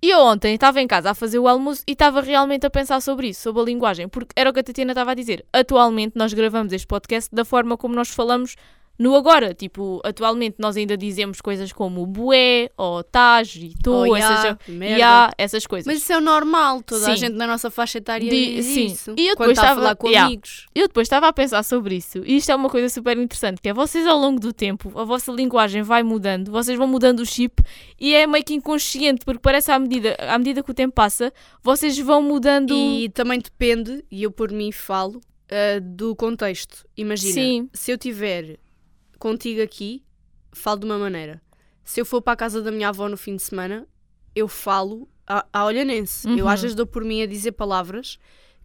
E 0.00 0.10
eu 0.10 0.20
ontem 0.20 0.54
estava 0.54 0.80
em 0.80 0.86
casa 0.86 1.10
a 1.10 1.14
fazer 1.14 1.40
o 1.40 1.48
almoço 1.48 1.82
e 1.84 1.92
estava 1.92 2.20
realmente 2.20 2.64
a 2.64 2.70
pensar 2.70 3.00
sobre 3.00 3.30
isso, 3.30 3.42
sobre 3.42 3.62
a 3.62 3.64
linguagem, 3.64 4.08
porque 4.08 4.32
era 4.36 4.48
o 4.48 4.52
que 4.52 4.60
a 4.60 4.62
Tatiana 4.62 4.92
estava 4.92 5.10
a 5.10 5.14
dizer. 5.14 5.44
Atualmente 5.52 6.12
nós 6.16 6.32
gravamos 6.32 6.72
este 6.72 6.86
podcast 6.86 7.34
da 7.34 7.44
forma 7.44 7.76
como 7.76 7.96
nós 7.96 8.08
falamos 8.08 8.54
no 8.98 9.14
agora. 9.14 9.54
Tipo, 9.54 10.00
atualmente 10.04 10.56
nós 10.58 10.76
ainda 10.76 10.96
dizemos 10.96 11.40
coisas 11.40 11.72
como 11.72 12.04
bué, 12.06 12.70
ou 12.76 13.02
taj, 13.04 13.56
e 13.56 13.74
tu, 13.82 13.92
Oh, 13.92 14.16
essas, 14.16 14.44
ya, 14.44 14.58
merda. 14.68 14.96
ya, 14.98 15.30
essas 15.38 15.66
coisas. 15.66 15.86
Mas 15.86 15.98
isso 16.02 16.12
é 16.12 16.18
o 16.18 16.20
normal, 16.20 16.82
toda 16.82 17.06
a 17.06 17.10
Sim. 17.14 17.16
gente 17.16 17.34
na 17.36 17.46
nossa 17.46 17.70
faixa 17.70 17.98
etária 17.98 18.28
Di- 18.28 18.56
diz 18.56 18.66
sim. 18.66 18.86
isso. 18.86 19.14
E 19.16 19.26
eu 19.28 19.36
depois 19.36 19.50
a 19.58 19.62
estava- 19.62 19.80
falar 19.80 19.96
com 19.96 20.08
Yeah. 20.08 20.26
amigos. 20.26 20.66
Eu 20.74 20.88
depois 20.88 21.06
estava 21.06 21.28
a 21.28 21.32
pensar 21.32 21.62
sobre 21.62 21.96
isso 21.96 22.22
e 22.24 22.36
isto 22.36 22.50
é 22.50 22.54
uma 22.56 22.68
coisa 22.68 22.88
super 22.88 23.16
interessante, 23.16 23.60
que 23.62 23.68
é 23.68 23.72
vocês 23.74 24.06
ao 24.06 24.18
longo 24.18 24.40
do 24.40 24.52
tempo, 24.52 24.98
a 24.98 25.04
vossa 25.04 25.30
linguagem 25.32 25.82
vai 25.82 26.02
mudando, 26.02 26.50
vocês 26.50 26.76
vão 26.76 26.86
mudando 26.88 27.20
o 27.20 27.26
chip 27.26 27.62
e 28.00 28.14
é 28.14 28.26
meio 28.26 28.44
que 28.44 28.54
inconsciente, 28.54 29.24
porque 29.24 29.40
parece 29.40 29.70
à 29.70 29.78
medida, 29.78 30.16
à 30.18 30.36
medida 30.38 30.62
que 30.62 30.70
o 30.70 30.74
tempo 30.74 30.94
passa, 30.94 31.32
vocês 31.62 31.98
vão 31.98 32.20
mudando... 32.22 32.74
E 32.74 33.08
também 33.10 33.38
depende, 33.38 34.04
e 34.10 34.22
eu 34.22 34.30
por 34.30 34.50
mim 34.50 34.72
falo, 34.72 35.20
ah, 35.50 35.80
do 35.80 36.14
contexto. 36.16 36.84
Imagina, 36.96 37.32
Sim. 37.34 37.68
se 37.72 37.90
eu 37.90 37.98
tiver 37.98 38.58
contigo 39.18 39.62
aqui, 39.62 40.02
falo 40.52 40.80
de 40.80 40.86
uma 40.86 40.98
maneira. 40.98 41.40
Se 41.84 42.00
eu 42.00 42.04
for 42.04 42.20
para 42.22 42.34
a 42.34 42.36
casa 42.36 42.60
da 42.62 42.70
minha 42.70 42.88
avó 42.88 43.08
no 43.08 43.16
fim 43.16 43.36
de 43.36 43.42
semana, 43.42 43.86
eu 44.34 44.46
falo 44.48 45.08
à, 45.26 45.44
à 45.52 45.64
olhanense. 45.64 46.28
Eu 46.28 46.44
Uhum. 46.44 46.48
às 46.50 46.60
vezes 46.60 46.74
dou 46.76 46.86
por 46.86 47.04
mim 47.04 47.22
a 47.22 47.26
dizer 47.26 47.52
palavras 47.52 48.18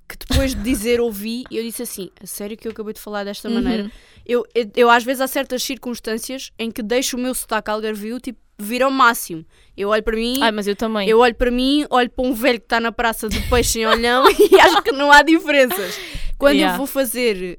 que 0.07 0.17
depois 0.17 0.53
de 0.53 0.61
dizer 0.61 0.99
ouvi, 0.99 1.43
eu 1.49 1.63
disse 1.63 1.81
assim, 1.81 2.09
a 2.21 2.25
sério 2.27 2.57
que 2.57 2.67
eu 2.67 2.71
acabei 2.73 2.93
de 2.93 2.99
falar 2.99 3.23
desta 3.23 3.47
Uhum. 3.47 3.55
maneira? 3.55 3.89
Eu, 4.25 4.45
eu, 4.53 4.69
eu, 4.75 4.89
às 4.89 5.03
vezes 5.03 5.21
há 5.21 5.27
certas 5.27 5.63
circunstâncias 5.63 6.51
em 6.59 6.69
que 6.69 6.83
deixo 6.83 7.15
o 7.15 7.19
meu 7.19 7.33
sotaque 7.33 7.71
algarvio 7.71 8.19
tipo, 8.19 8.39
vir 8.59 8.83
ao 8.83 8.91
máximo. 8.91 9.45
Eu 9.75 9.89
olho 9.89 10.03
para 10.03 10.15
mim, 10.17 10.39
Ai, 10.41 10.51
mas 10.51 10.67
eu 10.67 10.75
também. 10.75 11.07
eu 11.09 11.19
olho 11.19 11.33
para 11.35 11.49
mim, 11.49 11.85
olho 11.89 12.09
para 12.09 12.25
um 12.25 12.33
velho 12.33 12.59
que 12.59 12.65
está 12.65 12.79
na 12.81 12.91
praça 12.91 13.27
de 13.29 13.39
peixe 13.49 13.79
em 13.79 13.85
olhão 13.87 14.25
e 14.29 14.59
acho 14.59 14.81
que 14.83 14.91
não 14.91 15.09
há 15.11 15.23
diferenças. 15.23 15.97
Quando 16.37 16.55
Yeah. 16.55 16.73
eu 16.73 16.77
vou 16.77 16.85
fazer 16.87 17.57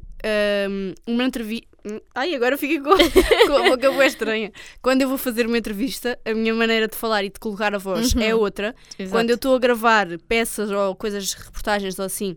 hum, 0.70 0.94
uma 1.06 1.24
entrevista, 1.24 1.66
Ai, 2.14 2.34
agora 2.34 2.56
fiquei 2.56 2.80
com, 2.80 2.90
com 3.46 3.56
a 3.56 3.68
boca 3.68 4.06
estranha. 4.06 4.50
Quando 4.80 5.02
eu 5.02 5.08
vou 5.08 5.18
fazer 5.18 5.46
uma 5.46 5.58
entrevista, 5.58 6.18
a 6.24 6.32
minha 6.32 6.54
maneira 6.54 6.88
de 6.88 6.96
falar 6.96 7.24
e 7.24 7.28
de 7.28 7.38
colocar 7.38 7.74
a 7.74 7.78
voz 7.78 8.14
Uhum. 8.14 8.22
é 8.22 8.34
outra. 8.34 8.74
Exato. 8.98 9.10
Quando 9.14 9.30
eu 9.30 9.36
estou 9.36 9.54
a 9.54 9.58
gravar 9.58 10.06
peças 10.26 10.70
ou 10.70 10.94
coisas, 10.94 11.34
reportagens 11.34 11.98
ou 11.98 12.04
assim, 12.06 12.36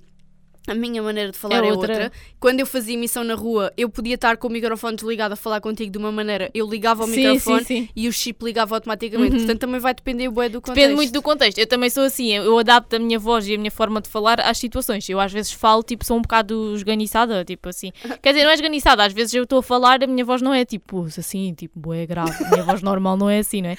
a 0.67 0.75
minha 0.75 1.01
maneira 1.01 1.31
de 1.31 1.37
falar 1.37 1.63
É 1.63 1.69
é 1.69 1.71
outra. 1.73 1.93
outra. 1.93 2.11
Quando 2.39 2.59
eu 2.59 2.65
fazia 2.65 2.93
emissão 2.93 3.23
na 3.23 3.33
rua, 3.35 3.71
eu 3.77 3.89
podia 3.89 4.15
estar 4.15 4.35
com 4.37 4.47
o 4.47 4.51
microfone 4.51 4.95
desligado 4.95 5.33
a 5.33 5.37
falar 5.37 5.61
contigo 5.61 5.89
de 5.91 5.97
uma 5.97 6.11
maneira, 6.11 6.51
eu 6.53 6.69
ligava 6.69 7.03
o 7.03 7.07
Sim, 7.07 7.15
microfone 7.15 7.59
sim, 7.63 7.65
sim. 7.85 7.89
e 7.95 8.07
o 8.07 8.11
chip 8.13 8.43
ligava 8.43 8.75
automaticamente. 8.75 9.31
Uhum. 9.31 9.37
Portanto, 9.39 9.59
também 9.59 9.79
vai 9.79 9.93
depender 9.93 10.29
bué 10.29 10.49
do 10.49 10.59
contexto. 10.61 10.75
Depende 10.75 10.95
muito 10.95 11.11
do 11.13 11.21
contexto. 11.21 11.57
Eu 11.57 11.67
também 11.67 11.89
sou 11.89 12.03
assim, 12.03 12.33
eu 12.33 12.57
adapto 12.59 12.95
a 12.95 12.99
minha 12.99 13.17
voz 13.17 13.47
e 13.47 13.55
a 13.55 13.57
minha 13.57 13.71
forma 13.71 14.01
de 14.01 14.09
falar 14.09 14.39
às 14.41 14.57
situações. 14.57 15.07
Eu 15.09 15.19
às 15.19 15.31
vezes 15.31 15.51
falo, 15.51 15.81
tipo, 15.83 16.05
sou 16.05 16.17
um 16.17 16.21
bocado 16.21 16.73
esganiçada, 16.75 17.43
tipo 17.45 17.69
assim. 17.69 17.91
Quer 18.21 18.33
dizer, 18.33 18.43
não 18.43 18.51
é 18.51 18.53
esganiçada, 18.53 19.03
às 19.05 19.13
vezes 19.13 19.33
eu 19.33 19.43
estou 19.43 19.59
a 19.59 19.63
falar, 19.63 20.03
a 20.03 20.07
minha 20.07 20.25
voz 20.25 20.41
não 20.41 20.53
é 20.53 20.65
tipo 20.65 21.05
assim, 21.05 21.53
tipo, 21.53 21.93
é 21.93 22.05
grave. 22.05 22.43
A 22.43 22.49
minha 22.49 22.63
voz 22.63 22.81
normal 22.81 23.15
não 23.15 23.29
é 23.29 23.39
assim, 23.39 23.61
não 23.61 23.69
é? 23.69 23.77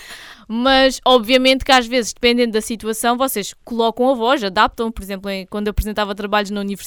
Mas, 0.49 1.01
obviamente, 1.05 1.65
que 1.65 1.71
às 1.73 1.87
vezes, 1.87 2.13
dependendo 2.15 2.53
da 2.53 2.61
situação, 2.63 3.19
vocês 3.19 3.55
colocam 3.65 4.09
a 4.11 4.15
voz, 4.15 4.43
adaptam. 4.43 4.91
Por 4.91 5.03
exemplo, 5.03 5.31
em- 5.31 5.45
quando 5.47 5.67
eu 5.67 5.73
apresentava 5.73 6.15
trabalhos 6.15 6.51
na 6.51 6.61
universidade 6.61 6.78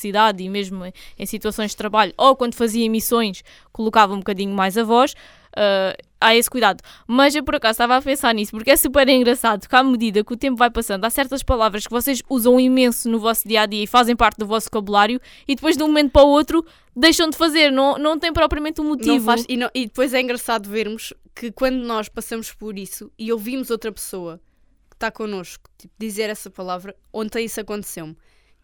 e 0.41 0.49
mesmo 0.49 0.85
em- 1.17 1.25
situações 1.25 1.71
de 1.71 1.77
trabalho, 1.77 2.13
ou 2.17 2.35
quando 2.35 2.55
fazia 2.55 2.85
emissões, 2.85 3.43
colocava 3.71 4.13
um 4.13 4.17
bocadinho 4.17 4.53
mais 4.53 4.77
a 4.77 4.83
voz. 4.83 5.13
ah, 5.55 5.93
há 6.21 6.33
esse 6.35 6.49
cuidado. 6.49 6.81
Mas 7.05 7.35
eu 7.35 7.43
por 7.43 7.55
acaso 7.55 7.71
estava 7.73 7.97
a 7.97 8.01
pensar 8.01 8.33
nisso, 8.33 8.51
porque 8.51 8.71
é 8.71 8.75
super 8.77 9.05
engraçado 9.09 9.67
que 9.67 9.75
à 9.75 9.83
medida 9.83 10.23
que 10.23 10.31
o 10.31 10.37
tempo 10.37 10.55
vai 10.55 10.69
passando, 10.69 11.03
há 11.03 11.09
certas 11.09 11.43
palavras 11.43 11.85
que 11.85 11.91
vocês 11.91 12.21
usam 12.29 12.57
imenso 12.57 13.09
no 13.09 13.19
vosso 13.19 13.45
dia 13.47 13.63
a 13.63 13.65
dia 13.65 13.83
e 13.83 13.87
fazem 13.87 14.15
parte 14.15 14.37
do 14.37 14.45
vosso 14.45 14.67
vocabulário 14.67 15.19
e 15.45 15.55
depois 15.55 15.75
de 15.75 15.83
um 15.83 15.87
momento 15.87 16.11
para 16.11 16.23
o 16.23 16.29
outro 16.29 16.63
deixam 16.95 17.29
de 17.29 17.35
fazer, 17.35 17.69
não, 17.69 17.97
não 17.97 18.17
tem 18.17 18.31
propriamente 18.31 18.79
um 18.79 18.85
motivo. 18.85 19.25
Faz- 19.25 19.45
e, 19.49 19.57
não- 19.57 19.69
e 19.75 19.87
depois 19.87 20.13
é 20.13 20.21
engraçado 20.21 20.69
vermos 20.69 21.11
que 21.35 21.51
quando 21.51 21.77
nós 21.83 22.07
passamos 22.07 22.53
por 22.53 22.77
isso 22.79 23.11
e 23.19 23.29
ouvimos 23.33 23.69
outra 23.71 23.91
pessoa 23.91 24.39
que 24.89 24.95
está 24.95 25.11
connosco 25.11 25.63
tipo, 25.77 25.93
dizer 25.99 26.29
essa 26.29 26.49
palavra, 26.49 26.95
ontem 27.11 27.43
isso 27.43 27.59
aconteceu-me. 27.59 28.15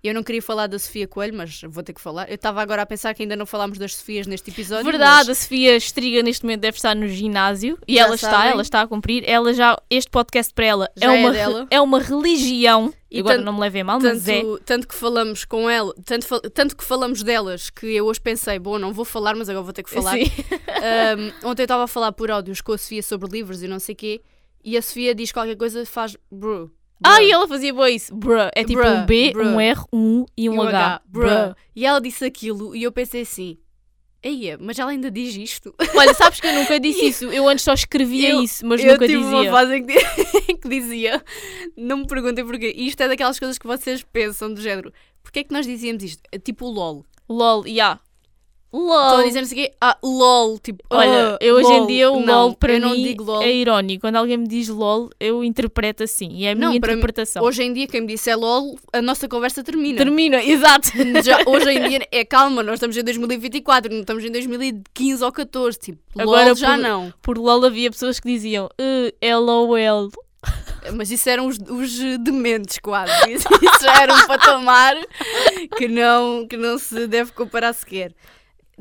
Eu 0.07 0.13
não 0.13 0.23
queria 0.23 0.41
falar 0.41 0.67
da 0.67 0.77
Sofia 0.79 1.07
Coelho, 1.07 1.35
mas 1.35 1.61
vou 1.67 1.83
ter 1.83 1.93
que 1.93 2.01
falar. 2.01 2.27
Eu 2.29 2.35
estava 2.35 2.61
agora 2.61 2.81
a 2.81 2.85
pensar 2.85 3.13
que 3.13 3.23
ainda 3.23 3.35
não 3.35 3.45
falámos 3.45 3.77
das 3.77 3.95
Sofias 3.95 4.25
neste 4.27 4.49
episódio. 4.51 4.85
Verdade, 4.85 5.27
mas 5.27 5.29
a 5.29 5.35
Sofia 5.41 5.75
Estriga 5.75 6.21
neste 6.23 6.43
momento 6.43 6.61
deve 6.61 6.77
estar 6.77 6.95
no 6.95 7.07
ginásio 7.07 7.77
e 7.87 7.95
Já 7.95 8.01
ela 8.05 8.15
está, 8.15 8.31
sabem. 8.31 8.51
ela 8.51 8.61
está 8.61 8.81
a 8.81 8.87
cumprir. 8.87 9.23
Ela 9.27 9.53
já, 9.53 9.77
este 9.89 10.09
podcast 10.09 10.53
para 10.53 10.65
ela 10.65 10.89
Já 10.95 11.13
é 11.13 11.17
é 11.17 11.19
uma, 11.21 11.31
dela. 11.31 11.67
é 11.71 11.81
uma 11.81 11.99
religião. 11.99 12.93
E 13.09 13.19
Agora 13.21 13.35
tanto- 13.37 13.45
não 13.45 13.53
me 13.53 13.59
levem 13.61 13.83
mal, 13.85 13.99
mas 14.01 14.27
é. 14.27 14.41
Tanto, 14.41 14.59
tanto 14.65 14.87
que 14.87 14.93
falamos 14.95 15.45
com 15.45 15.69
ela, 15.69 15.93
tanto, 16.03 16.27
tanto 16.51 16.75
que 16.75 16.83
falamos 16.83 17.23
delas, 17.23 17.69
que 17.69 17.85
eu 17.85 18.05
hoje 18.05 18.19
pensei, 18.19 18.59
bom, 18.59 18.77
não 18.77 18.91
vou 18.91 19.05
falar, 19.05 19.33
mas 19.33 19.47
agora 19.47 19.63
vou 19.63 19.71
ter 19.71 19.81
que 19.83 19.89
falar. 19.89 20.15
Um, 20.17 21.31
ontem 21.49 21.61
eu 21.61 21.65
estava 21.65 21.83
a 21.85 21.87
falar 21.87 22.11
por 22.11 22.29
áudios 22.29 22.59
com 22.59 22.73
a 22.73 22.77
Sofia 22.77 23.01
sobre 23.01 23.29
livros 23.31 23.63
e 23.63 23.67
não 23.67 23.79
sei 23.79 23.93
o 23.93 23.97
quê, 23.97 24.21
e 24.63 24.75
a 24.77 24.81
Sofia 24.81 25.15
diz 25.15 25.31
qualquer 25.31 25.55
coisa 25.55 25.85
faz 25.85 26.17
bro. 26.29 26.69
Ah, 27.03 27.21
e 27.21 27.31
ela 27.31 27.47
fazia 27.47 27.73
boa 27.73 27.89
isso. 27.89 28.13
Bruh. 28.15 28.49
É 28.55 28.63
tipo 28.63 28.81
Bruh, 28.81 28.89
um 28.89 29.05
B, 29.05 29.31
bruh. 29.31 29.47
um 29.47 29.59
R, 29.61 29.79
um 29.93 30.21
U 30.21 30.25
e 30.35 30.49
um, 30.49 30.53
E 30.55 30.57
um 30.57 30.61
H. 30.63 31.01
bruh. 31.05 31.25
Bruh. 31.27 31.55
E 31.75 31.85
ela 31.85 31.99
disse 32.01 32.25
aquilo 32.25 32.75
e 32.75 32.83
eu 32.83 32.91
pensei 32.91 33.21
assim: 33.21 33.57
Eia, 34.23 34.57
mas 34.59 34.79
ela 34.79 34.89
ainda 34.91 35.11
diz 35.11 35.35
isto. 35.35 35.73
Olha, 35.95 36.13
sabes 36.13 36.39
que 36.39 36.47
eu 36.47 36.53
nunca 36.53 36.79
disse 36.79 37.05
isso. 37.07 37.25
Eu 37.25 37.47
antes 37.47 37.63
só 37.63 37.73
escrevia 37.73 38.29
Eu- 38.31 38.41
isso, 38.43 38.65
mas 38.65 38.83
eu 38.83 38.93
nunca 38.93 39.05
tive 39.07 39.19
dizia. 39.21 39.37
uma 39.37 39.45
fase 39.51 39.75
em 39.77 39.85
que, 39.85 39.93
em 40.51 40.57
que 40.57 40.67
dizia: 40.69 41.23
Não 41.77 41.97
me 41.97 42.07
perguntem 42.07 42.45
porquê. 42.45 42.73
Isto 42.75 43.01
é 43.03 43.07
daquelas 43.07 43.37
coisas 43.37 43.57
que 43.57 43.67
vocês 43.67 44.03
pensam 44.03 44.53
do 44.53 44.59
género. 44.61 44.91
Porquê 45.21 45.39
é 45.39 45.43
que 45.43 45.53
nós 45.53 45.65
dizíamos 45.67 46.03
isto? 46.03 46.23
É 46.31 46.39
Tipo 46.39 46.65
o 46.65 46.71
LOL. 46.71 47.05
LOL, 47.29 47.67
yeah. 47.67 47.99
Estão 48.73 48.85
LOL. 48.85 49.19
a 49.19 49.23
dizer 49.23 49.39
não 49.41 49.47
sei 49.47 49.57
o 49.57 49.61
quê. 49.67 49.73
Ah, 49.79 49.97
LOL. 50.03 50.59
Tipo, 50.59 50.83
Olha, 50.89 51.35
ah, 51.35 51.37
eu 51.39 51.55
hoje 51.55 51.71
em 51.71 51.87
dia 51.87 52.11
o 52.11 52.19
Não, 52.19 52.43
LOL 52.47 52.55
para 52.55 52.77
não 52.79 52.91
mim 52.91 53.15
é 53.41 53.51
irónico. 53.53 54.01
Quando 54.01 54.17
alguém 54.17 54.37
me 54.37 54.47
diz 54.47 54.67
LOL, 54.67 55.09
eu 55.19 55.43
interpreto 55.43 56.03
assim. 56.03 56.29
E 56.31 56.45
é 56.45 56.51
a 56.51 56.55
Não, 56.55 56.69
minha 56.69 56.79
para 56.81 56.91
mim, 56.91 56.97
interpretação. 56.97 57.43
Hoje 57.43 57.63
em 57.63 57.71
dia, 57.73 57.87
quem 57.87 58.01
me 58.01 58.07
disse 58.07 58.29
é 58.29 58.35
LOL, 58.35 58.77
a 58.91 59.01
nossa 59.01 59.27
conversa 59.27 59.63
termina. 59.63 59.97
Termina, 59.97 60.43
exato. 60.45 60.89
Já, 61.23 61.39
hoje 61.47 61.69
em 61.71 61.87
dia 61.89 62.07
é 62.11 62.25
calma, 62.25 62.61
nós 62.61 62.75
estamos 62.75 62.97
em 62.97 63.03
2024, 63.03 63.91
não 63.93 64.01
estamos 64.01 64.23
em 64.25 64.31
2015 64.31 65.23
ou 65.23 65.31
14. 65.31 65.79
Tipo, 65.79 65.99
Agora 66.21 66.47
LOL 66.47 66.55
já 66.55 66.71
por- 66.71 66.77
não. 66.77 67.13
Por 67.21 67.37
LOL 67.37 67.65
havia 67.65 67.89
pessoas 67.89 68.19
que 68.19 68.27
diziam 68.27 68.69
"Eh, 68.77 69.35
LOL. 69.35 70.09
Mas 70.95 71.11
isso 71.11 71.29
eram 71.29 71.47
os, 71.47 71.57
os 71.57 71.97
dementes 72.19 72.77
quase. 72.79 73.11
Isso, 73.31 73.47
isso 73.61 73.89
era 73.89 74.13
um 74.13 74.27
patamar 74.27 74.95
que 75.77 75.87
não, 75.87 76.47
que 76.47 76.55
não 76.55 76.77
se 76.77 77.07
deve 77.07 77.31
comparar 77.33 77.73
sequer. 77.73 78.13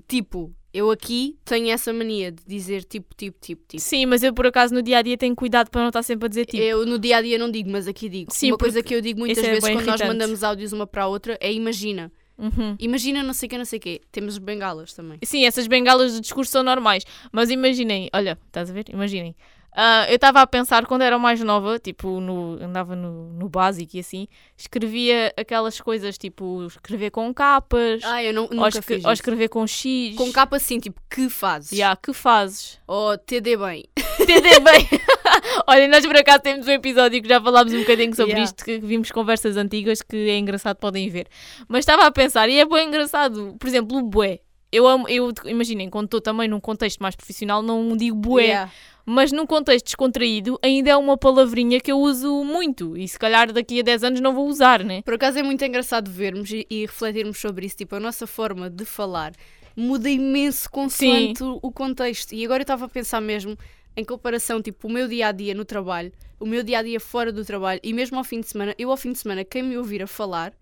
Tipo, 0.06 0.54
eu 0.72 0.90
aqui 0.90 1.38
tenho 1.44 1.70
essa 1.70 1.92
mania 1.92 2.30
de 2.30 2.42
dizer 2.46 2.84
tipo, 2.84 3.14
tipo, 3.14 3.38
tipo, 3.40 3.62
tipo. 3.66 3.82
Sim, 3.82 4.06
mas 4.06 4.22
eu 4.22 4.32
por 4.34 4.46
acaso 4.46 4.74
no 4.74 4.82
dia 4.82 4.98
a 4.98 5.02
dia 5.02 5.16
tenho 5.16 5.34
cuidado 5.34 5.70
para 5.70 5.80
não 5.80 5.88
estar 5.88 6.02
sempre 6.02 6.26
a 6.26 6.28
dizer 6.28 6.44
tipo. 6.44 6.62
Eu 6.62 6.84
no 6.84 6.98
dia 6.98 7.16
a 7.16 7.22
dia 7.22 7.38
não 7.38 7.50
digo, 7.50 7.70
mas 7.70 7.88
aqui 7.88 8.08
digo. 8.08 8.32
Sim, 8.32 8.52
uma 8.52 8.58
coisa 8.58 8.82
que 8.82 8.94
eu 8.94 9.00
digo 9.00 9.18
muitas 9.18 9.42
é 9.42 9.48
vezes 9.48 9.60
quando 9.60 9.76
nós 9.76 9.86
irritante. 9.86 10.08
mandamos 10.08 10.44
áudios 10.44 10.72
uma 10.72 10.86
para 10.86 11.04
a 11.04 11.06
outra 11.08 11.38
é 11.40 11.52
imagina. 11.52 12.12
Uhum. 12.38 12.76
Imagina 12.78 13.22
não 13.22 13.32
sei 13.32 13.46
o 13.46 13.50
que, 13.50 13.58
não 13.58 13.64
sei 13.64 13.78
o 13.78 13.82
quê. 13.82 14.00
Temos 14.12 14.36
bengalas 14.36 14.92
também. 14.92 15.18
Sim, 15.22 15.46
essas 15.46 15.66
bengalas 15.66 16.12
de 16.12 16.20
discurso 16.20 16.52
são 16.52 16.62
normais. 16.62 17.04
Mas 17.32 17.48
imaginem, 17.48 18.10
olha, 18.12 18.38
estás 18.46 18.68
a 18.70 18.74
ver? 18.74 18.84
Imaginem. 18.90 19.34
Ah, 19.78 20.06
eu 20.08 20.14
estava 20.16 20.40
a 20.40 20.46
pensar 20.46 20.86
quando 20.86 21.02
era 21.02 21.18
mais 21.18 21.38
nova, 21.42 21.78
tipo, 21.78 22.18
no, 22.18 22.54
andava 22.62 22.96
no, 22.96 23.30
no 23.34 23.46
básico 23.46 23.94
e 23.94 24.00
assim, 24.00 24.26
escrevia 24.56 25.34
aquelas 25.36 25.78
coisas 25.78 26.16
tipo 26.16 26.64
escrever 26.66 27.10
com 27.10 27.32
capas, 27.34 28.02
Ah, 28.02 28.24
eu 28.24 28.32
não, 28.32 28.44
ou, 28.44 28.54
nunca 28.54 28.80
fiz 28.80 29.04
ou 29.04 29.12
escrever 29.12 29.48
com 29.48 29.66
X. 29.66 30.16
Com 30.16 30.32
capa 30.32 30.56
assim, 30.56 30.78
tipo, 30.80 30.98
que 31.10 31.28
fazes? 31.28 31.72
Yeah, 31.72 31.94
que 32.02 32.14
fazes? 32.14 32.80
Ou 32.86 33.18
TD 33.18 33.58
bem. 33.58 33.84
Entender 34.18 34.60
bem. 34.60 34.88
Olha, 35.68 35.86
nós 35.88 36.06
por 36.06 36.16
acaso 36.16 36.40
temos 36.40 36.66
um 36.66 36.70
episódio 36.70 37.20
que 37.20 37.28
já 37.28 37.38
falámos 37.38 37.74
um 37.74 37.80
bocadinho 37.80 38.14
sobre 38.16 38.32
Yeah. 38.32 38.44
isto, 38.44 38.64
que 38.64 38.78
vimos 38.78 39.10
conversas 39.10 39.58
antigas 39.58 40.00
que 40.00 40.16
é 40.30 40.38
engraçado, 40.38 40.76
podem 40.78 41.08
ver. 41.10 41.28
Mas 41.68 41.80
estava 41.80 42.06
a 42.06 42.10
pensar, 42.10 42.48
e 42.48 42.58
é 42.58 42.64
bem 42.64 42.88
engraçado, 42.88 43.54
por 43.58 43.66
exemplo, 43.66 43.98
o 43.98 44.02
bué. 44.02 44.40
Eu 44.72 44.86
amo, 44.86 45.06
eu 45.08 45.32
imaginem, 45.44 45.88
quando 45.90 46.06
estou 46.06 46.20
também 46.20 46.48
num 46.48 46.60
contexto 46.60 46.98
mais 47.00 47.14
profissional, 47.14 47.62
não 47.62 47.94
digo 47.96 48.16
bué, 48.16 48.44
Yeah. 48.44 48.72
Mas 49.08 49.30
num 49.30 49.46
contexto 49.46 49.84
descontraído 49.86 50.58
ainda 50.60 50.90
é 50.90 50.96
uma 50.96 51.16
palavrinha 51.16 51.80
que 51.80 51.92
eu 51.92 51.98
uso 51.98 52.42
muito 52.44 52.96
e 52.96 53.06
se 53.06 53.16
calhar 53.16 53.52
daqui 53.52 53.78
a 53.78 53.82
10 53.84 54.02
anos 54.04 54.20
não 54.20 54.34
vou 54.34 54.48
usar, 54.48 54.82
né? 54.82 55.00
Por 55.02 55.14
acaso 55.14 55.38
é 55.38 55.42
muito 55.44 55.64
engraçado 55.64 56.10
vermos 56.10 56.50
e, 56.50 56.66
e 56.68 56.80
refletirmos 56.86 57.38
sobre 57.38 57.66
isso. 57.66 57.76
Tipo, 57.76 57.94
a 57.94 58.00
nossa 58.00 58.26
forma 58.26 58.68
de 58.68 58.84
falar 58.84 59.32
muda 59.76 60.10
imenso 60.10 60.68
consoante 60.70 61.42
o, 61.44 61.58
o 61.62 61.70
contexto. 61.70 62.32
E 62.34 62.44
agora 62.44 62.60
eu 62.62 62.64
estava 62.64 62.86
a 62.86 62.88
pensar 62.88 63.20
mesmo 63.20 63.56
em 63.96 64.04
comparação, 64.04 64.60
tipo, 64.60 64.88
o 64.88 64.90
meu 64.90 65.06
dia 65.06 65.28
a 65.28 65.32
dia 65.32 65.54
no 65.54 65.64
trabalho, 65.64 66.12
o 66.40 66.44
meu 66.44 66.62
dia 66.64 66.80
a 66.80 66.82
dia 66.82 66.98
fora 66.98 67.30
do 67.32 67.44
trabalho 67.44 67.80
e 67.84 67.92
mesmo 67.94 68.18
ao 68.18 68.24
fim 68.24 68.40
de 68.40 68.48
semana. 68.48 68.74
Eu, 68.78 68.90
ao 68.90 68.96
fim 68.96 69.12
de 69.12 69.18
semana, 69.18 69.44
quem 69.44 69.62
me 69.62 69.78
ouvir 69.78 70.02
a 70.02 70.06
falar 70.06 70.52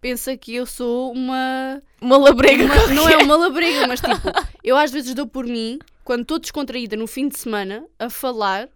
pensa 0.00 0.36
que 0.36 0.54
eu 0.54 0.64
sou 0.64 1.12
uma. 1.12 1.82
Uma 2.00 2.16
labrega. 2.16 2.64
uma- 2.64 2.86
não 2.94 3.08
é 3.08 3.16
uma 3.16 3.36
labrega, 3.36 3.86
mas 3.86 4.00
tipo, 4.00 4.28
eu 4.62 4.76
às 4.76 4.90
vezes 4.92 5.12
dou 5.14 5.26
por 5.26 5.44
mim, 5.44 5.78
quando 6.08 6.22
estou 6.22 6.38
descontraída 6.38 6.96
no 6.96 7.06
fim 7.06 7.28
de 7.28 7.36
semana, 7.38 7.86
a 7.98 8.08
falar 8.08 8.70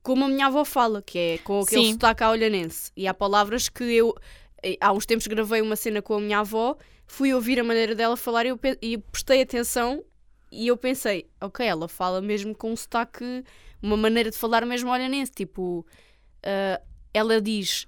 como 0.00 0.24
a 0.26 0.28
minha 0.28 0.46
avó 0.46 0.64
fala, 0.64 1.02
que 1.02 1.18
é 1.18 1.38
com 1.38 1.60
aquele 1.60 1.86
Sim. 1.86 1.92
sotaque 1.94 2.22
olhanense. 2.22 2.92
E 2.96 3.08
há 3.08 3.12
palavras 3.12 3.68
que 3.68 3.82
eu. 3.82 4.14
eh, 4.62 4.76
Há 4.80 4.92
uns 4.92 5.04
tempos 5.04 5.26
gravei 5.26 5.60
uma 5.60 5.74
cena 5.74 6.00
com 6.00 6.14
a 6.14 6.20
minha 6.20 6.38
avó, 6.38 6.76
fui 7.04 7.34
ouvir 7.34 7.58
a 7.58 7.64
maneira 7.64 7.96
dela 7.96 8.16
falar 8.16 8.46
e, 8.46 8.50
eu 8.50 8.60
e 8.80 8.96
prestei 8.96 9.42
atenção 9.42 10.04
e 10.52 10.68
eu 10.68 10.76
pensei, 10.76 11.26
ok, 11.40 11.66
ela 11.66 11.88
fala 11.88 12.20
mesmo 12.20 12.54
com 12.54 12.70
um 12.70 12.76
sotaque, 12.76 13.42
uma 13.82 13.96
maneira 13.96 14.30
de 14.30 14.36
falar 14.38 14.64
mesmo 14.64 14.88
olhanense. 14.88 15.32
Tipo, 15.32 15.84
ah, 16.44 16.80
ela 17.12 17.40
diz 17.40 17.86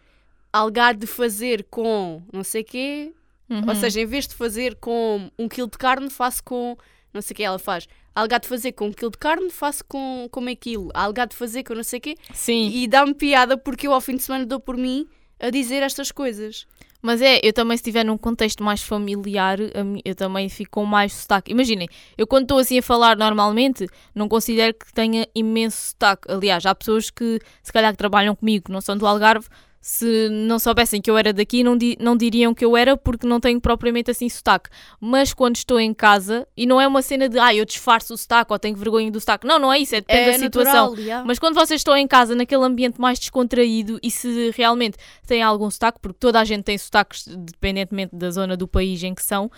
algar 0.52 0.94
de 0.96 1.06
fazer 1.06 1.62
com 1.70 2.24
não 2.32 2.42
sei 2.42 2.64
quê, 2.64 3.14
Uhum. 3.48 3.68
ou 3.68 3.74
seja, 3.76 4.00
em 4.00 4.06
vez 4.06 4.26
de 4.26 4.34
fazer 4.34 4.74
com 4.76 5.30
um 5.38 5.48
quilo 5.48 5.70
de 5.70 5.78
carne, 5.78 6.10
faço 6.10 6.42
com. 6.42 6.76
Não 7.14 7.22
sei 7.22 7.32
o 7.32 7.36
que 7.36 7.42
ela 7.44 7.58
faz. 7.58 7.86
Algar 8.14 8.40
de 8.40 8.48
fazer 8.48 8.72
com 8.72 8.88
um 8.88 8.92
quilo 8.92 9.12
de 9.12 9.18
carne, 9.18 9.48
faço 9.50 9.84
com, 9.84 10.28
com 10.30 10.40
meio 10.40 10.56
quilo. 10.56 10.90
Algar 10.92 11.28
de 11.28 11.36
fazer 11.36 11.62
com 11.62 11.74
não 11.74 11.84
sei 11.84 12.00
o 12.00 12.02
quê. 12.02 12.16
Sim. 12.32 12.70
E 12.74 12.88
dá-me 12.88 13.14
piada 13.14 13.56
porque 13.56 13.86
eu 13.86 13.92
ao 13.92 14.00
fim 14.00 14.16
de 14.16 14.22
semana 14.22 14.44
dou 14.44 14.58
por 14.58 14.76
mim 14.76 15.06
a 15.38 15.50
dizer 15.50 15.82
estas 15.82 16.10
coisas. 16.10 16.66
Mas 17.00 17.20
é, 17.20 17.38
eu 17.42 17.52
também, 17.52 17.76
se 17.76 17.82
estiver 17.82 18.02
num 18.02 18.16
contexto 18.16 18.64
mais 18.64 18.80
familiar, 18.80 19.58
eu 20.02 20.14
também 20.14 20.48
fico 20.48 20.70
com 20.70 20.86
mais 20.86 21.12
sotaque. 21.12 21.52
Imaginem, 21.52 21.86
eu 22.16 22.26
quando 22.26 22.44
estou 22.44 22.58
assim 22.58 22.78
a 22.78 22.82
falar 22.82 23.14
normalmente, 23.14 23.86
não 24.14 24.26
considero 24.26 24.72
que 24.72 24.90
tenha 24.90 25.28
imenso 25.34 25.88
sotaque. 25.88 26.32
Aliás, 26.32 26.64
há 26.64 26.74
pessoas 26.74 27.10
que, 27.10 27.38
se 27.62 27.70
calhar, 27.70 27.92
que 27.92 27.98
trabalham 27.98 28.34
comigo, 28.34 28.64
que 28.64 28.72
não 28.72 28.80
são 28.80 28.96
do 28.96 29.06
Algarve, 29.06 29.46
se 29.86 30.30
não 30.30 30.58
soubessem 30.58 30.98
que 30.98 31.10
eu 31.10 31.18
era 31.18 31.30
daqui, 31.30 31.62
não, 31.62 31.76
di- 31.76 31.94
não 32.00 32.16
diriam 32.16 32.54
que 32.54 32.64
eu 32.64 32.74
era 32.74 32.96
porque 32.96 33.26
não 33.26 33.38
tenho 33.38 33.60
propriamente 33.60 34.10
assim 34.10 34.26
sotaque. 34.30 34.70
Mas 34.98 35.34
quando 35.34 35.56
estou 35.56 35.78
em 35.78 35.92
casa, 35.92 36.48
e 36.56 36.64
não 36.64 36.80
é 36.80 36.88
uma 36.88 37.02
cena 37.02 37.28
de, 37.28 37.38
ah, 37.38 37.54
eu 37.54 37.66
disfarço 37.66 38.14
o 38.14 38.16
sotaque 38.16 38.50
ou 38.50 38.58
tenho 38.58 38.74
vergonha 38.76 39.10
do 39.10 39.20
sotaque. 39.20 39.46
Não, 39.46 39.58
não 39.58 39.70
é 39.70 39.78
isso, 39.78 39.94
é 39.94 40.00
depende 40.00 40.24
da 40.24 40.38
situação. 40.38 40.86
natural, 40.86 41.04
yeah. 41.04 41.22
Mas 41.26 41.38
quando 41.38 41.54
vocês 41.54 41.80
estão 41.80 41.94
em 41.94 42.06
casa, 42.06 42.34
naquele 42.34 42.62
ambiente 42.64 42.98
mais 42.98 43.18
descontraído 43.18 43.98
e 44.02 44.10
se 44.10 44.50
realmente 44.56 44.96
têm 45.26 45.42
algum 45.42 45.70
sotaque, 45.70 45.98
porque 46.00 46.16
toda 46.18 46.40
a 46.40 46.44
gente 46.44 46.62
tem 46.64 46.78
sotaques, 46.78 47.26
independentemente 47.26 48.16
da 48.16 48.30
zona 48.30 48.56
do 48.56 48.66
país 48.66 49.02
em 49.02 49.14
que 49.14 49.22
são, 49.22 49.50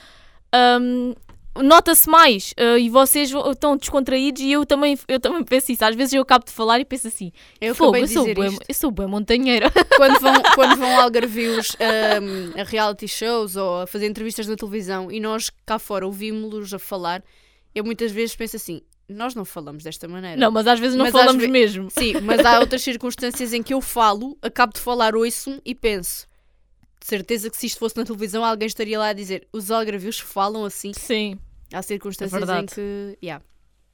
hum, 0.81 1.15
nota-se 1.63 2.09
mais 2.09 2.53
uh, 2.53 2.79
e 2.79 2.89
vocês 2.89 3.31
estão 3.53 3.77
descontraídos 3.77 4.43
e 4.43 4.53
eu 4.53 4.65
também, 4.67 4.99
eu 5.09 5.19
também 5.21 5.43
penso 5.45 5.73
isso. 5.73 5.85
Às 5.85 5.95
vezes 5.95 6.13
eu 6.15 6.23
acabo 6.23 6.45
de 6.45 6.53
falar 6.53 6.81
e 6.81 6.85
penso 6.85 7.09
assim: 7.09 7.33
Eu 7.61 7.75
fogo, 7.75 7.97
eu 7.97 8.07
sou, 8.09 8.27
isto. 8.29 8.63
eu 8.69 8.75
sou 8.75 8.91
bem 8.91 9.07
montanheira. 9.07 9.71
quando 9.97 10.21
vão, 10.21 10.35
quando 10.55 10.77
vão 10.77 11.01
algarvios 11.01 11.77
um, 11.81 12.61
a 12.61 12.65
reality 12.65 13.09
shows 13.09 13.57
ou 13.57 13.83
a 13.83 13.87
fazer 13.87 14.07
entrevistas 14.07 14.47
na 14.47 14.57
televisão 14.57 15.11
e 15.11 15.21
nós 15.21 15.51
cá 15.65 15.79
fora 15.79 16.07
ouvimos-los 16.07 16.73
a 16.75 16.79
falar, 16.79 17.23
eu 17.75 17.85
muitas 17.85 18.11
vezes 18.13 18.35
penso 18.37 18.57
assim, 18.57 18.81
nós 19.09 19.35
não 19.35 19.45
falamos 19.45 19.85
desta 19.85 20.09
maneira. 20.09 20.37
não, 20.37 20.51
mas 20.51 20.67
às 20.67 20.81
vezes 20.81 20.97
não 20.97 21.05
Mas 21.05 21.13
falamos 21.13 21.43
ve- 21.43 21.49
mesmo. 21.49 21.89
Sim, 21.91 22.15
mas 22.23 22.45
há 22.45 22.59
outras 22.59 22.83
circunstâncias 22.83 23.53
em 23.53 23.63
que 23.63 23.73
eu 23.73 23.81
falo, 23.81 24.37
acabo 24.43 24.73
de 24.73 24.81
falar, 24.81 25.15
ouço-me 25.15 25.61
e 25.65 25.75
penso. 25.75 26.27
De 27.01 27.07
certeza 27.07 27.49
que 27.49 27.57
se 27.57 27.67
isto 27.67 27.79
fosse 27.79 27.97
na 27.97 28.05
televisão, 28.05 28.45
alguém 28.45 28.67
estaria 28.67 28.99
lá 28.99 29.09
a 29.09 29.13
dizer 29.13 29.47
os 29.53 29.71
algarvios 29.71 30.19
falam 30.19 30.65
assim. 30.65 30.93
Sim, 30.93 31.39
Há 31.73 31.83
circunstâncias 31.83 32.43
em 32.43 32.47
verdade. 32.47 32.75
que. 32.75 33.19
yeah, 33.23 33.45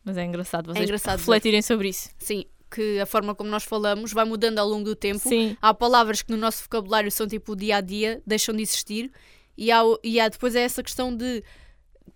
mas 0.05 0.16
é 0.16 0.25
engraçado 0.25 0.73
vocês 0.73 0.85
engraçado 0.85 1.18
ver. 1.18 1.20
refletirem 1.20 1.62
sobre 1.62 1.89
isso. 1.89 2.11
sim, 2.18 2.45
que 2.70 2.99
a 2.99 3.07
forma 3.07 3.35
como 3.35 3.51
nós 3.51 3.64
falamos 3.64 4.12
vai 4.12 4.25
mudando 4.25 4.59
ao 4.59 4.66
longo 4.66 4.85
do 4.85 4.97
tempo. 4.97 5.20
Sim, 5.20 5.57
Há 5.61 5.75
palavras 5.75 6.23
que 6.23 6.33
no 6.33 6.39
nosso 6.39 6.62
vocabulário 6.62 7.11
são 7.11 7.27
tipo 7.27 7.55
dia 7.55 7.77
a 7.77 7.81
dia, 7.81 8.23
deixam 8.27 8.55
de 8.55 8.62
existir, 8.62 9.11
e 9.57 9.70
há, 9.70 9.83
e 10.03 10.18
há 10.18 10.29
depois 10.29 10.57
é 10.57 10.62
essa 10.62 10.83
questão 10.83 11.14
de, 11.14 11.45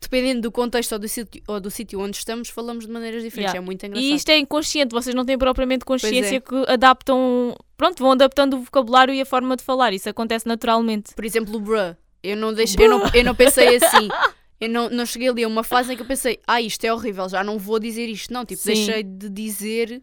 dependendo 0.00 0.42
do 0.42 0.50
contexto 0.50 0.92
ou 0.92 0.98
do 0.98 1.08
sítio, 1.08 1.42
ou 1.46 1.60
do 1.60 1.70
sítio 1.70 2.00
onde 2.00 2.16
estamos, 2.16 2.48
falamos 2.48 2.86
de 2.86 2.92
maneiras 2.92 3.22
diferentes. 3.22 3.52
Yeah. 3.52 3.58
É 3.58 3.60
muito 3.64 3.84
engraçado. 3.84 4.04
e 4.04 4.14
isto 4.14 4.28
é 4.30 4.38
inconsciente, 4.38 4.92
vocês 4.92 5.14
não 5.14 5.24
têm 5.24 5.36
propriamente 5.36 5.84
Pois 5.84 6.02
é. 6.02 6.06
consciência 6.06 6.40
que 6.40 6.54
adaptam, 6.66 7.54
pronto, 7.76 7.98
vão 8.02 8.12
adaptando 8.12 8.54
o 8.56 8.60
vocabulário 8.60 9.12
e 9.12 9.20
a 9.20 9.26
forma 9.26 9.56
de 9.56 9.62
falar. 9.62 9.92
Isso 9.92 10.08
acontece 10.08 10.46
naturalmente. 10.46 11.14
Por 11.14 11.24
exemplo, 11.24 11.54
o 11.56 11.60
bruh. 11.60 11.94
Eu 12.22 12.36
não, 12.36 12.52
deixo, 12.52 12.80
eu 12.80 12.88
não, 12.88 13.02
eu 13.14 13.24
não 13.24 13.34
pensei 13.34 13.76
assim. 13.76 14.08
Eu 14.60 14.68
não, 14.70 14.88
não 14.88 15.04
cheguei 15.04 15.28
ali 15.28 15.44
a 15.44 15.48
uma 15.48 15.62
fase 15.62 15.92
em 15.92 15.96
que 15.96 16.02
eu 16.02 16.06
pensei, 16.06 16.40
ah, 16.46 16.60
isto 16.62 16.82
é 16.84 16.92
horrível, 16.92 17.28
já 17.28 17.44
não 17.44 17.58
vou 17.58 17.78
dizer 17.78 18.06
isto. 18.08 18.32
Não, 18.32 18.44
tipo, 18.44 18.62
Sim. 18.62 18.72
deixei 18.72 19.02
de 19.02 19.28
dizer 19.28 20.02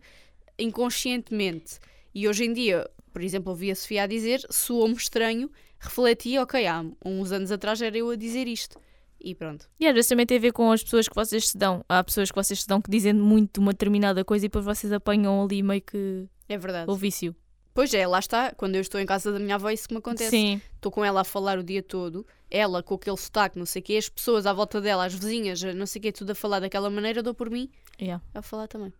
inconscientemente. 0.59 1.79
E 2.13 2.27
hoje 2.27 2.45
em 2.45 2.53
dia, 2.53 2.89
por 3.11 3.21
exemplo, 3.21 3.51
ouvi 3.51 3.71
a 3.71 3.75
Sofia 3.75 4.03
a 4.03 4.07
dizer, 4.07 4.45
soou-me 4.49 4.95
estranho, 4.95 5.49
refleti, 5.79 6.37
ok, 6.37 6.65
há 6.67 6.85
uns 7.05 7.31
anos 7.31 7.51
atrás 7.51 7.81
era 7.81 7.97
eu 7.97 8.09
a 8.09 8.15
dizer 8.15 8.47
isto. 8.47 8.79
E 9.19 9.33
pronto. 9.33 9.69
E 9.79 9.87
às 9.87 9.93
vezes 9.93 10.09
também 10.09 10.25
tem 10.25 10.37
a 10.37 10.41
ver 10.41 10.51
com 10.51 10.69
as 10.71 10.83
pessoas 10.83 11.07
que 11.07 11.15
vocês 11.15 11.49
se 11.49 11.57
dão. 11.57 11.83
Há 11.87 12.03
pessoas 12.03 12.29
que 12.29 12.35
vocês 12.35 12.61
se 12.61 12.67
dão 12.67 12.81
que 12.81 12.91
dizem 12.91 13.13
muito 13.13 13.59
uma 13.59 13.71
determinada 13.71 14.23
coisa 14.25 14.45
e 14.45 14.49
depois 14.49 14.65
vocês 14.65 14.91
apanham 14.91 15.43
ali 15.43 15.63
meio 15.63 15.81
que 15.81 16.25
É 16.49 16.57
verdade. 16.57 16.91
o 16.91 16.95
vício. 16.95 17.33
Pois 17.73 17.93
é, 17.93 18.05
lá 18.05 18.19
está. 18.19 18.53
Quando 18.55 18.75
eu 18.75 18.81
estou 18.81 18.99
em 18.99 19.05
casa 19.05 19.31
da 19.31 19.39
minha 19.39 19.55
avó, 19.55 19.69
isso 19.69 19.87
que 19.87 19.93
me 19.93 19.99
acontece. 19.99 20.29
Sim, 20.29 20.61
Estou 20.75 20.91
com 20.91 21.03
ela 21.03 21.21
a 21.21 21.23
falar 21.23 21.57
o 21.57 21.63
dia 21.63 21.81
todo, 21.81 22.25
ela 22.51 22.83
com 22.83 22.95
aquele 22.95 23.17
sotaque, 23.17 23.57
não 23.57 23.65
sei 23.65 23.81
o 23.81 23.83
quê, 23.83 23.97
as 23.97 24.09
pessoas 24.09 24.45
à 24.45 24.53
volta 24.53 24.79
dela, 24.79 25.05
as 25.05 25.13
vizinhas, 25.13 25.63
não 25.63 25.85
sei 25.85 25.99
o 25.99 26.01
quê, 26.03 26.11
tudo 26.11 26.31
a 26.31 26.35
falar 26.35 26.59
daquela 26.59 26.89
maneira, 26.89 27.23
dou 27.23 27.33
por 27.33 27.49
mim 27.49 27.69
yeah. 27.99 28.21
a 28.33 28.41
falar 28.41 28.67
também. 28.67 28.93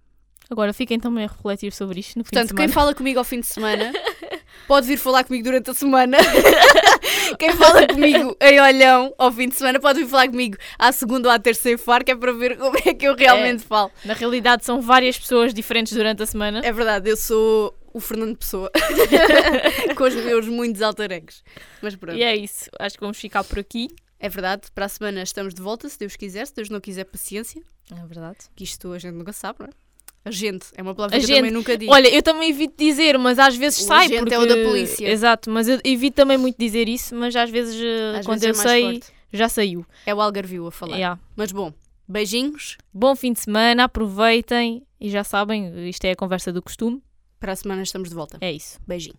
Agora 0.49 0.73
fiquem 0.73 0.99
também 0.99 1.25
a 1.25 1.27
refletir 1.27 1.71
sobre 1.71 1.99
isto 1.99 2.17
no 2.17 2.23
fim 2.23 2.31
Portanto, 2.31 2.49
de 2.49 2.55
quem 2.55 2.67
semana. 2.67 2.73
fala 2.73 2.95
comigo 2.95 3.19
ao 3.19 3.23
fim 3.23 3.39
de 3.39 3.47
semana 3.47 3.93
pode 4.67 4.87
vir 4.87 4.97
falar 4.97 5.23
comigo 5.23 5.43
durante 5.43 5.71
a 5.71 5.73
semana. 5.73 6.17
quem 7.39 7.51
fala 7.53 7.87
comigo 7.87 8.35
em 8.41 8.59
olhão 8.59 9.13
ao 9.17 9.31
fim 9.31 9.47
de 9.47 9.55
semana 9.55 9.79
pode 9.79 9.99
vir 10.03 10.09
falar 10.09 10.27
comigo 10.27 10.57
à 10.77 10.91
segunda 10.91 11.29
ou 11.29 11.33
à 11.33 11.39
terceira 11.39 11.77
far, 11.77 12.03
que 12.03 12.11
é 12.11 12.15
para 12.15 12.33
ver 12.33 12.57
como 12.59 12.77
é 12.77 12.93
que 12.93 13.07
eu 13.07 13.15
realmente 13.15 13.63
falo. 13.63 13.91
Na 14.03 14.13
realidade 14.13 14.65
são 14.65 14.81
várias 14.81 15.17
pessoas 15.17 15.53
diferentes 15.53 15.93
durante 15.93 16.23
a 16.23 16.25
semana. 16.25 16.61
É 16.63 16.71
verdade, 16.71 17.09
eu 17.09 17.17
sou 17.17 17.73
o 17.93 17.99
Fernando 17.99 18.35
Pessoa 18.37 18.71
com 19.95 20.03
os 20.03 20.15
meus 20.15 20.47
muitos 20.47 20.81
alter 20.81 21.11
egos. 21.11 21.43
Mas 21.81 21.95
pronto. 21.95 22.17
E 22.17 22.23
é 22.23 22.35
isso. 22.35 22.69
Acho 22.79 22.95
que 22.95 23.01
vamos 23.01 23.17
ficar 23.17 23.43
por 23.43 23.59
aqui. 23.59 23.87
É 24.19 24.29
verdade, 24.29 24.63
para 24.73 24.85
a 24.85 24.89
semana 24.89 25.21
estamos 25.21 25.53
de 25.53 25.61
volta, 25.61 25.87
se 25.89 25.99
Deus 25.99 26.15
quiser, 26.15 26.47
se 26.47 26.55
Deus 26.55 26.69
não 26.69 26.79
quiser, 26.79 27.03
paciência, 27.03 27.61
É 27.91 28.05
verdade. 28.05 28.37
que 28.55 28.63
isto 28.63 28.93
a 28.93 28.97
gente 28.99 29.15
nunca 29.15 29.33
sabe, 29.33 29.59
não 29.59 29.67
é? 29.67 29.69
A 30.25 30.31
gente, 30.31 30.67
é 30.77 30.81
uma 30.81 30.95
palavra 30.95 31.17
A 31.17 31.19
que 31.19 31.25
eu 31.25 31.27
gente. 31.27 31.37
também 31.39 31.51
nunca 31.51 31.77
digo. 31.77 31.91
Olha, 31.91 32.07
eu 32.07 32.23
também 32.23 32.49
evito 32.49 32.75
dizer, 32.77 33.17
mas 33.17 33.37
às 33.37 33.57
vezes 33.57 33.81
O 33.81 33.83
sai 33.87 34.05
agente 34.05 34.19
porque... 34.19 34.33
é 34.33 34.39
o 34.39 34.45
da 34.45 34.55
polícia. 34.55 35.05
Exato, 35.05 35.49
mas 35.51 35.67
eu 35.67 35.77
evito 35.83 36.15
também 36.15 36.37
muito 36.37 36.57
dizer 36.57 36.87
isso, 36.87 37.13
mas 37.13 37.35
às 37.35 37.49
vezes 37.49 37.75
eh, 37.75 38.19
Às 38.19 38.25
quando 38.25 38.39
vezes 38.39 38.63
eu 38.63 38.65
é 38.65 38.69
sei, 38.69 38.83
forte. 39.01 39.07
já 39.33 39.49
saiu. 39.49 39.85
É 40.05 40.15
o 40.15 40.21
Algarvio 40.21 40.65
a 40.67 40.71
falar. 40.71 40.95
Yeah. 40.95 41.19
Mas 41.35 41.51
bom, 41.51 41.73
beijinhos, 42.07 42.77
Bom 42.93 43.17
fim 43.17 43.33
de 43.33 43.41
semana, 43.41 43.83
aproveitem 43.83 44.87
e 45.01 45.09
já 45.09 45.25
sabem, 45.25 45.89
isto 45.89 46.05
é 46.05 46.11
a 46.11 46.15
conversa 46.15 46.53
do 46.53 46.61
costume. 46.61 47.03
Para 47.43 47.51
a 47.51 47.55
semana 47.57 47.83
estamos 47.83 48.07
de 48.07 48.15
volta. 48.15 48.37
É 48.39 48.49
isso. 48.53 48.79
Beijinho. 48.87 49.17